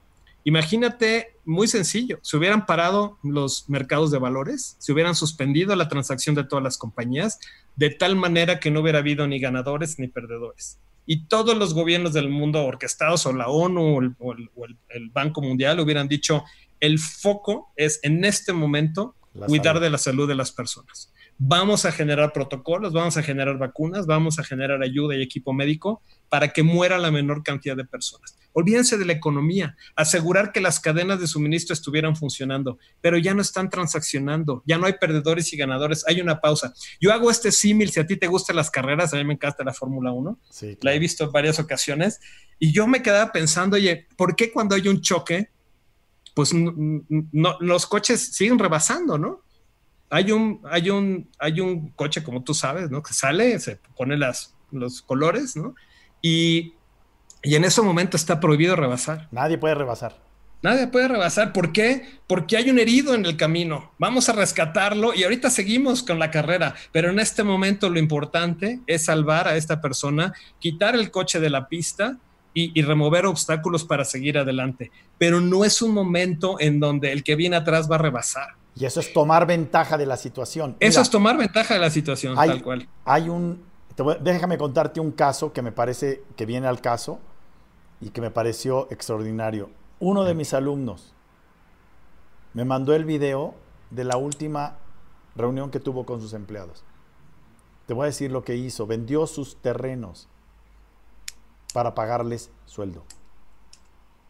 Imagínate, 0.48 1.40
muy 1.44 1.68
sencillo, 1.68 2.20
se 2.22 2.38
hubieran 2.38 2.68
parado 2.68 3.18
los 3.24 3.68
mercados 3.68 4.12
de 4.12 4.20
valores, 4.20 4.76
se 4.78 4.94
hubieran 4.94 5.16
suspendido 5.16 5.76
la 5.76 5.90
transacción 5.90 6.36
de 6.36 6.44
todas 6.44 6.64
las 6.64 6.78
compañías, 6.78 7.40
de 7.76 7.90
tal 7.90 8.16
manera 8.16 8.60
que 8.60 8.70
no 8.70 8.82
hubiera 8.82 9.00
habido 9.00 9.28
ni 9.28 9.40
ganadores 9.40 9.98
ni 9.98 10.08
perdedores. 10.08 10.80
Y 11.08 11.26
todos 11.26 11.58
los 11.58 11.74
gobiernos 11.74 12.14
del 12.14 12.30
mundo 12.30 12.64
orquestados 12.64 13.26
o 13.26 13.34
la 13.34 13.48
ONU 13.48 14.14
o 14.20 14.34
el, 14.34 15.10
Banco 15.12 15.42
Mundial 15.42 15.80
hubieran 15.80 16.08
dicho, 16.08 16.44
el 16.80 17.00
foco 17.00 17.72
es 17.76 18.00
en 18.04 18.26
este 18.26 18.54
momento 18.54 19.16
cuidar 19.48 19.80
de 19.80 19.90
la 19.90 19.98
salud 19.98 20.28
de 20.28 20.36
las 20.36 20.52
personas. 20.52 21.12
Vamos 21.38 21.84
a 21.84 21.92
generar 21.92 22.32
protocolos, 22.32 22.94
vamos 22.94 23.18
a 23.18 23.24
generar 23.24 23.58
vacunas, 23.58 24.06
vamos 24.06 24.40
a 24.40 24.44
generar 24.44 24.82
ayuda 24.82 25.18
y 25.18 25.22
equipo 25.22 25.52
médico 25.52 26.02
para 26.30 26.54
que 26.54 26.64
muera 26.64 26.98
la 26.98 27.12
menor 27.12 27.44
cantidad 27.44 27.76
de 27.76 27.84
personas. 27.84 28.38
Olvídense 28.54 28.98
de 28.98 29.04
la 29.04 29.12
economía, 29.12 29.76
asegurar 29.98 30.54
que 30.54 30.62
las 30.62 30.80
cadenas 30.80 31.20
de 31.20 31.28
suministro 31.28 31.74
estuvieran 31.74 32.16
funcionando, 32.16 32.80
pero 33.02 33.18
ya 33.18 33.34
no 33.34 33.42
están 33.42 33.70
transaccionando, 33.70 34.64
ya 34.66 34.78
no 34.78 34.86
hay 34.86 34.94
perdedores 34.94 35.52
y 35.52 35.58
ganadores, 35.58 36.06
hay 36.08 36.22
una 36.22 36.40
pausa. 36.40 36.74
Yo 37.02 37.12
hago 37.12 37.30
este 37.30 37.52
símil, 37.52 37.92
si 37.92 38.00
a 38.00 38.08
ti 38.08 38.16
te 38.16 38.28
gustan 38.28 38.56
las 38.56 38.72
carreras, 38.72 39.14
a 39.14 39.18
mí 39.18 39.26
me 39.26 39.34
encanta 39.34 39.66
la 39.66 39.74
Fórmula 39.74 40.14
1, 40.14 40.40
la 40.80 40.94
he 40.94 41.00
visto 41.00 41.26
en 41.26 41.32
varias 41.34 41.60
ocasiones, 41.60 42.22
y 42.58 42.72
yo 42.72 42.88
me 42.88 43.02
quedaba 43.02 43.34
pensando, 43.34 43.76
oye, 43.76 44.08
¿por 44.16 44.38
qué 44.38 44.54
cuando 44.54 44.76
hay 44.76 44.88
un 44.88 45.02
choque, 45.02 45.50
pues 46.36 46.54
no, 46.54 47.58
los 47.60 47.88
coches 47.88 48.36
siguen 48.36 48.60
rebasando, 48.60 49.18
¿no? 49.18 49.46
hay 50.10 50.32
un, 50.32 50.62
hay 50.70 50.90
un, 50.90 51.30
hay 51.40 51.60
un 51.60 51.90
coche, 51.90 52.24
como 52.24 52.44
tú 52.44 52.54
sabes, 52.54 52.90
¿no? 52.90 53.02
Que 53.02 53.14
sale, 53.14 53.60
se 53.60 53.80
pone 53.98 54.18
las, 54.18 54.56
los 54.72 55.02
colores, 55.02 55.56
¿no? 55.56 55.76
Y, 56.22 56.74
y 57.44 57.56
en 57.56 57.66
ese 57.66 57.82
momento 57.82 58.18
está 58.18 58.40
prohibido 58.40 58.76
rebasar. 58.76 59.28
Nadie 59.32 59.58
puede 59.58 59.76
rebasar. 59.76 60.24
Nadie 60.62 60.88
puede 60.88 61.08
rebasar. 61.08 61.54
¿Por 61.54 61.72
qué? 61.72 62.20
Porque 62.28 62.58
hay 62.58 62.70
un 62.70 62.80
herido 62.80 63.14
en 63.14 63.26
el 63.26 63.38
camino. 63.38 63.92
Vamos 64.00 64.30
a 64.30 64.34
rescatarlo 64.34 65.14
y 65.14 65.24
ahorita 65.24 65.50
seguimos 65.50 66.02
con 66.02 66.18
la 66.18 66.32
carrera. 66.32 66.76
Pero 66.92 67.10
en 67.10 67.20
este 67.20 67.44
momento 67.44 67.90
lo 67.90 68.00
importante 68.00 68.80
es 68.88 69.06
salvar 69.06 69.48
a 69.48 69.58
esta 69.58 69.82
persona, 69.82 70.34
quitar 70.60 70.96
el 70.96 71.12
coche 71.12 71.40
de 71.40 71.50
la 71.52 71.68
pista 71.68 72.18
y, 72.56 72.72
y, 72.78 72.82
remover 72.82 73.28
obstáculos 73.28 73.84
para 73.84 74.04
seguir 74.04 74.40
adelante. 74.40 74.92
Pero 75.20 75.42
no 75.42 75.64
es 75.64 75.84
un 75.84 75.94
momento 75.94 76.56
en 76.60 76.80
donde 76.80 77.12
el 77.12 77.24
que 77.24 77.36
viene 77.36 77.58
atrás 77.58 77.92
va 77.92 77.96
a 77.96 78.00
rebasar. 78.00 78.56
Y 78.76 78.86
eso 78.86 79.00
es 79.00 79.14
tomar 79.14 79.46
ventaja 79.46 79.98
de 79.98 80.06
la 80.06 80.18
situación. 80.18 80.76
eso 80.80 81.02
es 81.02 81.10
tomar 81.10 81.38
ventaja 81.38 81.76
de 81.76 81.80
la 81.80 81.90
situación, 81.90 82.36
tal 82.36 82.62
cual. 82.62 82.88
Hay 83.06 83.30
un, 83.30 83.64
déjame 84.22 84.58
contarte 84.58 85.00
un 85.00 85.12
caso 85.12 85.54
que 85.54 85.62
me 85.62 85.72
parece 85.72 86.24
que 86.36 86.46
viene 86.46 86.68
al 86.68 86.82
caso 86.82 87.20
y 88.02 88.10
que 88.10 88.20
me 88.20 88.32
pareció 88.32 88.88
extraordinario. 88.92 89.70
Uno 90.00 90.26
de 90.26 90.34
mis 90.34 90.54
alumnos 90.54 91.14
me 92.54 92.66
mandó 92.66 92.94
el 92.94 93.06
video 93.06 93.56
de 93.92 94.04
la 94.04 94.18
última 94.18 94.78
reunión 95.36 95.72
que 95.72 95.80
tuvo 95.80 96.06
con 96.06 96.20
sus 96.20 96.34
empleados. 96.34 96.84
Te 97.86 97.94
voy 97.94 98.04
a 98.04 98.08
decir 98.08 98.32
lo 98.32 98.44
que 98.44 98.58
hizo. 98.58 98.88
Vendió 98.88 99.26
sus 99.26 99.56
terrenos 99.58 100.28
para 101.76 101.94
pagarles 101.94 102.52
sueldo. 102.64 103.04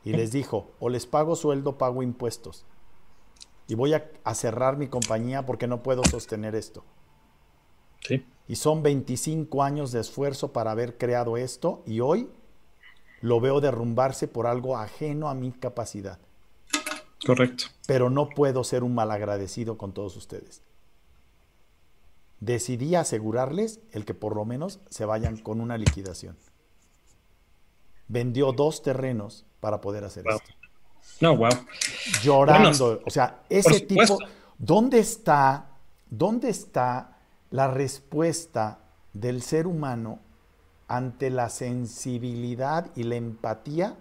Y 0.03 0.13
les 0.13 0.31
dijo, 0.31 0.71
o 0.79 0.89
les 0.89 1.05
pago 1.05 1.35
sueldo, 1.35 1.77
pago 1.77 2.01
impuestos 2.01 2.65
y 3.67 3.75
voy 3.75 3.93
a, 3.93 4.33
cerrar 4.33 4.77
mi 4.77 4.87
compañía 4.87 5.45
porque 5.45 5.67
no 5.67 5.83
puedo 5.83 6.03
sostener 6.03 6.55
esto. 6.55 6.83
Sí. 8.01 8.25
Y 8.47 8.55
son 8.55 8.81
25 8.81 9.61
años 9.61 9.91
de 9.91 9.99
esfuerzo 9.99 10.53
para 10.53 10.71
haber 10.71 10.97
creado 10.97 11.37
esto 11.37 11.83
y 11.85 11.99
hoy 11.99 12.31
lo 13.21 13.39
veo 13.39 13.61
derrumbarse 13.61 14.27
por 14.27 14.47
algo 14.47 14.75
ajeno 14.75 15.29
a 15.29 15.35
mi 15.35 15.51
capacidad. 15.51 16.17
Correcto. 17.27 17.65
Pero 17.85 18.09
no 18.09 18.29
puedo 18.29 18.63
ser 18.63 18.83
un 18.83 18.95
malagradecido 18.95 19.77
con 19.77 19.93
todos 19.93 20.17
ustedes. 20.17 20.63
Decidí 22.39 22.95
asegurarles 22.95 23.81
el 23.91 24.03
que 24.03 24.15
por 24.15 24.35
lo 24.35 24.45
menos 24.45 24.79
se 24.89 25.05
vayan 25.05 25.37
con 25.37 25.61
una 25.61 25.77
liquidación. 25.77 26.37
Vendió 28.07 28.51
dos 28.51 28.81
terrenos 28.81 29.45
para 29.59 29.81
poder 29.81 30.03
hacer 30.03 30.25
esto. 30.27 30.53
No, 31.21 31.35
wow. 31.37 31.49
Llorando. 32.21 33.01
o 33.05 33.09
sea, 33.09 33.43
ese 33.49 33.81
tipo. 33.81 34.19
¿Dónde 34.57 34.99
está, 34.99 35.79
¿Dónde 36.09 36.49
está 36.49 37.17
la 37.51 37.67
respuesta 37.67 38.79
del 39.13 39.41
ser 39.41 39.67
humano 39.67 40.19
ante 40.87 41.29
la 41.29 41.49
sensibilidad 41.49 42.89
y 42.95 43.03
la 43.03 43.15
empatía 43.15 43.97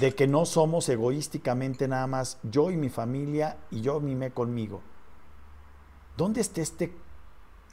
de 0.00 0.14
que 0.14 0.26
no 0.26 0.46
somos 0.46 0.88
egoísticamente 0.88 1.86
nada 1.86 2.06
más 2.06 2.38
yo 2.42 2.70
y 2.70 2.76
mi 2.76 2.88
familia 2.88 3.56
y 3.70 3.82
yo 3.82 4.00
mime 4.00 4.32
conmigo? 4.32 4.80
¿Dónde 6.16 6.40
está 6.40 6.60
esta 6.60 6.86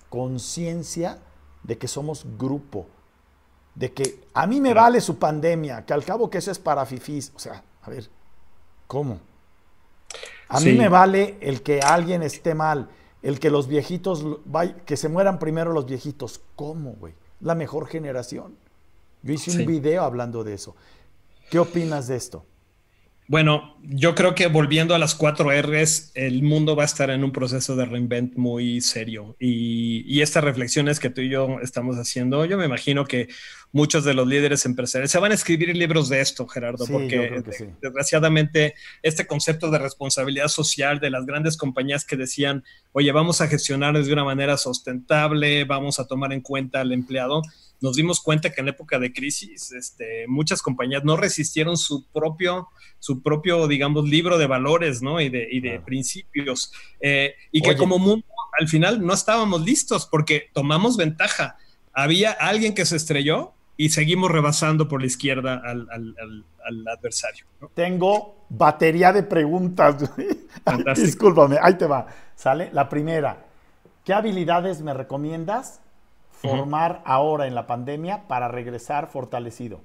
conciencia 0.10 1.20
de 1.64 1.78
que 1.78 1.88
somos 1.88 2.26
grupo? 2.38 2.88
De 3.76 3.92
que 3.92 4.22
a 4.34 4.46
mí 4.46 4.62
me 4.62 4.74
vale 4.74 5.02
su 5.02 5.18
pandemia, 5.18 5.86
que 5.86 5.94
al 5.94 6.06
cabo 6.06 6.30
que 6.30 6.38
eso 6.38 6.52
es 6.52 6.60
para 6.60 6.86
fifís. 6.86 7.32
O 7.36 7.40
sea, 7.40 7.64
a 7.82 7.90
ver, 7.90 8.10
¿Cómo? 8.94 9.20
A 10.50 10.60
mí 10.60 10.74
me 10.74 10.88
vale 10.88 11.38
el 11.42 11.64
que 11.64 11.80
alguien 11.80 12.22
esté 12.22 12.54
mal, 12.54 12.90
el 13.24 13.40
que 13.40 13.50
los 13.50 13.68
viejitos, 13.68 14.24
que 14.86 14.98
se 14.98 15.10
mueran 15.10 15.40
primero 15.40 15.74
los 15.74 15.88
viejitos. 15.88 16.42
¿Cómo, 16.56 16.92
güey? 17.00 17.16
La 17.40 17.56
mejor 17.56 17.88
generación. 17.88 18.56
Yo 19.24 19.34
hice 19.34 19.50
un 19.50 19.66
video 19.66 20.04
hablando 20.04 20.44
de 20.44 20.54
eso. 20.54 20.76
¿Qué 21.50 21.58
opinas 21.58 22.06
de 22.06 22.18
esto? 22.18 22.46
Bueno, 23.34 23.80
yo 23.82 24.14
creo 24.14 24.36
que 24.36 24.46
volviendo 24.46 24.94
a 24.94 25.00
las 25.00 25.16
cuatro 25.16 25.50
R's, 25.50 26.12
el 26.14 26.44
mundo 26.44 26.76
va 26.76 26.84
a 26.84 26.86
estar 26.86 27.10
en 27.10 27.24
un 27.24 27.32
proceso 27.32 27.76
de 27.76 27.84
reinvent 27.84 28.36
muy 28.36 28.80
serio. 28.80 29.36
Y, 29.40 30.04
y, 30.06 30.22
estas 30.22 30.44
reflexiones 30.44 31.00
que 31.00 31.10
tú 31.10 31.22
y 31.22 31.30
yo 31.30 31.58
estamos 31.64 31.96
haciendo, 31.96 32.46
yo 32.46 32.60
me 32.60 32.66
imagino 32.66 33.06
que 33.06 33.30
muchos 33.72 34.04
de 34.04 34.14
los 34.14 34.28
líderes 34.28 34.68
empresariales 34.68 35.10
se 35.10 35.18
van 35.18 35.32
a 35.32 35.34
escribir 35.34 35.76
libros 35.76 36.10
de 36.10 36.22
esto, 36.22 36.48
Gerardo, 36.48 36.86
porque 36.86 37.42
desgraciadamente 37.82 38.76
este 39.02 39.26
concepto 39.26 39.72
de 39.72 39.80
responsabilidad 39.80 40.48
social 40.48 41.00
de 41.00 41.10
las 41.10 41.26
grandes 41.26 41.58
compañías 41.58 42.06
que 42.06 42.16
decían, 42.16 42.64
oye, 42.92 43.12
vamos 43.12 43.42
a 43.42 43.48
gestionar 43.48 44.00
de 44.00 44.14
una 44.14 44.24
manera 44.24 44.58
sustentable, 44.58 45.64
vamos 45.66 46.00
a 46.00 46.06
tomar 46.06 46.34
en 46.34 46.42
cuenta 46.42 46.82
al 46.82 46.92
empleado, 46.92 47.42
nos 47.84 47.98
dimos 47.98 48.22
cuenta 48.22 48.50
que 48.54 48.62
en 48.62 48.70
época 48.70 48.98
de 48.98 49.12
crisis 49.12 49.74
este, 49.74 50.26
muchas 50.30 50.62
compañías 50.62 51.04
no 51.04 51.18
resistieron 51.18 51.76
su 51.76 52.06
propio, 52.06 52.70
su 52.98 53.22
propio, 53.22 53.68
digamos, 53.68 54.08
libro 54.08 54.38
de 54.38 54.48
valores 54.48 55.02
¿no? 55.02 55.20
y 55.20 55.28
de, 55.28 55.50
y 55.52 55.60
de 55.60 55.82
principios. 55.82 56.72
Eh, 57.02 57.36
y 57.52 57.62
que 57.62 57.76
como 57.76 58.00
mundo 58.00 58.26
al 58.58 58.70
final 58.70 59.06
no 59.06 59.14
estábamos 59.14 59.66
listos 59.66 60.06
porque 60.06 60.50
tomamos 60.54 60.96
ventaja. 60.96 61.58
Había 61.92 62.32
alguien 62.32 62.74
que 62.74 62.86
se 62.86 62.96
estrelló 62.96 63.52
y 63.76 63.90
seguimos 63.90 64.32
rebasando 64.32 64.88
por 64.88 65.02
la 65.02 65.08
izquierda 65.08 65.62
al, 65.62 66.88
adversario. 66.88 67.46
Tengo 67.74 68.46
batería 68.48 69.12
de 69.12 69.24
preguntas. 69.24 70.10
Discúlpame, 70.96 71.58
ahí 71.62 71.74
te 71.74 71.86
va. 71.86 72.08
¿Sale? 72.38 72.70
La 72.72 72.88
primera, 72.88 73.46
¿qué 74.06 74.14
habilidades 74.14 74.80
me 74.80 74.94
recomiendas 74.94 75.82
formar 76.44 77.02
ahora 77.06 77.48
en 77.48 77.56
la 77.56 77.66
pandemia 77.66 78.28
para 78.28 78.48
regresar 78.48 79.08
fortalecido? 79.08 79.82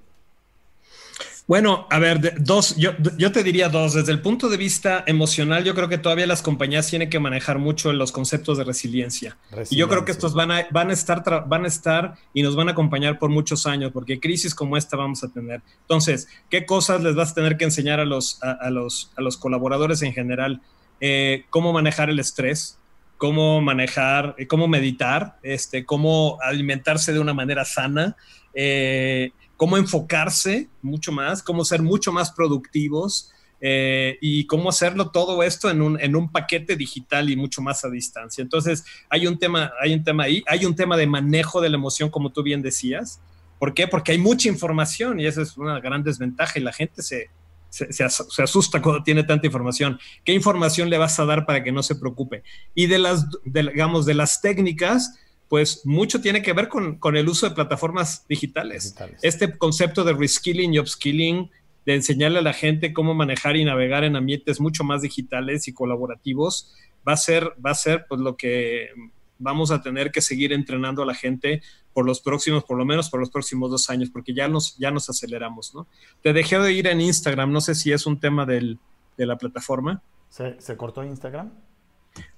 Bueno, 1.47 1.87
a 1.89 1.99
ver, 1.99 2.35
dos, 2.43 2.77
yo, 2.77 2.93
yo, 3.17 3.33
te 3.33 3.43
diría 3.43 3.71
dos. 3.71 3.95
Desde 3.95 4.13
el 4.13 4.21
punto 4.21 4.51
de 4.51 4.59
vista 4.59 5.03
emocional, 5.07 5.65
yo 5.65 5.75
creo 5.75 5.89
que 5.89 5.97
todavía 5.97 6.27
las 6.27 6.43
compañías 6.43 6.89
tienen 6.89 7.09
que 7.09 7.19
manejar 7.21 7.59
mucho 7.59 7.91
los 7.95 8.13
conceptos 8.13 8.59
de 8.59 8.65
resiliencia. 8.65 9.39
Y 9.71 9.77
yo 9.77 9.89
creo 9.89 10.05
que 10.05 10.13
estos 10.13 10.35
van 10.35 10.51
a, 10.51 10.67
van, 10.71 10.91
a 10.91 10.93
estar 10.93 11.49
van 11.49 11.65
a 11.65 11.69
estar 11.69 12.17
y 12.35 12.43
nos 12.43 12.55
van 12.55 12.69
a 12.69 12.73
acompañar 12.73 13.19
por 13.19 13.31
muchos 13.31 13.67
años, 13.67 13.93
porque 13.93 14.21
crisis 14.21 14.55
como 14.55 14.77
esta 14.77 14.99
vamos 14.99 15.25
a 15.25 15.29
tener. 15.29 15.63
Entonces, 15.81 16.29
¿qué 16.51 16.67
cosas 16.67 17.03
les 17.03 17.15
vas 17.15 17.31
a 17.31 17.35
tener 17.37 17.57
que 17.57 17.65
enseñar 17.65 17.99
a 17.99 18.05
los, 18.05 18.43
a, 18.43 18.69
los, 18.69 19.11
a 19.17 19.23
los 19.23 19.39
colaboradores 19.39 20.03
en 20.03 20.13
general? 20.13 20.61
Eh, 21.01 21.47
cómo 21.49 21.73
manejar 21.73 22.11
el 22.11 22.19
estrés, 22.19 22.78
cómo 23.19 23.61
manejar, 23.61 24.35
eh, 24.39 24.47
cómo 24.47 24.67
meditar, 24.67 25.39
este, 25.43 25.85
cómo 25.85 26.39
alimentarse 26.41 27.13
de 27.13 27.21
una 27.21 27.35
manera 27.35 27.65
sana. 27.65 28.17
Eh, 28.55 29.33
cómo 29.59 29.77
enfocarse 29.77 30.69
mucho 30.83 31.13
más, 31.13 31.43
cómo 31.43 31.65
ser 31.65 31.83
mucho 31.83 32.13
más 32.13 32.31
productivos 32.31 33.33
eh, 33.61 34.17
y 34.21 34.47
cómo 34.47 34.69
hacerlo 34.69 35.11
todo 35.11 35.43
esto 35.43 35.69
en 35.69 35.83
un, 35.83 36.01
en 36.01 36.15
un, 36.15 36.31
paquete 36.31 36.77
digital 36.77 37.29
y 37.29 37.37
mucho 37.37 37.61
más 37.61 37.85
a 37.85 37.91
distancia. 37.91 38.41
Entonces, 38.41 38.85
hay 39.11 39.27
un, 39.27 39.37
tema, 39.37 39.73
hay 39.81 39.95
un 39.95 40.05
tema 40.05 40.25
ahí, 40.25 40.45
hay 40.47 40.65
un 40.65 40.77
tema 40.77 40.97
de 40.97 41.09
manejo 41.09 41.61
de 41.61 41.71
la 41.71 41.77
emoción, 41.77 42.09
como 42.09 42.31
tú 42.31 42.45
bien 42.45 42.63
decías. 42.63 43.21
¿Por 43.59 43.75
qué? 43.75 43.89
Porque 43.89 44.13
hay 44.13 44.19
mucha 44.19 44.49
información 44.49 45.19
y 45.19 45.27
esa 45.27 45.43
es 45.43 45.57
una 45.57 45.81
gran 45.81 46.05
desventaja 46.05 46.61
y 46.61 46.63
la 46.63 46.73
gente 46.73 47.03
se, 47.03 47.29
se, 47.71 48.05
asusta 48.05 48.81
cuando 48.83 49.03
tiene 49.03 49.25
tanta 49.25 49.47
información. 49.47 49.99
¿Qué 50.25 50.33
información 50.33 50.91
le 50.91 50.99
vas 50.99 51.19
a 51.21 51.25
dar 51.25 51.47
para 51.47 51.63
que 51.63 51.73
no 51.73 51.83
se 51.83 51.97
preocupe? 51.97 52.43
Y 52.75 52.87
de 52.87 52.99
las, 52.99 53.27
digamos, 53.45 54.07
de 54.07 54.15
las 54.15 54.41
técnicas, 54.41 55.19
pues 55.49 55.85
mucho 55.85 56.21
tiene 56.21 56.43
que 56.43 56.53
ver 56.53 56.69
con, 56.69 56.99
el 57.17 57.29
uso 57.29 57.49
de 57.49 57.55
plataformas 57.55 58.27
digitales. 58.29 58.95
Este 59.23 59.57
concepto 59.57 60.05
de 60.05 60.13
reskilling 60.13 60.75
y 60.75 60.79
upskilling, 60.79 61.51
de 61.87 61.95
enseñarle 61.95 62.41
a 62.41 62.43
la 62.43 62.53
gente 62.53 62.93
cómo 62.93 63.15
manejar 63.15 63.57
y 63.57 63.65
navegar 63.65 64.05
en 64.05 64.17
ambientes 64.17 64.61
mucho 64.61 64.85
más 64.85 65.01
digitales 65.01 65.69
y 65.69 65.73
colaborativos, 65.73 66.75
va 67.07 67.15
a 67.15 67.17
ser, 67.17 67.55
va 67.65 67.71
a 67.71 67.75
ser 67.75 68.05
pues, 68.09 68.21
lo 68.21 68.37
que 68.37 68.91
vamos 69.39 69.71
a 69.71 69.81
tener 69.81 70.11
que 70.11 70.21
seguir 70.21 70.53
entrenando 70.53 71.03
a 71.03 71.07
la 71.07 71.15
gente 71.15 71.63
por 71.99 72.07
los 72.07 72.21
próximos, 72.21 72.63
por 72.63 72.79
lo 72.79 72.85
menos 72.85 73.11
por 73.11 73.19
los 73.19 73.29
próximos 73.29 73.73
dos 73.73 73.91
años, 73.91 74.09
porque 74.09 74.33
ya 74.33 74.47
nos, 74.47 74.77
ya 74.77 74.93
nos 74.93 75.11
aceleramos, 75.11 75.75
¿no? 75.75 75.89
Te 76.23 76.33
dejé 76.33 76.57
de 76.61 76.73
ir 76.73 76.87
en 76.87 77.01
Instagram, 77.01 77.51
no 77.51 77.61
sé 77.61 77.75
si 77.75 77.91
es 77.91 78.07
un 78.07 78.21
tema 78.21 78.47
de 78.47 78.79
la 79.17 79.37
plataforma. 79.37 80.01
¿Se, 80.29 80.61
¿Se 80.61 80.77
cortó 80.77 81.03
Instagram? 81.03 81.51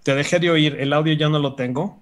Te 0.02 0.14
dejé 0.14 0.38
de 0.38 0.48
oír, 0.48 0.76
el 0.80 0.94
audio 0.94 1.12
ya 1.12 1.28
no 1.28 1.38
lo 1.38 1.56
tengo. 1.56 2.00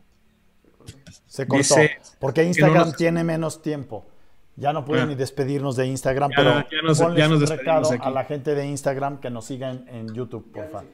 Se 1.26 1.48
cortó. 1.48 1.74
porque 2.20 2.44
Instagram 2.44 2.92
tiene 2.92 3.24
menos 3.24 3.60
tiempo. 3.60 4.06
Ya 4.54 4.72
no 4.72 4.84
pueden 4.84 5.06
ah. 5.06 5.08
ni 5.08 5.14
despedirnos 5.16 5.74
de 5.74 5.88
Instagram, 5.88 6.30
pero 6.36 6.64
ya 6.70 6.80
nos, 6.84 7.00
un 7.00 7.44
recado 7.44 7.90
a 8.00 8.10
la 8.10 8.22
gente 8.22 8.54
de 8.54 8.68
Instagram 8.68 9.18
que 9.18 9.30
nos 9.30 9.46
sigan 9.46 9.84
en, 9.88 10.14
YouTube, 10.14 10.48
por 10.52 10.70
favor. 10.70 10.86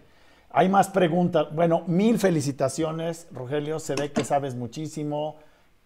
Hay 0.49 0.71
más 0.71 0.89
preguntas. 0.89 1.55
Bueno, 1.55 1.85
mil 1.87 2.19
felicitaciones, 2.19 3.27
Rogelio. 3.33 3.79
Se 3.81 3.97
ve 3.97 4.13
que 4.13 4.25
sabes 4.25 4.55
muchísimo. 4.55 5.37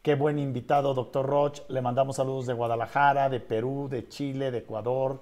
Qué 0.03 0.15
buen 0.15 0.39
invitado, 0.39 0.95
doctor 0.95 1.27
Roch. 1.27 1.61
Le 1.69 1.83
mandamos 1.83 2.17
saludos 2.17 2.47
de 2.47 2.55
Guadalajara, 2.55 3.29
de 3.29 3.41
Perú, 3.41 3.89
de 3.91 4.09
Chile, 4.09 4.51
de 4.51 4.59
Ecuador. 4.59 5.21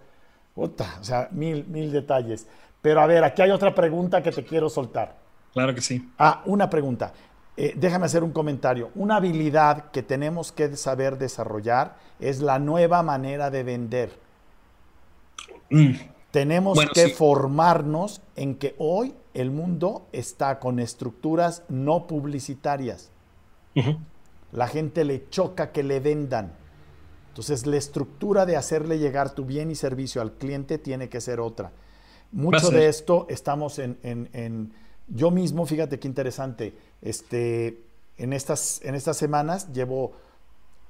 o 0.55 0.71
sea, 1.01 1.29
mil, 1.33 1.67
mil 1.67 1.91
detalles. 1.91 2.47
Pero 2.83 3.01
a 3.01 3.07
ver, 3.07 3.25
aquí 3.25 3.43
hay 3.43 3.51
otra 3.51 3.75
pregunta 3.75 4.23
que 4.23 4.31
te 4.31 4.45
quiero 4.45 4.69
soltar. 4.69 5.17
Claro 5.53 5.75
que 5.75 5.81
sí. 5.81 6.13
Ah, 6.19 6.43
una 6.45 6.69
pregunta. 6.69 7.13
Eh, 7.57 7.73
déjame 7.75 8.07
hacer 8.07 8.23
un 8.23 8.33
comentario. 8.33 8.91
Una 8.95 9.17
habilidad 9.17 9.91
que 9.91 10.03
tenemos 10.03 10.53
que 10.53 10.77
saber 10.77 11.17
desarrollar 11.17 11.97
es 12.21 12.41
la 12.41 12.59
nueva 12.59 13.03
manera 13.03 13.51
de 13.51 13.63
vender. 13.63 14.19
Mm. 15.71 15.93
Tenemos 16.31 16.79
que 16.93 17.09
formarnos 17.09 18.21
en 18.35 18.57
que 18.57 18.75
hoy 18.79 19.15
el 19.33 19.51
mundo 19.51 20.07
está 20.13 20.59
con 20.59 20.79
estructuras 20.79 21.63
no 21.69 22.07
publicitarias. 22.07 23.11
La 24.53 24.69
gente 24.69 25.05
le 25.05 25.29
choca 25.29 25.73
que 25.73 25.83
le 25.83 26.01
vendan. 26.01 26.53
Entonces, 27.29 27.67
la 27.67 27.77
estructura 27.77 28.47
de 28.47 28.57
hacerle 28.57 28.99
llegar 28.99 29.35
tu 29.35 29.45
bien 29.45 29.71
y 29.71 29.75
servicio 29.75 30.23
al 30.23 30.33
cliente 30.33 30.79
tiene 30.79 31.09
que 31.09 31.21
ser 31.21 31.41
otra. 31.41 31.73
Mucho 32.33 32.71
de 32.71 32.89
esto 32.89 33.27
estamos 33.29 33.79
en 33.79 34.73
yo 35.09 35.31
mismo, 35.31 35.67
fíjate 35.67 35.99
qué 35.99 36.09
interesante, 36.09 36.77
este, 37.01 37.85
en, 38.17 38.33
estas, 38.33 38.81
en 38.83 38.95
estas 38.95 39.17
semanas 39.17 39.73
llevo 39.73 40.13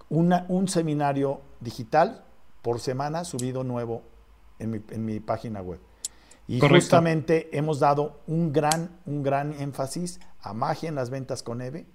un 0.09 0.69
seminario 0.69 1.41
digital 1.61 2.25
por 2.63 2.81
semana 2.81 3.25
subido 3.25 3.65
nuevo 3.65 4.03
en 4.59 5.05
mi, 5.05 5.21
página 5.21 5.61
web. 5.61 5.81
Y 6.49 6.61
justamente 6.61 7.57
hemos 7.57 7.81
dado 7.81 8.21
un 8.27 8.53
gran, 8.53 9.01
un 9.05 9.23
gran 9.23 9.53
énfasis 9.53 10.21
a 10.41 10.55
magia 10.55 10.89
en 10.89 10.95
las 10.95 11.11
ventas 11.11 11.43
con 11.43 11.61
EVE, 11.61 11.87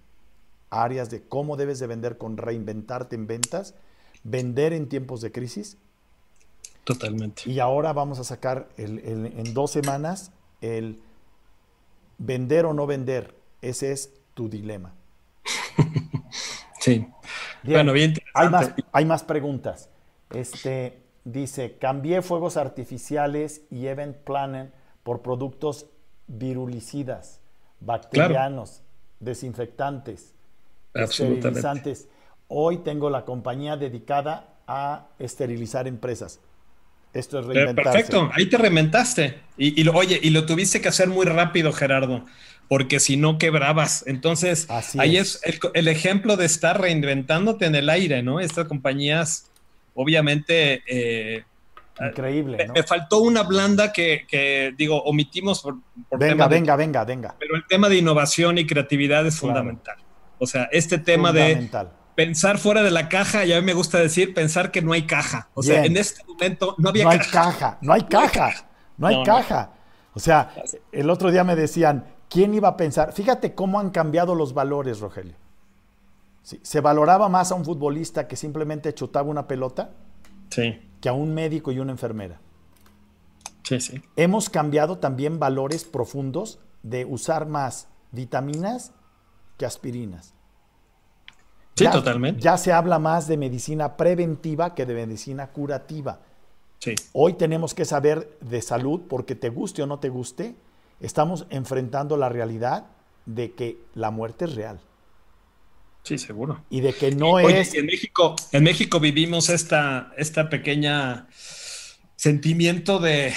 áreas 0.72 1.10
de 1.10 1.22
cómo 1.22 1.58
debes 1.58 1.80
de 1.80 1.88
vender 1.88 2.18
con 2.18 2.38
reinventarte 2.38 3.16
en 3.16 3.28
ventas, 3.28 3.76
vender 4.24 4.74
en 4.74 4.90
tiempos 4.90 5.22
de 5.22 5.32
crisis. 5.32 5.78
Totalmente. 6.84 7.44
Y 7.46 7.60
ahora 7.60 7.94
vamos 7.94 8.18
a 8.18 8.24
sacar 8.24 8.70
en 8.78 9.54
dos 9.54 9.72
semanas 9.72 10.32
el 10.62 11.00
vender 12.18 12.66
o 12.66 12.74
no 12.74 12.88
vender, 12.88 13.36
ese 13.62 13.92
es 13.92 14.14
tu 14.34 14.50
dilema. 14.50 14.94
sí. 16.80 17.08
bueno, 17.64 17.94
bien. 17.94 18.14
Hay 18.34 18.50
más, 18.50 18.74
hay 18.92 19.06
más 19.06 19.24
preguntas. 19.24 19.90
Este 20.32 21.02
dice, 21.24 21.78
cambié 21.78 22.22
fuegos 22.22 22.58
artificiales 22.58 23.62
y 23.70 23.88
event 23.88 24.18
planning 24.18 24.72
por 25.04 25.22
productos 25.22 25.88
virulicidas, 26.28 27.40
bacterianos, 27.80 28.82
desinfectantes, 29.20 30.34
esterilizantes. 30.94 32.08
Hoy 32.48 32.80
tengo 32.80 33.10
la 33.10 33.26
compañía 33.26 33.78
dedicada 33.78 34.56
a 34.68 35.08
esterilizar 35.20 35.88
empresas. 35.88 36.40
Esto 37.14 37.40
es 37.40 37.46
reinventarse. 37.46 37.92
Perfecto, 37.92 38.30
ahí 38.34 38.46
te 38.48 38.58
reinventaste. 38.58 39.40
Y, 39.58 39.84
lo, 39.84 39.94
oye, 39.94 40.20
y 40.22 40.30
lo 40.30 40.46
tuviste 40.46 40.82
que 40.82 40.88
hacer 40.88 41.10
muy 41.10 41.26
rápido, 41.26 41.74
Gerardo, 41.74 42.26
porque 42.70 43.00
si 43.00 43.18
no 43.18 43.38
quebrabas. 43.38 44.06
Entonces, 44.08 44.68
ahí 44.98 45.18
es, 45.18 45.42
el, 45.74 45.88
ejemplo 45.88 46.38
de 46.38 46.46
estar 46.46 46.80
reinventándote 46.80 47.66
en 47.66 47.76
el 47.76 47.90
aire, 47.90 48.24
¿no? 48.24 48.40
Estas 48.40 48.68
compañías, 48.68 49.50
obviamente... 49.94 50.84
Eh, 50.88 51.44
Increíble. 52.00 52.68
Me, 52.74 52.82
faltó 52.84 53.20
una 53.20 53.44
blanda 53.44 53.92
que, 53.92 54.74
digo, 54.78 55.04
omitimos 55.04 55.62
por, 55.62 55.76
venga, 56.18 56.48
venga, 56.48 56.76
venga, 56.76 57.04
venga. 57.04 57.36
Pero 57.38 57.56
el 57.56 57.68
tema 57.68 57.90
de 57.90 57.98
innovación 57.98 58.58
y 58.58 58.66
creatividad 58.66 59.28
es 59.28 59.38
fundamental. 59.38 59.98
O 60.44 60.48
sea, 60.48 60.68
este 60.72 60.98
tema 60.98 61.32
de 61.32 61.70
pensar 62.16 62.58
fuera 62.58 62.82
de 62.82 62.90
la 62.90 63.10
caja, 63.10 63.46
y 63.46 63.54
a 63.54 63.60
mí 63.60 63.66
me 63.66 63.76
gusta 63.76 64.00
decir 64.00 64.34
pensar 64.34 64.72
que 64.72 64.82
no 64.82 64.92
hay 64.92 65.06
caja. 65.06 65.50
O 65.54 65.62
sea, 65.62 65.86
en 65.86 65.96
este 65.98 66.26
momento 66.26 66.74
no 66.80 66.90
había 66.90 67.04
no 67.04 67.12
caja. 67.12 67.22
Hay 67.22 67.32
caja. 67.32 67.78
No 67.80 67.94
hay 67.94 68.04
caja, 68.10 68.66
no 68.98 69.08
hay 69.08 69.24
caja. 69.24 69.74
O 70.16 70.20
sea, 70.20 70.52
el 70.92 71.12
otro 71.12 71.30
día 71.32 71.44
me 71.44 71.56
decían, 71.56 72.08
¿quién 72.28 72.56
iba 72.56 72.70
a 72.70 72.76
pensar? 72.76 73.14
Fíjate 73.14 73.54
cómo 73.54 73.80
han 73.80 73.92
cambiado 73.92 74.34
los 74.34 74.56
valores, 74.56 75.00
Rogelio. 75.00 75.36
se 76.42 76.82
valoraba 76.82 77.30
más 77.30 77.52
a 77.52 77.56
un 77.56 77.64
futbolista 77.64 78.28
que 78.28 78.36
simplemente 78.36 78.96
chutaba 78.96 79.30
una 79.30 79.48
pelota 79.48 79.92
que 80.50 81.08
a 81.08 81.14
un 81.14 81.36
médico 81.36 81.72
y 81.72 81.78
una 81.78 81.92
enfermera. 81.92 82.42
Sí, 83.62 83.80
sí. 83.80 84.02
Hemos 84.16 84.50
cambiado 84.50 84.98
también 84.98 85.38
valores 85.38 85.84
profundos 85.84 86.58
de 86.82 87.06
usar 87.06 87.46
más 87.46 87.90
vitaminas 88.12 88.92
que 89.62 89.68
aspirinas. 89.68 90.34
Sí, 91.76 91.86
totalmente. 91.92 92.42
Ya 92.42 92.58
se 92.58 92.72
habla 92.72 92.98
más 92.98 93.28
de 93.28 93.38
medicina 93.38 93.96
preventiva 93.96 94.74
que 94.74 94.88
de 94.88 94.96
medicina 94.96 95.52
curativa. 95.52 96.20
Sí. 96.80 96.96
Hoy 97.14 97.34
tenemos 97.34 97.76
que 97.76 97.86
saber 97.86 98.40
de 98.42 98.60
salud 98.64 99.02
porque 99.08 99.36
te 99.36 99.50
guste 99.50 99.84
o 99.84 99.86
no 99.86 100.00
te 100.00 100.10
guste, 100.10 100.56
estamos 101.00 101.46
enfrentando 101.52 102.18
la 102.18 102.28
realidad 102.28 102.88
de 103.28 103.52
que 103.52 103.78
la 103.94 104.10
muerte 104.10 104.46
es 104.46 104.56
real. 104.56 104.82
Sí, 106.02 106.18
seguro. 106.18 106.66
Y 106.72 106.82
de 106.82 106.94
que 106.94 107.12
no 107.12 107.38
es. 107.38 107.76
En 107.76 107.86
México, 107.86 108.36
en 108.52 108.64
México 108.64 109.00
vivimos 109.00 109.50
esta, 109.50 110.12
esta 110.18 110.50
pequeña 110.50 111.28
sentimiento 112.16 112.98
de, 112.98 113.32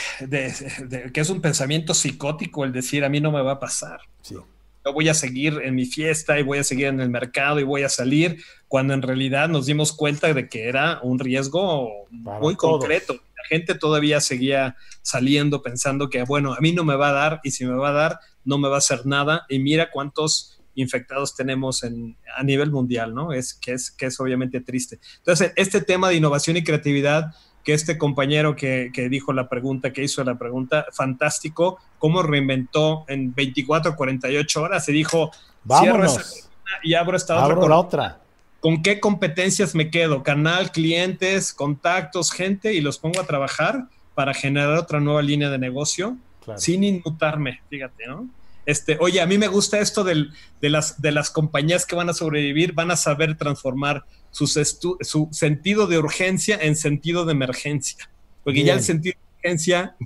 que 1.13 1.21
es 1.21 1.29
un 1.29 1.43
pensamiento 1.43 1.93
psicótico 1.93 2.65
el 2.65 2.73
decir 2.73 3.05
a 3.05 3.11
mí 3.11 3.21
no 3.21 3.31
me 3.31 3.43
va 3.43 3.53
a 3.53 3.61
pasar. 3.61 4.01
Sí. 4.23 4.37
Yo 4.85 4.93
voy 4.93 5.09
a 5.09 5.15
seguir 5.15 5.61
en 5.65 5.75
mi 5.75 5.87
fiesta 5.87 6.39
y 6.39 6.43
voy 6.43 6.59
a 6.59 6.65
seguir 6.65 6.87
en 6.87 7.01
el 7.01 7.09
mercado 7.09 7.59
y 7.59 7.63
voy 7.63 7.83
a 7.83 7.89
salir, 7.89 8.43
cuando 8.69 8.93
en 8.95 9.03
realidad 9.03 9.49
nos 9.49 9.67
dimos 9.67 9.93
cuenta 9.93 10.33
de 10.33 10.49
que 10.49 10.69
era 10.69 11.01
un 11.03 11.19
riesgo 11.19 12.07
muy 12.11 12.57
concreto. 12.57 13.15
La 13.15 13.49
gente 13.49 13.75
todavía 13.75 14.21
seguía 14.21 14.77
saliendo 15.03 15.63
pensando 15.63 16.09
que, 16.09 16.23
bueno, 16.25 16.55
a 16.55 16.61
mí 16.61 16.73
no 16.73 16.85
me 16.85 16.97
va 16.97 17.11
a 17.11 17.13
dar 17.13 17.41
y 17.45 17.51
si 17.51 17.65
me 17.65 17.75
va 17.75 17.91
a 17.91 17.93
dar, 17.93 18.19
no 18.45 18.59
me 18.59 18.69
va 18.69 18.77
a 18.77 18.79
hacer 18.79 19.07
nada. 19.07 19.47
Y 19.49 19.59
mira 19.59 19.91
cuántos 19.91 20.61
infectados 20.75 21.35
tenemos 21.35 21.83
en, 21.85 22.17
a 22.37 22.43
nivel 22.43 22.71
mundial, 22.71 23.15
¿no? 23.15 23.33
Es 23.33 23.55
que, 23.55 23.73
es 23.73 23.91
que 23.91 24.07
es 24.07 24.21
obviamente 24.21 24.61
triste. 24.61 24.99
Entonces, 25.19 25.53
este 25.57 25.81
tema 25.81 26.09
de 26.09 26.17
innovación 26.17 26.57
y 26.57 26.65
creatividad 26.65 27.35
que 27.65 27.73
este 27.73 27.97
compañero 27.99 28.55
que, 28.55 28.91
que, 28.93 29.09
dijo 29.09 29.33
la 29.33 29.49
pregunta, 29.49 29.93
que 29.93 30.05
hizo 30.05 30.23
la 30.23 30.37
pregunta, 30.37 30.87
fantástico, 30.93 31.79
cómo 31.99 32.23
reinventó 32.23 33.05
en 33.09 33.35
24, 33.35 33.97
48 33.97 34.63
horas, 34.63 34.85
se 34.85 34.93
dijo, 34.93 35.31
vámonos 35.65 36.51
y 36.83 36.95
abro 36.95 37.17
esta 37.17 37.43
abro 37.43 37.57
otra. 37.57 37.69
la 37.69 37.77
otra. 37.77 38.21
¿Con 38.61 38.83
qué 38.83 39.01
competencias 39.01 39.75
me 39.75 39.91
quedo? 39.91 40.23
Canal, 40.23 40.71
clientes, 40.71 41.53
contactos, 41.53 42.31
gente, 42.31 42.73
y 42.73 42.81
los 42.81 42.99
pongo 42.99 43.21
a 43.21 43.27
trabajar 43.27 43.89
para 44.15 44.33
generar 44.33 44.79
otra 44.79 45.01
nueva 45.01 45.23
línea 45.23 45.51
de 45.51 45.59
negocio 45.59 46.17
claro. 46.43 46.61
sin 46.61 46.85
inmutarme, 46.85 47.61
fíjate, 47.69 48.07
¿no? 48.07 48.29
Este, 48.67 48.97
oye, 49.01 49.21
a 49.21 49.27
mí 49.27 49.39
me 49.39 49.49
gusta 49.49 49.79
esto 49.79 50.05
del, 50.05 50.33
de, 50.61 50.71
las, 50.71 51.01
de 51.01 51.13
las 51.13 51.31
compañías 51.31 51.87
que 51.87 51.97
van 51.97 52.09
a 52.09 52.15
sobrevivir, 52.15 52.73
van 52.73 52.91
a 52.91 52.97
saber 52.97 53.37
transformar 53.37 54.05
su 54.31 54.47
sentido 55.31 55.87
de 55.87 55.99
urgencia 55.99 56.59
en 56.61 56.77
sentido 56.77 57.25
de 57.25 57.33
emergencia. 57.33 58.11
Porque 58.43 58.63
Bien. 58.63 58.69
ya 58.69 58.75
el 58.75 58.83
sentido 58.83 59.17
de 59.19 59.49
urgencia 59.49 59.97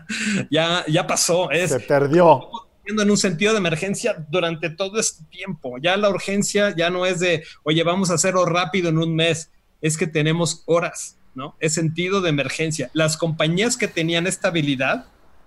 ya, 0.50 0.84
ya 0.86 1.06
pasó. 1.06 1.50
Es, 1.50 1.70
Se 1.70 1.80
perdió. 1.80 2.48
En 2.86 3.10
un 3.10 3.16
sentido 3.16 3.52
de 3.52 3.58
emergencia 3.58 4.24
durante 4.30 4.70
todo 4.70 5.00
este 5.00 5.24
tiempo. 5.24 5.76
Ya 5.78 5.96
la 5.96 6.08
urgencia 6.08 6.72
ya 6.76 6.88
no 6.88 7.04
es 7.04 7.18
de, 7.18 7.42
oye, 7.64 7.82
vamos 7.82 8.10
a 8.10 8.14
hacerlo 8.14 8.44
rápido 8.44 8.90
en 8.90 8.98
un 8.98 9.14
mes. 9.14 9.50
Es 9.82 9.96
que 9.96 10.06
tenemos 10.06 10.62
horas, 10.66 11.18
¿no? 11.34 11.56
Es 11.58 11.74
sentido 11.74 12.20
de 12.20 12.30
emergencia. 12.30 12.88
Las 12.92 13.16
compañías 13.16 13.76
que 13.76 13.88
tenían 13.88 14.28
esta 14.28 14.48
habilidad 14.48 15.06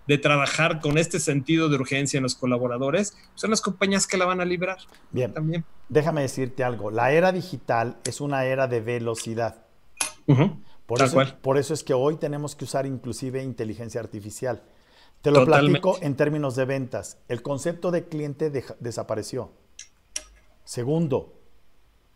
de 0.10 0.18
trabajar 0.18 0.82
con 0.82 0.98
este 0.98 1.20
sentido 1.20 1.70
de 1.70 1.76
urgencia 1.76 2.18
en 2.18 2.24
los 2.24 2.34
colaboradores, 2.34 3.16
son 3.36 3.52
las 3.52 3.62
compañías 3.62 4.08
que 4.08 4.18
la 4.18 4.26
van 4.26 4.42
a 4.42 4.46
librar. 4.46 4.80
Bien, 5.12 5.32
también. 5.32 5.64
déjame 5.88 6.22
decirte 6.24 6.64
algo, 6.64 6.90
la 6.90 7.12
era 7.12 7.32
digital 7.32 7.98
es 8.04 8.20
una 8.20 8.44
era 8.46 8.68
de 8.68 8.82
velocidad. 8.82 9.68
Uh 10.26 10.34
-huh. 10.34 10.64
por, 10.88 11.04
eso, 11.04 11.14
cual. 11.14 11.38
por 11.44 11.60
eso 11.60 11.76
es 11.76 11.84
que 11.84 11.94
hoy 11.94 12.16
tenemos 12.16 12.56
que 12.56 12.66
usar 12.66 12.88
inclusive 12.88 13.44
inteligencia 13.44 14.02
artificial. 14.02 14.64
Te 15.22 15.30
lo 15.30 15.46
Totalmente. 15.46 15.80
platico 15.80 16.04
en 16.04 16.16
términos 16.16 16.56
de 16.56 16.66
ventas. 16.66 17.20
El 17.28 17.44
concepto 17.44 17.92
de 17.92 18.08
cliente 18.08 18.50
de 18.50 18.66
desapareció. 18.80 19.52
Segundo, 20.64 21.36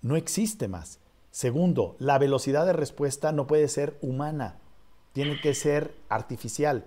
no 0.01 0.15
existe 0.15 0.67
más. 0.67 0.99
Segundo, 1.29 1.95
la 1.99 2.17
velocidad 2.17 2.65
de 2.65 2.73
respuesta 2.73 3.31
no 3.31 3.45
puede 3.45 3.67
ser 3.67 3.99
humana, 4.01 4.57
tiene 5.11 5.39
que 5.39 5.53
ser 5.53 5.93
artificial 6.09 6.83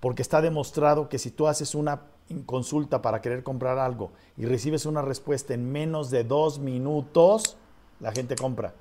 porque 0.00 0.22
está 0.22 0.40
demostrado 0.40 1.08
que 1.08 1.18
si 1.18 1.30
tú 1.30 1.46
haces 1.46 1.74
una 1.74 2.02
consulta 2.44 3.02
para 3.02 3.20
querer 3.20 3.42
comprar 3.42 3.78
algo 3.78 4.10
y 4.36 4.46
recibes 4.46 4.86
una 4.86 5.02
respuesta 5.02 5.54
en 5.54 5.70
menos 5.70 6.10
de 6.10 6.24
dos 6.24 6.58
minutos, 6.58 7.56
la 8.00 8.12
gente 8.12 8.36
compra. 8.36 8.74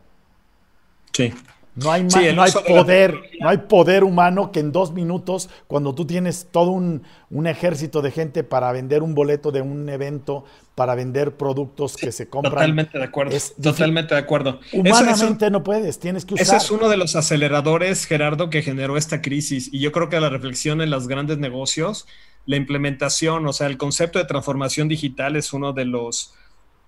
Sí. 1.13 1.34
No 1.76 1.91
hay, 1.91 2.09
sí, 2.09 2.19
no 2.34 2.41
hay 2.41 2.51
poder, 2.51 3.21
no 3.41 3.49
hay 3.49 3.57
poder 3.57 4.05
humano 4.05 4.53
que 4.53 4.61
en 4.61 4.71
dos 4.71 4.93
minutos, 4.93 5.49
cuando 5.67 5.93
tú 5.93 6.05
tienes 6.07 6.47
todo 6.49 6.71
un, 6.71 7.03
un, 7.30 7.47
ejército 7.47 8.01
de 8.01 8.11
gente 8.11 8.45
para 8.45 8.71
vender 8.71 9.03
un 9.03 9.13
boleto 9.13 9.51
de 9.51 9.61
un 9.61 9.89
evento, 9.89 10.45
para 10.73 10.95
vender 10.95 11.36
productos 11.36 11.97
que 11.97 12.13
se 12.13 12.30
compran. 12.30 12.53
Totalmente 12.53 12.97
de 12.97 13.03
acuerdo. 13.03 13.36
Es 13.36 13.55
totalmente 13.61 14.15
de 14.15 14.21
acuerdo. 14.21 14.61
Humanamente 14.71 15.51
no 15.51 15.63
puedes, 15.63 15.99
tienes 15.99 16.23
que 16.23 16.36
usar. 16.36 16.45
Ese 16.45 16.55
es 16.55 16.71
uno 16.71 16.88
de 16.88 16.95
los 16.95 17.17
aceleradores, 17.17 18.05
Gerardo, 18.05 18.49
que 18.49 18.61
generó 18.61 18.95
esta 18.95 19.21
crisis. 19.21 19.69
Y 19.73 19.80
yo 19.80 19.91
creo 19.91 20.07
que 20.07 20.17
la 20.21 20.30
reflexión 20.30 20.80
en 20.82 20.89
los 20.89 21.09
grandes 21.09 21.39
negocios, 21.39 22.07
la 22.45 22.55
implementación, 22.55 23.45
o 23.47 23.51
sea, 23.51 23.67
el 23.67 23.78
concepto 23.78 24.17
de 24.17 24.26
transformación 24.26 24.88
digital 24.88 25.36
es 25.36 25.51
uno 25.51 25.73
de 25.73 25.84
los, 25.84 26.34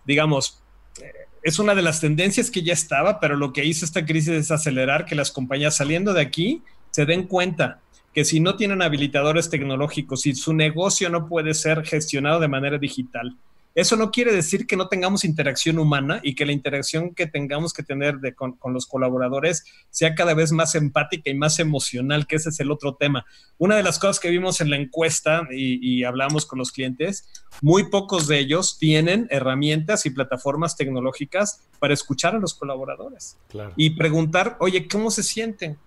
digamos, 0.05 0.61
es 1.47 1.59
una 1.59 1.75
de 1.75 1.81
las 1.81 2.01
tendencias 2.01 2.51
que 2.51 2.61
ya 2.61 2.73
estaba, 2.73 3.21
pero 3.21 3.37
lo 3.37 3.53
que 3.53 3.63
hizo 3.63 3.85
esta 3.85 4.05
crisis 4.05 4.33
es 4.33 4.51
acelerar 4.51 5.05
que 5.05 5.15
las 5.15 5.31
compañías 5.31 5.77
saliendo 5.77 6.13
de 6.13 6.19
aquí 6.19 6.61
se 6.91 7.05
den 7.05 7.23
cuenta 7.23 7.79
que 8.13 8.25
si 8.25 8.41
no 8.41 8.57
tienen 8.57 8.81
habilitadores 8.81 9.49
tecnológicos, 9.49 10.23
si 10.23 10.35
su 10.35 10.53
negocio 10.53 11.09
no 11.09 11.29
puede 11.29 11.53
ser 11.53 11.85
gestionado 11.85 12.41
de 12.41 12.49
manera 12.49 12.77
digital, 12.77 13.37
eso 13.75 13.95
no 13.95 14.09
quiere 14.09 14.33
decir 14.33 14.65
que 14.65 14.75
no 14.75 14.87
tengamos 14.87 15.23
interacción 15.23 15.77
humana 15.77 16.19
y 16.23 16.33
que 16.33 16.45
la 16.45 16.51
interacción 16.51 17.13
que 17.13 17.27
tengamos 17.27 17.73
que 17.73 17.83
tener 17.83 18.17
de, 18.17 18.33
con, 18.33 18.53
con, 18.53 18.73
los 18.73 18.87
colaboradores 18.87 19.65
sea 19.91 20.15
cada 20.15 20.33
vez 20.33 20.51
más 20.51 20.73
empática 20.73 21.29
y 21.29 21.35
más 21.35 21.59
emocional, 21.59 22.25
que 22.25 22.37
ese 22.37 22.49
es 22.49 22.59
el 22.59 22.71
otro 22.71 22.95
tema. 22.95 23.25
Una 23.59 23.75
de 23.75 23.83
las 23.83 23.99
cosas 23.99 24.19
que 24.19 24.31
vimos 24.31 24.61
en 24.61 24.71
la 24.71 24.77
encuesta 24.77 25.47
y, 25.51 25.79
y 25.99 26.03
hablamos 26.03 26.47
con 26.47 26.57
los 26.57 26.71
clientes, 26.71 27.29
muy 27.61 27.89
pocos 27.89 28.27
de 28.27 28.39
ellos 28.39 28.77
tienen 28.79 29.27
herramientas 29.29 30.05
y 30.05 30.09
plataformas 30.09 30.75
tecnológicas 30.75 31.61
para 31.79 31.93
escuchar 31.93 32.35
a 32.35 32.39
los 32.39 32.55
colaboradores 32.55 33.37
claro. 33.49 33.73
y 33.75 33.91
preguntar, 33.91 34.57
oye, 34.59 34.87
¿cómo 34.87 35.11
se 35.11 35.23
sienten? 35.23 35.77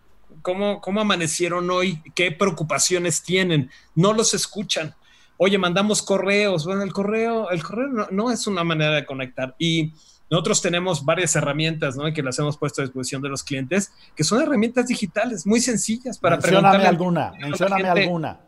¿Cómo, 0.43 0.81
¿Cómo 0.81 1.01
amanecieron 1.01 1.68
hoy? 1.70 2.01
¿Qué 2.14 2.31
preocupaciones 2.31 3.22
tienen? 3.22 3.70
No 3.95 4.12
los 4.12 4.33
escuchan 4.33 4.95
oye, 5.43 5.57
mandamos 5.57 6.03
correos. 6.03 6.66
Bueno, 6.66 6.82
el 6.82 6.93
correo, 6.93 7.51
el 7.51 7.62
correo 7.62 7.88
no, 7.88 8.07
no, 8.11 8.30
es 8.30 8.47
una 8.47 8.62
manera 8.62 8.97
de 8.97 9.07
conectar. 9.07 9.55
Y 9.59 9.91
nosotros 10.28 10.61
tenemos 10.61 11.03
varias 11.03 11.34
herramientas, 11.34 11.97
¿no? 11.97 12.12
Que 12.12 12.22
las 12.22 12.38
hemos 12.38 12.59
puesto 12.59 12.82
a 12.82 12.84
disposición 12.84 13.22
de 13.22 13.30
los 13.30 13.43
clientes, 13.43 13.91
que 14.14 14.22
son 14.22 14.43
herramientas 14.43 14.86
digitales 14.86 15.47
muy 15.47 15.62
sencillas 15.62 16.18
para 16.18 16.36
mencióname 16.36 16.84
alguna, 16.86 17.32
mencióname 17.41 17.88
alguna. 17.88 18.38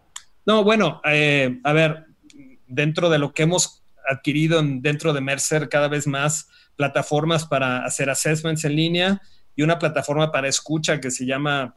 No, 0.45 0.65
bueno, 0.65 1.01
eh, 1.07 1.61
a 1.65 1.73
ver, 1.73 2.05
dentro 2.67 3.09
de 3.09 3.19
lo 3.19 3.33
que 3.33 3.45
hemos 3.45 3.83
adquirido 4.07 4.61
en, 4.61 4.83
dentro 4.83 5.15
de 5.15 5.23
Mercer, 5.23 5.71
cada 5.71 5.89
vez 5.89 6.07
más 6.07 6.49
plataformas 6.77 7.47
para 7.47 7.87
hacer 7.87 8.11
assessments 8.11 8.67
en 8.67 8.77
línea 8.77 9.23
y 9.57 9.63
una 9.63 9.79
plataforma 9.79 10.31
para 10.31 10.47
escucha 10.47 11.01
que 11.01 11.11
se 11.11 11.25
llama, 11.25 11.75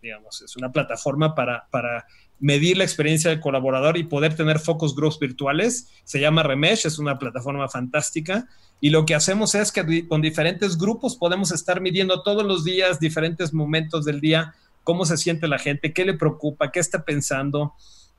digamos, 0.00 0.40
es 0.40 0.56
una 0.56 0.72
plataforma 0.72 1.34
para, 1.34 1.68
para 1.70 2.06
medir 2.38 2.76
la 2.76 2.84
experiencia 2.84 3.30
del 3.30 3.40
colaborador 3.40 3.96
y 3.96 4.04
poder 4.04 4.34
tener 4.34 4.58
focos 4.58 4.94
groups 4.94 5.18
virtuales. 5.18 5.88
Se 6.04 6.20
llama 6.20 6.42
Remesh, 6.42 6.86
es 6.86 6.98
una 6.98 7.18
plataforma 7.18 7.68
fantástica. 7.68 8.48
Y 8.80 8.90
lo 8.90 9.06
que 9.06 9.14
hacemos 9.14 9.54
es 9.54 9.72
que 9.72 10.06
con 10.06 10.20
diferentes 10.20 10.76
grupos 10.76 11.16
podemos 11.16 11.50
estar 11.50 11.80
midiendo 11.80 12.22
todos 12.22 12.44
los 12.44 12.64
días, 12.64 13.00
diferentes 13.00 13.54
momentos 13.54 14.04
del 14.04 14.20
día, 14.20 14.54
cómo 14.84 15.06
se 15.06 15.16
siente 15.16 15.48
la 15.48 15.58
gente, 15.58 15.92
qué 15.92 16.04
le 16.04 16.14
preocupa, 16.14 16.70
qué 16.70 16.80
está 16.80 17.04
pensando 17.04 17.74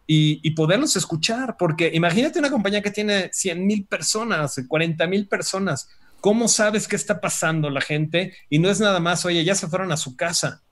y, 0.08 0.40
y 0.42 0.52
poderlos 0.52 0.96
escuchar. 0.96 1.56
Porque 1.58 1.92
imagínate 1.94 2.40
una 2.40 2.50
compañía 2.50 2.82
que 2.82 2.92
tiene 2.92 3.30
100 3.32 3.66
mil 3.66 3.86
personas, 3.86 4.60
40 4.68 5.06
mil 5.08 5.28
personas. 5.28 5.90
¿Cómo 6.20 6.48
sabes 6.48 6.88
qué 6.88 6.96
está 6.96 7.22
pasando 7.22 7.70
la 7.70 7.82
gente? 7.82 8.34
Y 8.50 8.58
no 8.58 8.70
es 8.70 8.80
nada 8.80 9.00
más, 9.00 9.24
oye, 9.26 9.44
ya 9.44 9.54
se 9.54 9.68
fueron 9.68 9.92
a 9.92 9.98
su 9.98 10.16
casa. 10.16 10.64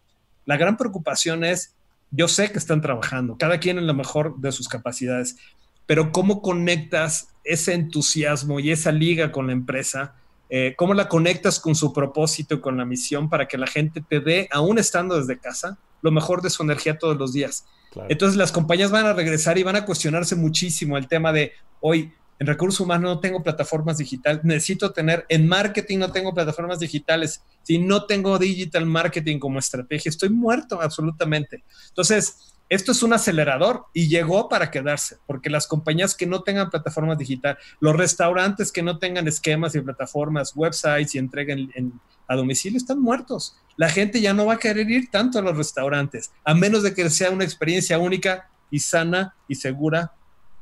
La 0.46 0.58
gran 0.58 0.78
preocupación 0.78 1.44
es 1.44 1.76
yo 2.12 2.28
sé 2.28 2.52
que 2.52 2.58
están 2.58 2.82
trabajando, 2.82 3.38
cada 3.38 3.60
quien 3.60 3.78
en 3.78 3.88
lo 3.88 3.94
mejor 3.94 4.38
de 4.38 4.52
sus 4.52 4.68
capacidades, 4.68 5.38
pero 5.86 6.12
¿cómo 6.12 6.42
conectas 6.42 7.30
ese 7.44 7.74
entusiasmo 7.74 8.60
y 8.60 8.72
esa 8.72 8.92
liga 8.92 9.32
con 9.32 9.48
la 9.48 9.54
empresa? 9.54 10.16
Eh, 10.50 10.74
¿Cómo 10.78 10.94
la 10.94 11.08
conectas 11.08 11.60
con 11.60 11.76
su 11.76 11.94
propósito 11.94 12.56
y 12.56 12.62
con 12.62 12.78
la 12.78 12.86
misión 12.86 13.30
para 13.30 13.48
que 13.48 13.58
la 13.58 13.68
gente 13.68 14.02
te 14.08 14.20
dé, 14.20 14.48
aún 14.52 14.78
estando 14.78 15.18
desde 15.18 15.40
casa, 15.40 15.78
lo 16.02 16.12
mejor 16.12 16.42
de 16.42 16.50
su 16.50 16.64
energía 16.64 16.98
todos 16.98 17.18
los 17.18 17.34
días? 17.34 17.66
Claro. 17.92 18.08
Entonces 18.10 18.38
las 18.38 18.52
compañías 18.52 18.92
van 18.92 19.06
a 19.06 19.14
regresar 19.14 19.58
y 19.58 19.64
van 19.64 19.76
a 19.76 19.86
cuestionarse 19.86 20.36
muchísimo 20.36 20.98
el 20.98 21.08
tema 21.08 21.32
de 21.32 21.54
hoy. 21.82 22.14
En 22.38 22.48
recursos 22.48 22.82
humanos 22.82 23.16
no 23.16 23.20
tengo 23.20 23.42
plataformas 23.42 23.98
digitales, 23.98 24.44
necesito 24.44 24.92
tener, 24.92 25.26
en 25.30 25.48
marketing 25.48 26.00
no 26.00 26.12
tengo 26.12 26.34
plataformas 26.34 26.80
digitales, 26.80 27.42
si 27.64 27.80
no 27.80 28.06
tengo 28.06 28.38
digital 28.38 28.86
marketing 28.86 29.40
como 29.40 29.60
estrategia, 29.60 30.10
estoy 30.10 30.30
muerto 30.30 30.82
absolutamente. 30.82 31.64
Entonces, 31.88 32.56
esto 32.68 32.94
es 32.94 33.04
un 33.04 33.14
acelerador 33.14 33.86
y 33.94 34.08
llegó 34.08 34.50
para 34.50 34.72
quedarse, 34.72 35.18
porque 35.28 35.50
las 35.50 35.68
compañías 35.68 36.16
que 36.16 36.26
no 36.26 36.42
tengan 36.42 36.72
plataformas 36.72 37.18
digitales, 37.18 37.64
los 37.80 37.96
restaurantes 37.96 38.72
que 38.72 38.82
no 38.82 38.98
tengan 38.98 39.28
esquemas 39.28 39.76
y 39.76 39.82
plataformas, 39.82 40.54
websites 40.56 41.14
y 41.14 41.20
entreguen 41.20 41.72
en, 41.76 41.94
a 42.28 42.36
domicilio 42.36 42.78
están 42.78 43.00
muertos. 43.00 43.56
La 43.78 43.90
gente 43.90 44.20
ya 44.20 44.34
no 44.34 44.48
va 44.48 44.54
a 44.54 44.60
querer 44.60 44.90
ir 44.90 45.12
tanto 45.12 45.38
a 45.38 45.42
los 45.44 45.56
restaurantes, 45.56 46.32
a 46.44 46.54
menos 46.56 46.82
de 46.82 46.94
que 46.94 47.10
sea 47.10 47.30
una 47.30 47.44
experiencia 47.44 48.00
única 48.00 48.50
y 48.72 48.80
sana 48.80 49.36
y 49.48 49.56
segura 49.56 50.14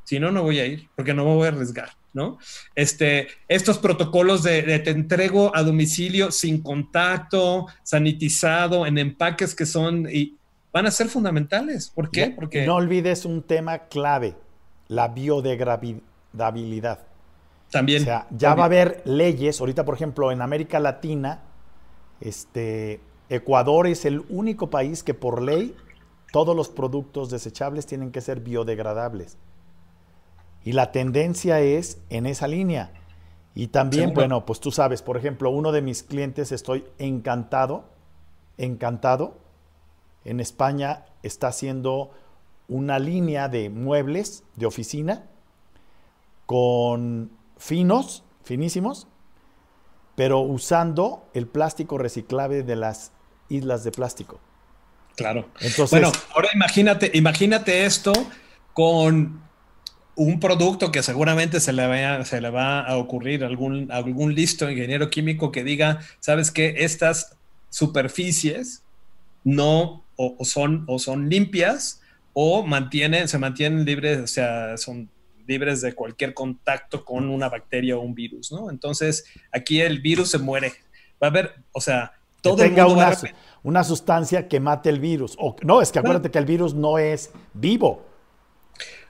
si 0.04 0.20
no, 0.20 0.30
no 0.30 0.42
voy 0.42 0.60
a 0.60 0.66
ir 0.66 0.88
porque 0.94 1.14
no 1.14 1.24
me 1.24 1.34
voy 1.34 1.46
a 1.46 1.48
arriesgar, 1.48 1.90
¿no? 2.12 2.38
Este, 2.74 3.28
estos 3.48 3.78
protocolos 3.78 4.42
de, 4.42 4.62
de, 4.62 4.78
te 4.78 4.90
entrego 4.90 5.54
a 5.56 5.62
domicilio 5.62 6.30
sin 6.30 6.62
contacto, 6.62 7.66
sanitizado, 7.82 8.86
en 8.86 8.98
empaques 8.98 9.54
que 9.54 9.66
son 9.66 10.06
y 10.10 10.36
van 10.72 10.86
a 10.86 10.90
ser 10.90 11.08
fundamentales. 11.08 11.90
¿Por 11.90 12.10
qué? 12.10 12.30
Porque 12.30 12.66
no 12.66 12.76
olvides 12.76 13.24
un 13.24 13.42
tema 13.42 13.86
clave, 13.88 14.36
la 14.88 15.08
biodegradabilidad. 15.08 17.06
También. 17.70 18.02
O 18.02 18.04
sea, 18.04 18.26
ya 18.30 18.54
va 18.54 18.64
a 18.64 18.66
haber 18.66 19.02
leyes. 19.04 19.60
Ahorita, 19.60 19.84
por 19.84 19.94
ejemplo, 19.94 20.30
en 20.30 20.42
América 20.42 20.80
Latina, 20.80 21.42
este, 22.20 23.00
Ecuador 23.28 23.86
es 23.86 24.04
el 24.04 24.24
único 24.28 24.68
país 24.68 25.02
que 25.02 25.14
por 25.14 25.42
ley 25.42 25.74
todos 26.32 26.56
los 26.56 26.68
productos 26.68 27.30
desechables 27.30 27.86
tienen 27.86 28.10
que 28.10 28.20
ser 28.20 28.40
biodegradables. 28.40 29.36
Y 30.64 30.72
la 30.72 30.92
tendencia 30.92 31.60
es 31.60 31.98
en 32.08 32.26
esa 32.26 32.48
línea. 32.48 32.92
Y 33.54 33.68
también, 33.68 34.14
bueno, 34.14 34.46
pues 34.46 34.58
tú 34.58 34.72
sabes, 34.72 35.02
por 35.02 35.16
ejemplo, 35.16 35.50
uno 35.50 35.70
de 35.70 35.82
mis 35.82 36.02
clientes, 36.02 36.50
estoy 36.50 36.84
encantado, 36.98 37.84
encantado. 38.58 39.38
En 40.24 40.40
España 40.40 41.04
está 41.22 41.48
haciendo 41.48 42.10
una 42.66 42.98
línea 42.98 43.48
de 43.48 43.68
muebles 43.68 44.42
de 44.56 44.66
oficina 44.66 45.26
con 46.46 47.30
finos, 47.58 48.24
finísimos, 48.42 49.06
pero 50.16 50.40
usando 50.40 51.28
el 51.34 51.46
plástico 51.46 51.98
reciclable 51.98 52.62
de 52.62 52.76
las 52.76 53.12
islas 53.48 53.84
de 53.84 53.92
plástico. 53.92 54.40
Claro. 55.14 55.48
Entonces, 55.60 55.90
bueno, 55.90 56.10
ahora 56.34 56.48
imagínate, 56.54 57.10
imagínate 57.14 57.84
esto 57.84 58.12
con 58.72 59.43
un 60.16 60.40
producto 60.40 60.92
que 60.92 61.02
seguramente 61.02 61.60
se 61.60 61.72
le, 61.72 61.86
va, 61.86 62.24
se 62.24 62.40
le 62.40 62.50
va 62.50 62.80
a 62.80 62.96
ocurrir 62.96 63.44
algún, 63.44 63.90
algún 63.90 64.34
listo 64.34 64.70
ingeniero 64.70 65.10
químico 65.10 65.50
que 65.50 65.64
diga, 65.64 66.00
sabes 66.20 66.50
que 66.50 66.74
estas 66.78 67.36
superficies 67.70 68.82
no 69.42 70.04
o, 70.16 70.44
son, 70.44 70.84
o 70.86 70.98
son 70.98 71.28
limpias 71.28 72.00
o 72.32 72.64
mantienen, 72.64 73.28
se 73.28 73.38
mantienen 73.38 73.84
libres, 73.84 74.18
o 74.18 74.26
sea, 74.26 74.76
son 74.76 75.08
libres 75.46 75.82
de 75.82 75.94
cualquier 75.94 76.34
contacto 76.34 77.04
con 77.04 77.28
una 77.28 77.48
bacteria 77.48 77.96
o 77.96 78.00
un 78.00 78.14
virus, 78.14 78.50
¿no? 78.50 78.70
Entonces, 78.70 79.24
aquí 79.52 79.80
el 79.80 80.00
virus 80.00 80.30
se 80.30 80.38
muere. 80.38 80.72
Va 81.22 81.28
a 81.28 81.30
haber, 81.30 81.54
o 81.72 81.80
sea, 81.80 82.12
todo 82.40 82.56
que 82.56 82.64
tenga 82.64 82.86
una, 82.86 83.12
una, 83.62 83.84
sustancia 83.84 84.48
que 84.48 84.58
mate 84.60 84.88
el 84.90 85.00
virus. 85.00 85.36
O, 85.38 85.54
no, 85.62 85.80
es 85.80 85.92
que 85.92 85.98
acuérdate 85.98 86.30
que 86.30 86.38
el 86.38 86.46
virus 86.46 86.74
no 86.74 86.98
es 86.98 87.30
vivo. 87.52 88.04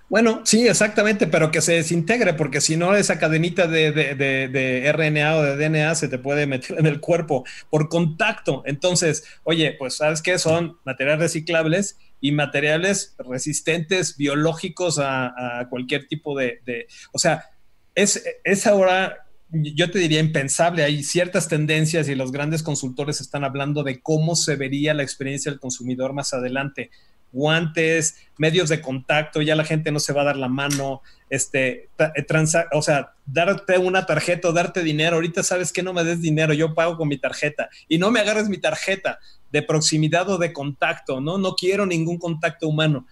Bueno, 0.08 0.42
sí, 0.44 0.68
exactamente, 0.68 1.26
pero 1.26 1.50
que 1.50 1.62
se 1.62 1.72
desintegre, 1.72 2.34
porque 2.34 2.60
si 2.60 2.76
no, 2.76 2.94
esa 2.94 3.18
cadenita 3.18 3.66
de, 3.66 3.90
de, 3.90 4.92
RNA 4.92 5.36
o 5.36 5.42
de 5.42 5.56
DNA 5.56 5.94
se 5.94 6.08
te 6.08 6.18
puede 6.18 6.46
meter 6.46 6.78
en 6.78 6.86
el 6.86 7.00
cuerpo 7.00 7.44
por 7.70 7.88
contacto. 7.88 8.62
Entonces, 8.66 9.24
oye, 9.44 9.74
pues 9.78 9.96
sabes 9.96 10.20
qué 10.20 10.38
son 10.38 10.78
materiales 10.84 11.20
reciclables 11.20 11.98
y 12.20 12.32
materiales 12.32 13.16
resistentes 13.18 14.16
biológicos 14.16 14.98
a, 14.98 15.66
cualquier 15.70 16.06
tipo 16.06 16.38
de, 16.38 16.86
O 17.12 17.18
sea, 17.18 17.50
es, 17.94 18.22
es 18.44 18.66
ahora 18.66 19.24
yo 19.50 19.90
te 19.90 19.98
diría 19.98 20.20
impensable. 20.20 20.82
Hay 20.84 21.02
ciertas 21.02 21.48
tendencias 21.48 22.08
y 22.08 22.14
los 22.14 22.32
grandes 22.32 22.62
consultores 22.62 23.20
están 23.20 23.44
hablando 23.44 23.82
de 23.82 24.00
cómo 24.00 24.36
se 24.36 24.56
vería 24.56 24.94
la 24.94 25.02
experiencia 25.02 25.50
del 25.50 25.60
consumidor 25.60 26.12
más 26.12 26.34
adelante. 26.34 26.90
Guantes, 27.34 28.16
medios 28.38 28.70
de 28.70 28.80
contacto, 28.80 29.42
ya 29.42 29.54
la 29.56 29.64
gente 29.64 29.92
no 29.92 30.00
se 30.00 30.14
va 30.14 30.22
a 30.22 30.26
dar 30.26 30.36
la 30.36 30.48
mano, 30.48 31.02
este, 31.28 31.90
eh, 31.98 32.26
o 32.72 32.80
sea, 32.80 33.12
darte 33.26 33.76
una 33.76 34.06
tarjeta 34.06 34.48
o 34.48 34.52
darte 34.52 34.82
dinero. 34.82 35.16
Ahorita 35.16 35.42
sabes 35.42 35.72
que 35.72 35.82
no 35.82 35.92
me 35.92 36.04
des 36.04 36.22
dinero, 36.22 36.54
yo 36.54 36.74
pago 36.74 36.96
con 36.96 37.08
mi 37.08 37.18
tarjeta 37.18 37.68
y 37.88 37.98
no 37.98 38.10
me 38.10 38.20
agarres 38.20 38.48
mi 38.48 38.58
tarjeta 38.58 39.18
de 39.52 39.62
proximidad 39.62 40.30
o 40.30 40.38
de 40.38 40.52
contacto, 40.52 41.20
¿no? 41.20 41.36
No 41.36 41.54
quiero 41.54 41.84
ningún 41.86 42.18
contacto 42.18 42.68
humano. 42.68 43.06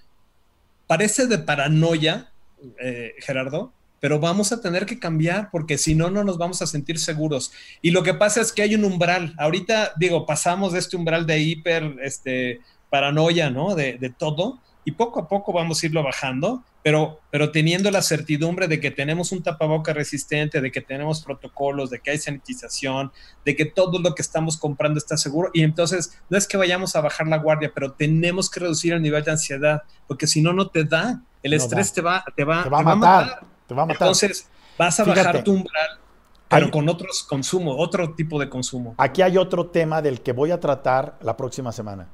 Parece 0.86 1.26
de 1.26 1.38
paranoia, 1.38 2.32
eh, 2.80 3.14
Gerardo, 3.20 3.72
pero 4.02 4.18
vamos 4.18 4.50
a 4.50 4.60
tener 4.60 4.84
que 4.84 4.98
cambiar 4.98 5.48
porque 5.52 5.78
si 5.78 5.94
no, 5.94 6.10
no 6.10 6.24
nos 6.24 6.36
vamos 6.36 6.60
a 6.60 6.66
sentir 6.66 6.98
seguros. 6.98 7.52
Y 7.80 7.92
lo 7.92 8.02
que 8.02 8.14
pasa 8.14 8.40
es 8.40 8.52
que 8.52 8.62
hay 8.62 8.74
un 8.74 8.84
umbral. 8.84 9.32
Ahorita, 9.38 9.92
digo, 9.96 10.26
pasamos 10.26 10.72
de 10.72 10.80
este 10.80 10.96
umbral 10.96 11.24
de 11.24 11.38
hiper, 11.38 11.96
este, 12.02 12.60
paranoia, 12.92 13.50
¿no? 13.50 13.74
De, 13.74 13.96
de 13.98 14.10
todo 14.10 14.60
y 14.84 14.92
poco 14.92 15.20
a 15.20 15.28
poco 15.28 15.52
vamos 15.52 15.82
a 15.82 15.86
irlo 15.86 16.02
bajando, 16.02 16.64
pero, 16.82 17.20
pero 17.30 17.52
teniendo 17.52 17.90
la 17.92 18.02
certidumbre 18.02 18.66
de 18.66 18.80
que 18.80 18.90
tenemos 18.90 19.30
un 19.30 19.42
tapaboca 19.42 19.92
resistente, 19.92 20.60
de 20.60 20.72
que 20.72 20.80
tenemos 20.80 21.22
protocolos, 21.22 21.90
de 21.90 22.00
que 22.00 22.10
hay 22.10 22.18
sanitización, 22.18 23.12
de 23.44 23.54
que 23.54 23.64
todo 23.64 24.00
lo 24.00 24.14
que 24.14 24.22
estamos 24.22 24.56
comprando 24.56 24.98
está 24.98 25.16
seguro. 25.16 25.50
Y 25.54 25.62
entonces 25.62 26.18
no 26.28 26.36
es 26.36 26.48
que 26.48 26.56
vayamos 26.56 26.96
a 26.96 27.00
bajar 27.00 27.28
la 27.28 27.38
guardia, 27.38 27.70
pero 27.72 27.92
tenemos 27.92 28.50
que 28.50 28.60
reducir 28.60 28.92
el 28.92 29.02
nivel 29.02 29.22
de 29.22 29.30
ansiedad, 29.30 29.82
porque 30.08 30.26
si 30.26 30.42
no, 30.42 30.52
no 30.52 30.68
te 30.68 30.84
da. 30.84 31.22
El 31.44 31.54
estrés 31.54 31.92
te, 31.92 32.00
va, 32.00 32.24
te, 32.36 32.44
va, 32.44 32.62
a 32.62 32.82
matar, 32.82 33.40
Te 33.66 33.74
va 33.74 33.82
a 33.82 33.86
matar. 33.86 34.02
Entonces 34.02 34.48
vas 34.76 34.98
a 34.98 35.04
bajar 35.04 35.44
tu 35.44 35.52
umbral, 35.52 36.00
pero 36.48 36.70
con 36.70 36.88
otros 36.88 37.22
consumos, 37.22 37.76
otro 37.78 38.14
tipo 38.14 38.38
de 38.40 38.48
consumo. 38.48 38.94
Aquí 38.98 39.22
hay 39.22 39.38
otro 39.38 39.66
tema 39.66 40.02
del 40.02 40.22
que 40.22 40.32
voy 40.32 40.50
a 40.50 40.58
tratar 40.58 41.18
la 41.22 41.36
próxima 41.36 41.70
semana. 41.70 42.08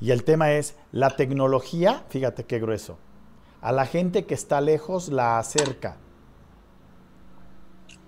Y 0.00 0.10
el 0.10 0.22
tema 0.22 0.52
es, 0.52 0.76
la 0.92 1.16
tecnología, 1.16 2.04
fíjate 2.08 2.44
qué 2.44 2.60
grueso, 2.60 2.98
a 3.60 3.72
la 3.72 3.86
gente 3.86 4.24
que 4.24 4.34
está 4.34 4.60
lejos 4.60 5.08
la 5.08 5.38
acerca, 5.38 5.96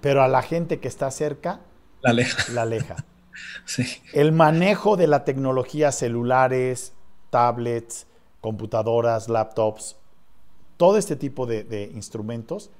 pero 0.00 0.22
a 0.22 0.28
la 0.28 0.42
gente 0.42 0.78
que 0.78 0.88
está 0.88 1.10
cerca 1.10 1.60
la 2.00 2.10
aleja. 2.10 2.44
La 2.52 2.62
aleja. 2.62 2.96
El 4.12 4.32
manejo 4.32 4.96
de 4.96 5.06
la 5.06 5.24
tecnología, 5.24 5.92
celulares, 5.92 6.92
tablets, 7.30 8.06
computadoras, 8.40 9.28
laptops, 9.28 9.96
todo 10.76 10.96
este 10.96 11.16
tipo 11.16 11.46
de, 11.46 11.90
instrumentos, 11.94 12.70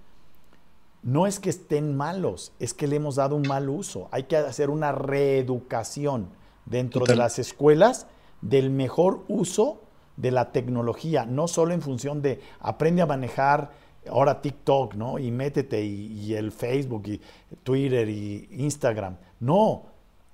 no 1.02 1.26
es 1.26 1.38
que 1.40 1.50
estén 1.50 1.96
malos, 1.96 2.52
es 2.58 2.74
que 2.74 2.86
le 2.86 2.96
hemos 2.96 3.16
dado 3.16 3.36
un 3.36 3.42
mal 3.42 3.68
uso. 3.68 4.08
Hay 4.10 4.24
que 4.24 4.36
hacer 4.36 4.70
una 4.70 4.92
reeducación 4.92 6.28
dentro 6.64 7.04
de 7.06 7.16
las 7.16 7.38
escuelas 7.38 8.06
del 8.40 8.70
mejor 8.70 9.24
uso 9.28 9.82
de 10.16 10.30
la 10.30 10.50
tecnología, 10.52 11.24
no 11.26 11.48
solo 11.48 11.72
en 11.74 11.80
función 11.80 12.22
de 12.22 12.40
aprende 12.60 13.02
a 13.02 13.06
manejar 13.06 13.70
ahora 14.10 14.40
TikTok, 14.40 14.94
¿no? 14.94 15.18
Y 15.18 15.30
métete 15.30 15.84
y, 15.84 16.34
el 16.34 16.52
Facebook 16.52 17.04
y 17.06 17.20
Twitter 17.62 18.08
y 18.08 18.48
Instagram. 18.52 19.16
No, 19.40 19.84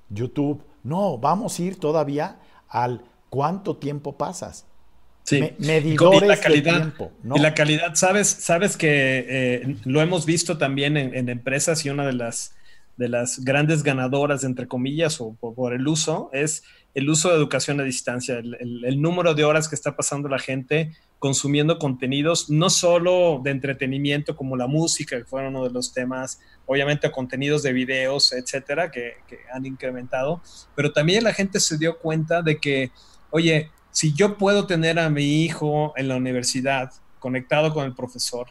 YouTube. 0.09 0.62
No, 0.82 1.18
vamos 1.18 1.59
a 1.59 1.62
ir 1.62 1.78
todavía 1.78 2.38
al 2.68 3.02
cuánto 3.30 3.76
tiempo 3.76 4.16
pasas. 4.16 4.66
Sí, 5.22 5.52
medidores 5.59 6.22
y 6.22 6.26
la 6.26 6.36
calidad, 6.38 6.76
tiempo. 6.76 7.11
Y 7.34 7.38
la 7.38 7.55
calidad, 7.55 7.94
sabes, 7.94 8.28
sabes 8.28 8.76
que 8.76 9.24
eh, 9.26 9.76
lo 9.84 10.02
hemos 10.02 10.26
visto 10.26 10.59
también 10.59 10.98
en, 10.98 11.28
empresas 11.30 11.84
y 11.86 11.90
una 11.90 12.05
de 12.05 12.12
las, 12.12 12.55
de 12.98 13.09
las 13.09 13.42
grandes 13.42 13.82
ganadoras, 13.82 14.44
entre 14.44 14.68
comillas, 14.68 15.22
o 15.22 15.32
por 15.32 15.72
el 15.72 15.88
uso, 15.88 16.28
es 16.34 16.64
el 16.95 17.11
uso 17.11 17.28
de 17.28 17.36
educación 17.36 17.80
a 17.80 17.84
distancia, 17.84 18.38
el, 18.38 19.03
número 19.03 19.34
de 19.34 19.45
horas 19.45 19.68
que 19.68 19.74
está 19.74 19.97
pasando 19.97 20.28
la 20.28 20.38
gente 20.38 20.92
consumiendo 21.18 21.78
contenidos, 21.78 22.51
no 22.51 22.70
solo 22.70 23.40
de 23.42 23.51
entretenimiento 23.51 24.36
como 24.36 24.57
la 24.57 24.66
música, 24.66 25.16
que 25.18 25.24
fue 25.24 25.47
uno 25.47 25.64
de 25.64 25.70
los 25.70 25.92
temas, 25.92 26.40
obviamente 26.66 27.11
contenidos 27.11 27.62
de 27.62 27.72
videos, 27.72 28.32
etcétera, 28.32 28.90
que, 28.90 29.14
que 29.26 29.38
han 29.53 29.66
incrementado, 29.66 30.40
pero 30.76 30.92
también 30.92 31.24
la 31.24 31.32
gente 31.32 31.59
se 31.61 31.78
dio 31.78 31.99
cuenta 31.99 32.42
de 32.42 32.59
que, 32.59 32.92
oye, 33.30 33.70
si 33.90 34.12
yo 34.14 34.36
puedo 34.38 34.66
tener 34.66 34.99
a 34.99 35.11
mi 35.11 35.45
hijo 35.45 35.95
en 35.97 36.09
la 36.09 36.16
universidad 36.16 36.92
conectado 37.18 37.72
con 37.72 37.86
el 37.86 37.95
profesor, 37.95 38.49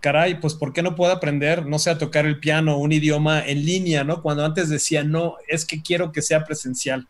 caray, 0.00 0.40
pues 0.40 0.54
¿por 0.54 0.72
qué 0.72 0.82
no 0.82 0.94
puedo 0.94 1.12
aprender, 1.12 1.66
no 1.66 1.78
sé, 1.78 1.90
a 1.90 1.98
tocar 1.98 2.26
el 2.26 2.38
piano, 2.38 2.78
un 2.78 2.92
idioma 2.92 3.46
en 3.46 3.64
línea, 3.64 4.04
¿no? 4.04 4.22
Cuando 4.22 4.44
antes 4.44 4.68
decía, 4.68 5.04
no, 5.04 5.36
es 5.48 5.64
que 5.64 5.82
quiero 5.82 6.12
que 6.12 6.22
sea 6.22 6.44
presencial 6.44 7.08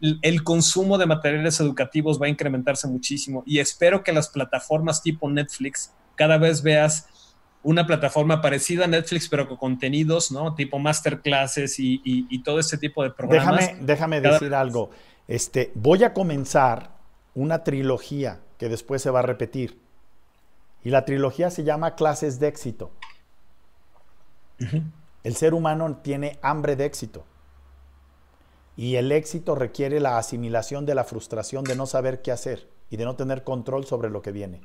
el 0.00 0.44
consumo 0.44 0.98
de 0.98 1.06
materiales 1.06 1.60
educativos 1.60 2.20
va 2.20 2.26
a 2.26 2.28
incrementarse 2.28 2.86
muchísimo 2.86 3.42
y 3.46 3.58
espero 3.58 4.04
que 4.04 4.12
las 4.12 4.28
plataformas 4.28 5.02
tipo 5.02 5.28
Netflix 5.28 5.92
cada 6.14 6.38
vez 6.38 6.62
veas 6.62 7.06
una 7.62 7.86
plataforma 7.86 8.40
parecida 8.40 8.84
a 8.84 8.88
Netflix, 8.88 9.28
pero 9.28 9.48
con 9.48 9.56
contenidos, 9.56 10.30
¿no? 10.30 10.54
Tipo 10.54 10.78
masterclasses 10.78 11.78
y, 11.78 12.00
y, 12.04 12.42
todo 12.42 12.60
este 12.60 12.78
tipo 12.78 13.02
de 13.02 13.10
programas. 13.10 13.66
Déjame, 13.66 13.84
déjame 13.84 14.20
decir 14.20 14.54
algo. 14.54 14.90
Este, 15.26 15.72
voy 15.74 16.04
a 16.04 16.14
comenzar 16.14 16.96
una 17.34 17.64
trilogía 17.64 18.40
que 18.58 18.68
después 18.68 19.02
se 19.02 19.10
va 19.10 19.20
a 19.20 19.22
repetir. 19.22 19.80
Y 20.84 20.90
la 20.90 21.04
trilogía 21.04 21.50
se 21.50 21.64
llama 21.64 21.94
Clases 21.94 22.40
de 22.40 22.48
éxito. 22.48 22.90
El 25.22 25.36
ser 25.36 25.54
humano 25.54 26.00
tiene 26.02 26.38
hambre 26.42 26.76
de 26.76 26.86
éxito. 26.86 27.26
Y 28.78 28.94
el 28.94 29.10
éxito 29.10 29.56
requiere 29.56 29.98
la 29.98 30.18
asimilación 30.18 30.86
de 30.86 30.94
la 30.94 31.02
frustración 31.02 31.64
de 31.64 31.74
no 31.74 31.84
saber 31.84 32.22
qué 32.22 32.30
hacer 32.30 32.68
y 32.90 32.96
de 32.96 33.04
no 33.04 33.16
tener 33.16 33.42
control 33.42 33.84
sobre 33.86 34.08
lo 34.08 34.22
que 34.22 34.30
viene. 34.30 34.60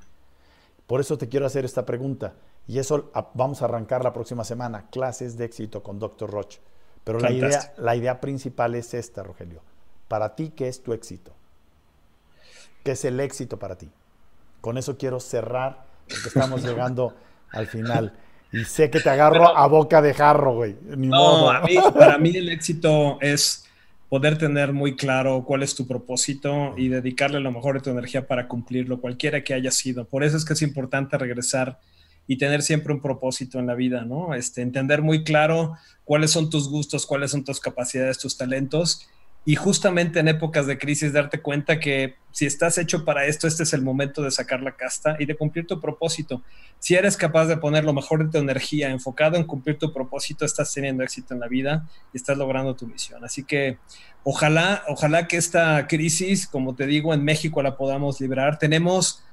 Por 0.86 1.02
eso 1.02 1.18
te 1.18 1.30
quiero 1.30 1.48
hacer 1.48 1.66
esta 1.66 1.84
pregunta. 1.84 2.36
Y 2.68 2.78
eso 2.78 3.10
vamos 3.34 3.64
a 3.64 3.66
arrancar 3.66 4.04
la 4.04 4.14
próxima 4.14 4.44
semana, 4.44 4.86
clases 4.92 5.36
de 5.36 5.46
éxito 5.46 5.82
con 5.82 5.98
Dr. 5.98 6.30
Roche. 6.30 6.62
Pero 7.04 7.20
la 7.20 7.32
idea, 7.32 7.74
la 7.78 7.96
idea 7.96 8.22
principal 8.22 8.76
es 8.76 8.94
esta, 8.94 9.24
Rogelio. 9.24 9.64
Para 10.08 10.36
ti, 10.36 10.54
¿qué 10.56 10.68
es 10.68 10.84
tu 10.84 10.94
éxito? 10.94 11.34
¿Qué 12.84 12.92
es 12.92 13.04
el 13.06 13.20
éxito 13.20 13.58
para 13.58 13.80
ti? 13.80 13.90
Con 14.62 14.78
eso 14.78 14.96
quiero 14.96 15.20
cerrar, 15.20 15.86
porque 16.08 16.28
estamos 16.28 16.62
llegando 16.64 17.16
al 17.50 17.66
final. 17.66 18.14
Y 18.52 18.64
sé 18.66 18.92
que 18.92 19.00
te 19.00 19.10
agarro 19.10 19.58
a 19.58 19.66
boca 19.66 20.04
de 20.04 20.14
jarro, 20.14 20.54
güey. 20.54 20.78
no, 20.84 21.52
para 21.98 22.20
mí 22.20 22.38
el 22.38 22.50
éxito 22.50 23.18
es 23.20 23.64
poder 24.14 24.38
tener 24.38 24.74
muy 24.74 24.96
claro 24.96 25.44
cuál 25.44 25.64
es 25.64 25.74
tu 25.74 25.88
propósito 25.88 26.76
y 26.78 26.88
dedicarle 26.88 27.40
lo 27.40 27.52
mejor 27.52 27.74
de 27.74 27.82
tu 27.82 27.90
energía 27.90 28.28
para 28.28 28.48
cumplirlo, 28.48 29.02
cualquiera 29.02 29.44
que 29.44 29.56
haya 29.56 29.72
sido. 29.72 30.06
Por 30.06 30.24
eso 30.24 30.38
es 30.38 30.46
que 30.46 30.54
es 30.54 30.62
importante 30.62 31.18
regresar 31.18 31.80
y 32.28 32.38
tener 32.38 32.62
siempre 32.62 32.94
un 32.94 33.02
propósito 33.02 33.58
en 33.58 33.66
la 33.66 33.74
vida, 33.74 34.06
¿no? 34.06 34.36
Este, 34.36 34.62
entender 34.62 35.02
muy 35.02 35.24
claro 35.24 35.78
cuáles 36.04 36.30
son 36.30 36.52
tus 36.52 36.70
gustos, 36.70 37.08
cuáles 37.08 37.32
son 37.32 37.44
tus 37.44 37.60
capacidades, 37.60 38.20
tus 38.20 38.38
talentos 38.38 39.10
y 39.46 39.56
justamente 39.56 40.20
en 40.20 40.30
épocas 40.30 40.68
de 40.68 40.78
crisis 40.78 41.12
darte 41.12 41.42
cuenta 41.42 41.80
que 41.80 42.16
si 42.32 42.46
estás 42.46 42.78
hecho 42.78 43.04
para 43.04 43.26
esto, 43.26 43.46
este 43.46 43.64
es 43.64 43.74
el 43.74 43.82
momento 43.82 44.22
de 44.22 44.32
sacar 44.32 44.62
la 44.62 44.76
casta 44.76 45.18
y 45.20 45.26
de 45.26 45.36
cumplir 45.36 45.68
tu 45.68 45.82
propósito. 45.82 46.42
Si 46.80 46.96
eres 46.96 47.18
capaz 47.18 47.46
de 47.46 47.58
poner 47.58 47.84
lo 47.84 47.94
mejor 47.94 48.24
de 48.24 48.32
tu 48.32 48.38
energía 48.38 48.90
enfocado 48.90 49.36
en 49.36 49.44
cumplir 49.44 49.78
tu 49.78 49.92
propósito, 49.92 50.46
estás 50.46 50.74
teniendo 50.74 51.04
éxito 51.04 51.34
en 51.34 51.42
la 51.42 51.48
vida 51.48 51.88
y 52.14 52.18
estás 52.18 52.38
logrando 52.38 52.76
tu 52.76 52.88
misión. 52.88 53.24
Así 53.26 53.44
que 53.44 53.78
ojalá, 54.24 54.84
ojalá 54.88 55.28
que 55.28 55.38
esta 55.38 55.88
crisis, 55.88 56.48
como 56.48 56.74
te 56.74 56.88
digo, 56.88 57.14
en 57.14 57.24
México 57.24 57.62
la 57.62 57.76
podamos 57.76 58.22
librar. 58.22 58.60
Tenemos 58.60 59.24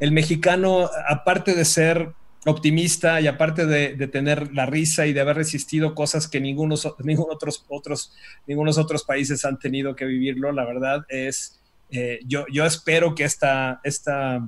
el 0.00 0.10
mexicano, 0.10 0.88
aparte 1.06 1.54
de 1.54 1.64
ser 1.66 2.14
optimista 2.46 3.20
y 3.20 3.26
aparte 3.26 3.66
de, 3.66 4.06
tener 4.08 4.52
la 4.52 4.66
risa 4.66 5.06
y 5.06 5.12
de 5.12 5.20
haber 5.20 5.36
resistido 5.36 5.94
cosas 5.94 6.28
que 6.28 6.40
ningunos, 6.40 6.86
otros, 6.86 7.64
otros, 7.68 8.12
ningunos 8.46 8.78
otros 8.78 9.04
países 9.04 9.44
han 9.44 9.58
tenido 9.58 9.96
que 9.96 10.04
vivirlo, 10.04 10.52
la 10.52 10.64
verdad 10.64 11.04
es, 11.08 11.60
eh, 11.90 12.20
yo, 12.26 12.44
yo 12.52 12.64
espero 12.64 13.14
que 13.14 13.24
esta, 13.24 13.80
esta, 13.84 14.46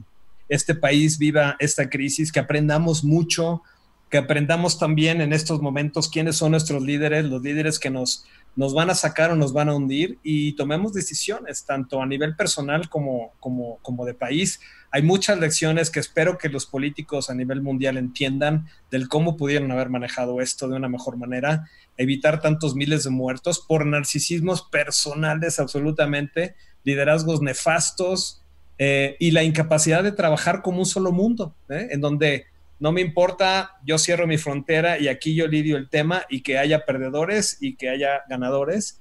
este 0.48 0.74
país 0.74 1.18
viva 1.18 1.56
esta 1.58 1.88
crisis, 1.88 2.30
que 2.30 2.40
aprendamos 2.40 3.02
mucho, 3.02 3.62
que 4.10 4.18
aprendamos 4.18 4.78
también 4.78 5.20
en 5.20 5.32
estos 5.32 5.60
momentos 5.60 6.08
quiénes 6.08 6.36
son 6.36 6.52
nuestros 6.52 6.82
líderes, 6.82 7.24
los 7.24 7.42
líderes 7.42 7.78
que 7.78 7.90
nos, 7.90 8.24
nos 8.56 8.74
van 8.74 8.90
a 8.90 8.94
sacar 8.94 9.30
o 9.30 9.36
nos 9.36 9.52
van 9.52 9.68
a 9.68 9.74
hundir 9.74 10.18
y 10.22 10.52
tomemos 10.52 10.92
decisiones, 10.92 11.64
tanto 11.64 12.02
a 12.02 12.06
nivel 12.06 12.34
personal 12.34 12.88
como, 12.88 13.32
como, 13.38 13.78
como 13.82 14.04
de 14.04 14.14
país 14.14 14.58
hay 14.96 15.02
muchas 15.02 15.38
lecciones 15.38 15.90
que 15.90 16.00
espero 16.00 16.38
que 16.38 16.48
los 16.48 16.64
políticos 16.64 17.28
a 17.28 17.34
nivel 17.34 17.60
mundial 17.60 17.98
entiendan 17.98 18.66
del 18.90 19.08
cómo 19.08 19.36
pudieron 19.36 19.70
haber 19.70 19.90
manejado 19.90 20.40
esto 20.40 20.68
de 20.68 20.76
una 20.76 20.88
mejor 20.88 21.18
manera, 21.18 21.68
evitar 21.98 22.40
tantos 22.40 22.74
miles 22.74 23.04
de 23.04 23.10
muertos 23.10 23.60
por 23.60 23.84
narcisismos 23.84 24.62
personales 24.62 25.58
absolutamente, 25.58 26.54
liderazgos 26.82 27.42
nefastos 27.42 28.42
eh, 28.78 29.16
y 29.18 29.32
la 29.32 29.42
incapacidad 29.42 30.02
de 30.02 30.12
trabajar 30.12 30.62
como 30.62 30.78
un 30.78 30.86
solo 30.86 31.12
mundo, 31.12 31.54
¿eh? 31.68 31.88
en 31.90 32.00
donde 32.00 32.46
no 32.78 32.92
me 32.92 33.00
importa, 33.00 33.72
yo 33.84 33.98
cierro 33.98 34.26
mi 34.26 34.38
frontera 34.38 34.98
y 34.98 35.08
aquí 35.08 35.34
yo 35.34 35.46
lidio 35.46 35.76
el 35.76 35.88
tema 35.88 36.24
y 36.28 36.42
que 36.42 36.58
haya 36.58 36.84
perdedores 36.84 37.56
y 37.60 37.76
que 37.76 37.88
haya 37.88 38.22
ganadores. 38.28 39.00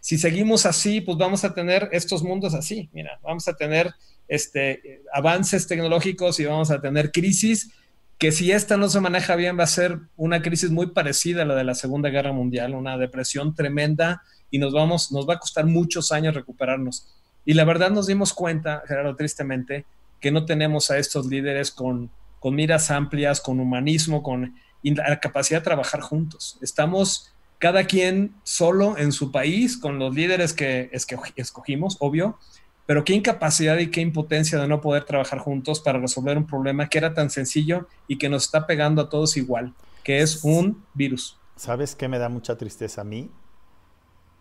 Si 0.00 0.18
seguimos 0.18 0.66
así, 0.66 1.00
pues 1.00 1.18
vamos 1.18 1.44
a 1.44 1.52
tener 1.52 1.88
estos 1.92 2.22
mundos 2.22 2.54
así, 2.54 2.88
mira, 2.92 3.18
vamos 3.22 3.48
a 3.48 3.54
tener 3.54 3.92
este, 4.28 5.02
avances 5.12 5.66
tecnológicos 5.66 6.38
y 6.38 6.44
vamos 6.44 6.70
a 6.70 6.80
tener 6.80 7.10
crisis 7.10 7.72
que 8.18 8.32
si 8.32 8.50
esta 8.52 8.76
no 8.76 8.88
se 8.88 9.00
maneja 9.00 9.36
bien 9.36 9.58
va 9.58 9.64
a 9.64 9.68
ser 9.68 9.98
una 10.16 10.40
crisis 10.40 10.70
muy 10.70 10.88
parecida 10.88 11.42
a 11.42 11.44
la 11.44 11.54
de 11.54 11.64
la 11.64 11.74
Segunda 11.74 12.08
Guerra 12.08 12.32
Mundial, 12.32 12.74
una 12.74 12.96
depresión 12.96 13.54
tremenda 13.54 14.22
y 14.50 14.58
nos 14.58 14.72
vamos, 14.72 15.12
nos 15.12 15.28
va 15.28 15.34
a 15.34 15.38
costar 15.38 15.66
muchos 15.66 16.12
años 16.12 16.34
recuperarnos. 16.34 17.08
Y 17.44 17.54
la 17.54 17.64
verdad 17.64 17.90
nos 17.90 18.06
dimos 18.06 18.32
cuenta, 18.32 18.82
Gerardo, 18.86 19.16
tristemente, 19.16 19.84
que 20.20 20.30
no 20.30 20.46
tenemos 20.46 20.90
a 20.90 20.98
estos 20.98 21.26
líderes 21.26 21.70
con, 21.70 22.10
con 22.46 22.54
miras 22.54 22.92
amplias, 22.92 23.40
con 23.40 23.58
humanismo, 23.58 24.22
con 24.22 24.54
la 24.84 25.18
capacidad 25.18 25.58
de 25.58 25.64
trabajar 25.64 26.00
juntos. 26.00 26.58
Estamos 26.62 27.32
cada 27.58 27.82
quien 27.88 28.36
solo 28.44 28.96
en 28.96 29.10
su 29.10 29.32
país, 29.32 29.76
con 29.76 29.98
los 29.98 30.14
líderes 30.14 30.52
que 30.52 30.88
escogimos, 30.92 31.96
obvio, 31.98 32.38
pero 32.86 33.02
qué 33.02 33.14
incapacidad 33.14 33.78
y 33.78 33.90
qué 33.90 34.00
impotencia 34.00 34.60
de 34.60 34.68
no 34.68 34.80
poder 34.80 35.02
trabajar 35.02 35.40
juntos 35.40 35.80
para 35.80 35.98
resolver 35.98 36.38
un 36.38 36.46
problema 36.46 36.88
que 36.88 36.98
era 36.98 37.14
tan 37.14 37.30
sencillo 37.30 37.88
y 38.06 38.16
que 38.16 38.28
nos 38.28 38.44
está 38.44 38.64
pegando 38.64 39.02
a 39.02 39.08
todos 39.08 39.36
igual, 39.36 39.74
que 40.04 40.20
es 40.20 40.44
un 40.44 40.84
virus. 40.94 41.36
¿Sabes 41.56 41.96
qué 41.96 42.06
me 42.06 42.20
da 42.20 42.28
mucha 42.28 42.56
tristeza 42.56 43.00
a 43.00 43.04
mí? 43.04 43.28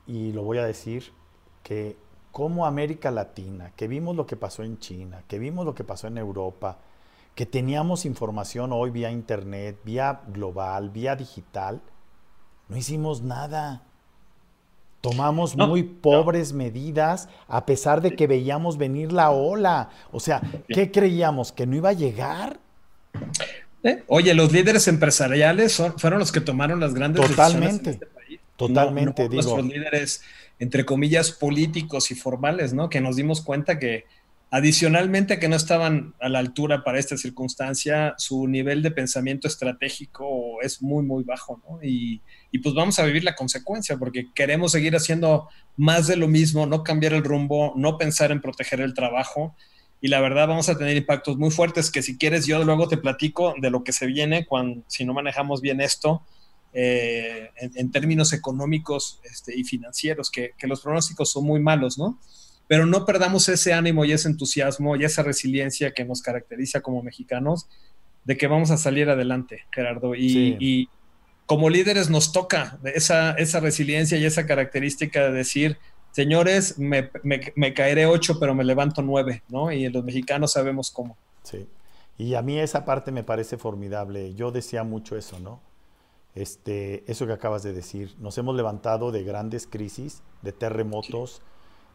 Y 0.05 0.31
lo 0.31 0.43
voy 0.43 0.59
a 0.59 0.63
decir, 0.67 1.11
que 1.63 1.97
como 2.31 2.67
América 2.67 3.09
Latina, 3.09 3.71
que 3.75 3.87
vimos 3.87 4.15
lo 4.15 4.27
que 4.27 4.35
pasó 4.35 4.61
en 4.61 4.77
China, 4.77 5.23
que 5.27 5.39
vimos 5.39 5.65
lo 5.65 5.73
que 5.73 5.83
pasó 5.83 6.05
en 6.05 6.19
Europa, 6.19 6.77
que 7.35 7.45
teníamos 7.45 8.05
información 8.05 8.71
hoy 8.71 8.89
vía 8.89 9.11
Internet, 9.11 9.77
vía 9.83 10.21
global, 10.29 10.89
vía 10.89 11.15
digital, 11.15 11.81
no 12.69 12.77
hicimos 12.77 13.21
nada. 13.21 13.83
Tomamos 15.01 15.55
muy 15.55 15.83
pobres 15.83 16.53
medidas 16.53 17.29
a 17.47 17.67
pesar 17.67 18.01
de 18.01 18.15
que 18.15 18.25
veíamos 18.25 18.77
venir 18.77 19.11
la 19.11 19.29
ola. 19.29 19.89
O 20.11 20.19
sea, 20.19 20.41
¿qué 20.67 20.89
creíamos? 20.89 21.51
¿Que 21.51 21.67
no 21.67 21.75
iba 21.75 21.89
a 21.89 21.93
llegar? 21.93 22.59
Eh, 23.83 24.03
oye, 24.07 24.33
los 24.33 24.51
líderes 24.51 24.87
empresariales 24.87 25.79
fueron 25.97 26.17
los 26.17 26.31
que 26.31 26.41
tomaron 26.41 26.79
las 26.79 26.95
grandes 26.95 27.21
totalmente, 27.21 27.61
decisiones 27.61 27.85
en 27.85 27.91
este 27.91 28.05
país. 28.07 28.39
Totalmente, 28.55 29.23
no, 29.25 29.33
Nuestros 29.33 29.65
líderes, 29.65 30.21
entre 30.57 30.85
comillas, 30.85 31.31
políticos 31.31 32.09
y 32.09 32.15
formales, 32.15 32.73
¿no? 32.73 32.89
Que 32.89 32.99
nos 32.99 33.15
dimos 33.15 33.41
cuenta 33.41 33.77
que 33.77 34.05
adicionalmente 34.51 35.39
que 35.39 35.49
no 35.49 35.55
estaban 35.55 36.13
a 36.19 36.29
la 36.29 36.39
altura 36.39 36.83
para 36.83 36.99
esta 36.99 37.17
circunstancia, 37.17 38.15
su 38.17 38.47
nivel 38.47 38.81
de 38.81 38.91
pensamiento 38.91 39.47
estratégico 39.47 40.61
es 40.61 40.81
muy, 40.81 41.03
muy 41.03 41.23
bajo, 41.23 41.61
¿no? 41.67 41.79
Y, 41.83 42.21
pues 42.63 42.73
vamos 42.73 42.97
a 42.99 43.03
vivir 43.03 43.25
la 43.25 43.35
consecuencia 43.35 43.97
porque 43.97 44.31
queremos 44.33 44.71
seguir 44.71 44.95
haciendo 44.95 45.49
más 45.75 46.07
de 46.07 46.15
lo 46.15 46.29
mismo, 46.29 46.65
no 46.65 46.83
cambiar 46.83 47.13
el 47.13 47.23
rumbo, 47.23 47.73
no 47.75 47.97
pensar 47.97 48.31
en 48.31 48.39
proteger 48.39 48.79
el 48.79 48.93
trabajo 48.93 49.53
y 49.99 50.07
la 50.07 50.21
verdad 50.21 50.47
vamos 50.47 50.69
a 50.69 50.77
tener 50.77 50.95
impactos 50.95 51.37
muy 51.37 51.51
fuertes 51.51 51.91
que 51.91 52.01
si 52.01 52.17
quieres 52.17 52.45
yo 52.45 52.63
luego 52.63 52.87
te 52.87 52.95
platico 52.95 53.55
de 53.59 53.69
lo 53.69 53.83
que 53.83 53.91
se 53.91 54.05
viene 54.05 54.45
cuando 54.45 54.83
si 54.87 55.03
no 55.03 55.13
manejamos 55.13 55.59
bien 55.59 55.81
esto 55.81 56.23
eh, 56.77 57.51
en, 57.55 57.89
términos 57.89 58.33
económicos 58.33 59.21
este, 59.23 59.57
y 59.57 59.63
financieros, 59.63 60.29
que, 60.29 60.51
los 60.63 60.81
pronósticos 60.81 61.31
son 61.31 61.45
muy 61.45 61.61
malos, 61.61 61.97
¿no? 61.97 62.19
Pero 62.67 62.85
no 62.85 63.05
perdamos 63.05 63.47
ese 63.49 63.73
ánimo 63.73 64.05
y 64.05 64.11
ese 64.11 64.27
entusiasmo 64.27 64.95
y 64.95 65.03
esa 65.03 65.23
resiliencia 65.23 65.91
que 65.91 66.05
nos 66.05 66.21
caracteriza 66.21 66.81
como 66.81 67.03
mexicanos 67.03 67.67
de 68.23 68.37
que 68.37 68.47
vamos 68.47 68.71
a 68.71 68.77
salir 68.77 69.09
adelante, 69.09 69.65
Gerardo. 69.71 70.15
Y, 70.15 70.57
y, 70.59 70.89
como 71.45 71.69
líderes 71.69 72.09
nos 72.09 72.31
toca 72.31 72.79
esa, 72.83 73.31
esa 73.33 73.59
resiliencia 73.59 74.17
y 74.17 74.25
esa 74.25 74.47
característica 74.47 75.25
de 75.25 75.31
decir, 75.31 75.77
señores, 76.11 76.79
me, 76.79 77.11
me, 77.23 77.73
caeré 77.73 78.07
ocho, 78.07 78.39
pero 78.39 78.55
me 78.55 78.63
levanto 78.63 79.01
nueve, 79.01 79.43
¿no? 79.49 79.71
Y 79.71 79.87
los 79.89 80.03
mexicanos 80.03 80.53
sabemos 80.53 80.89
cómo. 80.89 81.17
Sí. 81.43 81.67
Y 82.17 82.33
a 82.33 82.41
mí 82.41 82.59
esa 82.59 82.85
parte 82.85 83.11
me 83.11 83.23
parece 83.23 83.57
formidable. 83.57 84.33
Yo 84.33 84.51
decía 84.51 84.83
mucho 84.83 85.17
eso, 85.17 85.39
¿no? 85.39 85.61
Este, 86.33 87.03
eso 87.11 87.27
que 87.27 87.33
acabas 87.33 87.63
de 87.63 87.73
decir. 87.73 88.15
Nos 88.19 88.37
hemos 88.37 88.55
levantado 88.55 89.11
de 89.11 89.23
grandes 89.23 89.67
crisis, 89.67 90.23
de 90.41 90.51
terremotos, 90.51 91.41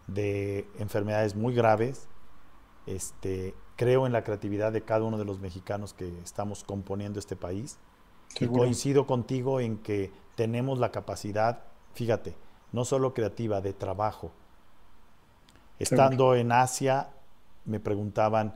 de 0.07 0.69
enfermedades 0.79 1.35
muy 1.35 1.55
graves. 1.55 2.09
Este, 2.87 3.55
creo 3.77 4.07
en 4.07 4.13
la 4.13 4.25
creatividad 4.25 4.73
de 4.73 4.83
cada 4.83 5.05
uno 5.05 5.19
de 5.19 5.25
los 5.25 5.41
mexicanos 5.41 5.95
que 5.95 6.09
estamos 6.23 6.65
componiendo 6.65 7.19
este 7.19 7.37
país 7.37 7.79
y 8.39 8.47
coincido 8.47 9.07
contigo 9.07 9.61
en 9.61 9.79
que 9.79 10.13
tenemos 10.37 10.79
la 10.79 10.91
capacidad, 10.91 11.65
fíjate, 11.95 12.37
no 12.73 12.85
solo 12.85 13.15
creativa, 13.15 13.61
de 13.61 13.73
trabajo. 13.73 14.33
Estando 15.79 16.35
en 16.35 16.53
Asia, 16.53 17.11
me 17.65 17.81
preguntaban, 17.81 18.55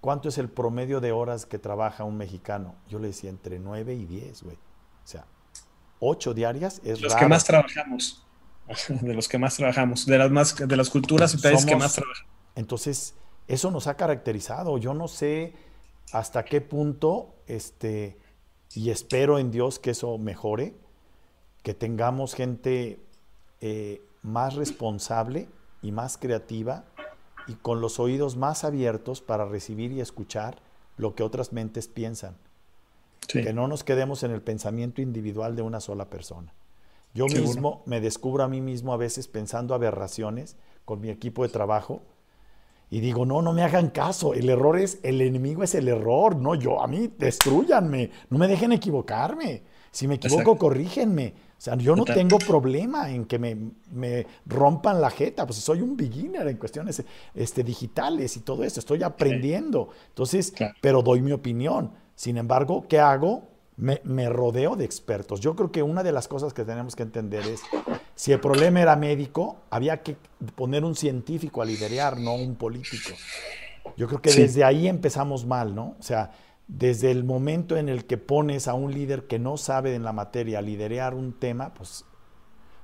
¿cuánto 0.00 0.28
es 0.28 0.38
el 0.38 0.48
promedio 0.48 1.00
de 1.00 1.12
horas 1.12 1.46
que 1.46 1.58
trabaja 1.58 2.04
un 2.04 2.16
mexicano? 2.16 2.74
Yo 2.88 2.98
le 2.98 3.08
decía 3.08 3.30
entre 3.30 3.58
9 3.58 3.94
y 3.94 4.04
10, 4.04 4.42
güey. 4.42 4.56
O 4.56 5.06
sea, 5.06 5.26
8 6.00 6.34
diarias 6.34 6.80
es 6.84 7.00
Los 7.00 7.14
que 7.14 7.26
más 7.26 7.44
trabajamos. 7.44 8.23
De 9.00 9.14
los 9.14 9.28
que 9.28 9.38
más 9.38 9.56
trabajamos. 9.56 10.06
De 10.06 10.18
las, 10.18 10.30
más, 10.30 10.56
de 10.56 10.76
las 10.76 10.90
culturas 10.90 11.34
y 11.34 11.38
países 11.38 11.66
que 11.66 11.76
más 11.76 11.94
trabajamos. 11.94 12.28
Entonces, 12.54 13.14
eso 13.48 13.70
nos 13.70 13.86
ha 13.86 13.96
caracterizado. 13.96 14.78
Yo 14.78 14.94
no 14.94 15.08
sé 15.08 15.54
hasta 16.12 16.44
qué 16.44 16.60
punto 16.60 17.34
este, 17.46 18.16
y 18.74 18.90
espero 18.90 19.38
en 19.38 19.50
Dios 19.50 19.78
que 19.78 19.90
eso 19.90 20.16
mejore, 20.18 20.74
que 21.62 21.74
tengamos 21.74 22.34
gente 22.34 23.00
eh, 23.60 24.02
más 24.22 24.54
responsable 24.54 25.48
y 25.82 25.92
más 25.92 26.16
creativa 26.16 26.84
y 27.46 27.54
con 27.54 27.80
los 27.80 27.98
oídos 28.00 28.36
más 28.36 28.64
abiertos 28.64 29.20
para 29.20 29.44
recibir 29.44 29.92
y 29.92 30.00
escuchar 30.00 30.58
lo 30.96 31.14
que 31.14 31.22
otras 31.22 31.52
mentes 31.52 31.88
piensan. 31.88 32.36
Que 33.26 33.54
no 33.54 33.68
nos 33.68 33.84
quedemos 33.84 34.22
en 34.22 34.32
el 34.32 34.42
pensamiento 34.42 35.00
individual 35.00 35.56
de 35.56 35.62
una 35.62 35.80
sola 35.80 36.10
persona. 36.10 36.52
Yo 37.14 37.26
mismo 37.26 37.82
me 37.86 38.00
descubro 38.00 38.42
a 38.42 38.48
mí 38.48 38.60
mismo 38.60 38.92
a 38.92 38.96
veces 38.96 39.28
pensando 39.28 39.74
aberraciones 39.74 40.56
con 40.84 41.00
mi 41.00 41.10
equipo 41.10 41.44
de 41.44 41.48
trabajo 41.48 42.02
Y 42.90 43.00
digo, 43.00 43.24
no, 43.24 43.40
no 43.40 43.52
me 43.52 43.62
hagan 43.62 43.90
caso. 43.90 44.34
El 44.34 44.50
error 44.50 44.78
es, 44.78 44.98
el 45.02 45.20
enemigo 45.20 45.62
es 45.62 45.74
el 45.74 45.88
error. 45.88 46.36
No, 46.36 46.54
yo, 46.54 46.82
a 46.82 46.86
mí, 46.86 47.10
destruyanme. 47.18 48.10
No 48.30 48.38
me 48.38 48.46
dejen 48.46 48.72
equivocarme. 48.72 49.62
Si 49.90 50.06
me 50.06 50.16
equivoco, 50.16 50.58
corrígenme. 50.58 51.34
O 51.56 51.60
sea, 51.64 51.76
yo 51.76 51.96
no 51.96 52.04
tengo 52.04 52.38
problema 52.38 53.10
en 53.10 53.24
que 53.24 53.38
me, 53.38 53.56
me, 53.92 54.26
rompan 54.44 55.00
la 55.00 55.08
jeta, 55.08 55.46
pues 55.46 55.58
soy 55.60 55.80
un 55.80 55.96
beginner 55.96 56.46
en 56.48 56.56
cuestiones 56.56 57.02
este, 57.32 57.62
digitales 57.62 58.36
y 58.36 58.40
todo 58.40 58.64
eso, 58.64 58.80
estoy 58.80 59.02
aprendiendo. 59.02 59.88
Entonces, 60.08 60.52
pero 60.80 61.00
doy 61.00 61.22
mi 61.22 61.32
opinión. 61.32 61.92
Sin 62.16 62.36
embargo, 62.36 62.84
¿qué 62.88 62.98
hago? 62.98 63.53
Me, 63.76 64.00
me, 64.04 64.28
rodeo 64.28 64.76
de 64.76 64.84
expertos. 64.84 65.40
Yo 65.40 65.56
creo 65.56 65.72
que 65.72 65.82
una 65.82 66.02
de 66.04 66.12
las 66.12 66.28
cosas 66.28 66.54
que 66.54 66.64
tenemos 66.64 66.94
que 66.94 67.02
entender 67.02 67.44
es, 67.44 67.60
si 68.14 68.32
el 68.32 68.40
problema 68.40 68.80
era 68.80 68.94
médico, 68.94 69.56
había 69.70 70.02
que 70.02 70.16
poner 70.54 70.84
un 70.84 70.94
científico 70.94 71.60
a 71.60 71.64
liderar, 71.64 72.18
no 72.18 72.34
un 72.34 72.54
político. 72.54 73.10
Yo 73.96 74.06
creo 74.06 74.22
que 74.22 74.32
desde 74.32 74.62
ahí 74.62 74.86
empezamos 74.86 75.44
mal, 75.44 75.74
¿no? 75.74 75.96
O 75.98 76.02
sea, 76.02 76.30
desde 76.68 77.10
el 77.10 77.24
momento 77.24 77.76
en 77.76 77.88
el 77.88 78.06
que 78.06 78.16
pones 78.16 78.68
a 78.68 78.74
un 78.74 78.92
líder 78.92 79.26
que 79.26 79.38
no 79.38 79.56
sabe 79.56 79.94
en 79.94 80.02
la 80.02 80.12
materia 80.12 80.60
a 80.60 80.62
liderar 80.62 81.14
un 81.14 81.32
tema, 81.32 81.74
pues 81.74 82.04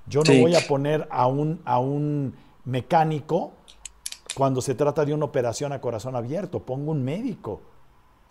yo 0.06 0.22
no 0.22 0.40
voy 0.40 0.54
a 0.54 0.60
poner 0.66 1.06
a 1.10 1.26
un, 1.26 1.60
a 1.64 1.78
un 1.78 2.34
mecánico 2.64 3.52
cuando 4.34 4.60
se 4.60 4.74
trata 4.74 5.04
de 5.04 5.14
una 5.14 5.24
operación 5.24 5.72
a 5.72 5.80
corazón 5.80 6.16
abierto, 6.16 6.60
pongo 6.60 6.92
un 6.92 7.02
médico. 7.02 7.62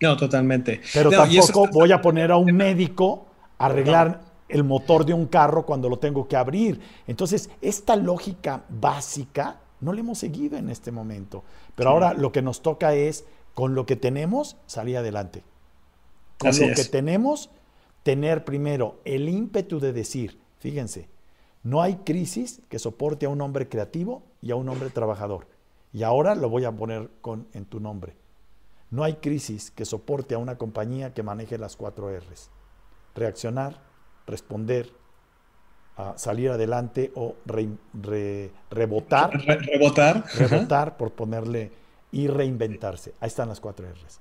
No, 0.00 0.16
totalmente. 0.16 0.80
Pero 0.94 1.10
tampoco 1.10 1.68
voy 1.68 1.92
a 1.92 2.00
poner 2.00 2.30
a 2.32 2.36
un 2.36 2.52
médico 2.56 3.26
a 3.58 3.66
arreglar 3.66 4.20
el 4.48 4.64
motor 4.64 5.04
de 5.04 5.14
un 5.14 5.26
carro 5.26 5.64
cuando 5.64 5.88
lo 5.88 5.98
tengo 5.98 6.26
que 6.26 6.36
abrir. 6.36 6.80
Entonces, 7.06 7.50
esta 7.60 7.96
lógica 7.96 8.64
básica 8.68 9.60
no 9.80 9.92
la 9.92 10.00
hemos 10.00 10.18
seguido 10.18 10.58
en 10.58 10.70
este 10.70 10.90
momento. 10.90 11.44
Pero 11.74 11.90
ahora 11.90 12.14
lo 12.14 12.32
que 12.32 12.42
nos 12.42 12.62
toca 12.62 12.94
es, 12.94 13.24
con 13.54 13.74
lo 13.74 13.86
que 13.86 13.96
tenemos, 13.96 14.56
salir 14.66 14.96
adelante. 14.96 15.44
Con 16.38 16.50
lo 16.50 16.74
que 16.74 16.84
tenemos, 16.84 17.50
tener 18.02 18.44
primero 18.44 19.00
el 19.04 19.28
ímpetu 19.28 19.78
de 19.78 19.92
decir, 19.92 20.38
fíjense, 20.58 21.08
no 21.62 21.82
hay 21.82 21.96
crisis 21.96 22.62
que 22.68 22.78
soporte 22.78 23.26
a 23.26 23.28
un 23.28 23.40
hombre 23.40 23.68
creativo 23.68 24.22
y 24.40 24.50
a 24.50 24.56
un 24.56 24.68
hombre 24.68 24.90
trabajador. 24.90 25.46
Y 25.92 26.02
ahora 26.02 26.34
lo 26.34 26.48
voy 26.48 26.64
a 26.64 26.72
poner 26.72 27.10
con, 27.20 27.46
en 27.52 27.66
tu 27.66 27.80
nombre. 27.80 28.14
No 28.90 29.04
hay 29.04 29.14
crisis 29.14 29.70
que 29.70 29.84
soporte 29.84 30.34
a 30.34 30.38
una 30.38 30.58
compañía 30.58 31.14
que 31.14 31.22
maneje 31.22 31.58
las 31.58 31.76
cuatro 31.76 32.10
R's. 32.10 32.50
Reaccionar, 33.14 33.80
responder, 34.26 34.90
a 35.96 36.16
salir 36.16 36.50
adelante 36.50 37.12
o 37.14 37.36
rebotar. 38.70 39.32
rebotar. 39.40 40.24
Rebotar, 40.34 40.96
por 40.96 41.12
ponerle, 41.12 41.72
y 42.12 42.26
reinventarse. 42.26 43.14
Ahí 43.20 43.28
están 43.28 43.48
las 43.48 43.60
cuatro 43.60 43.86
R's. 43.86 44.20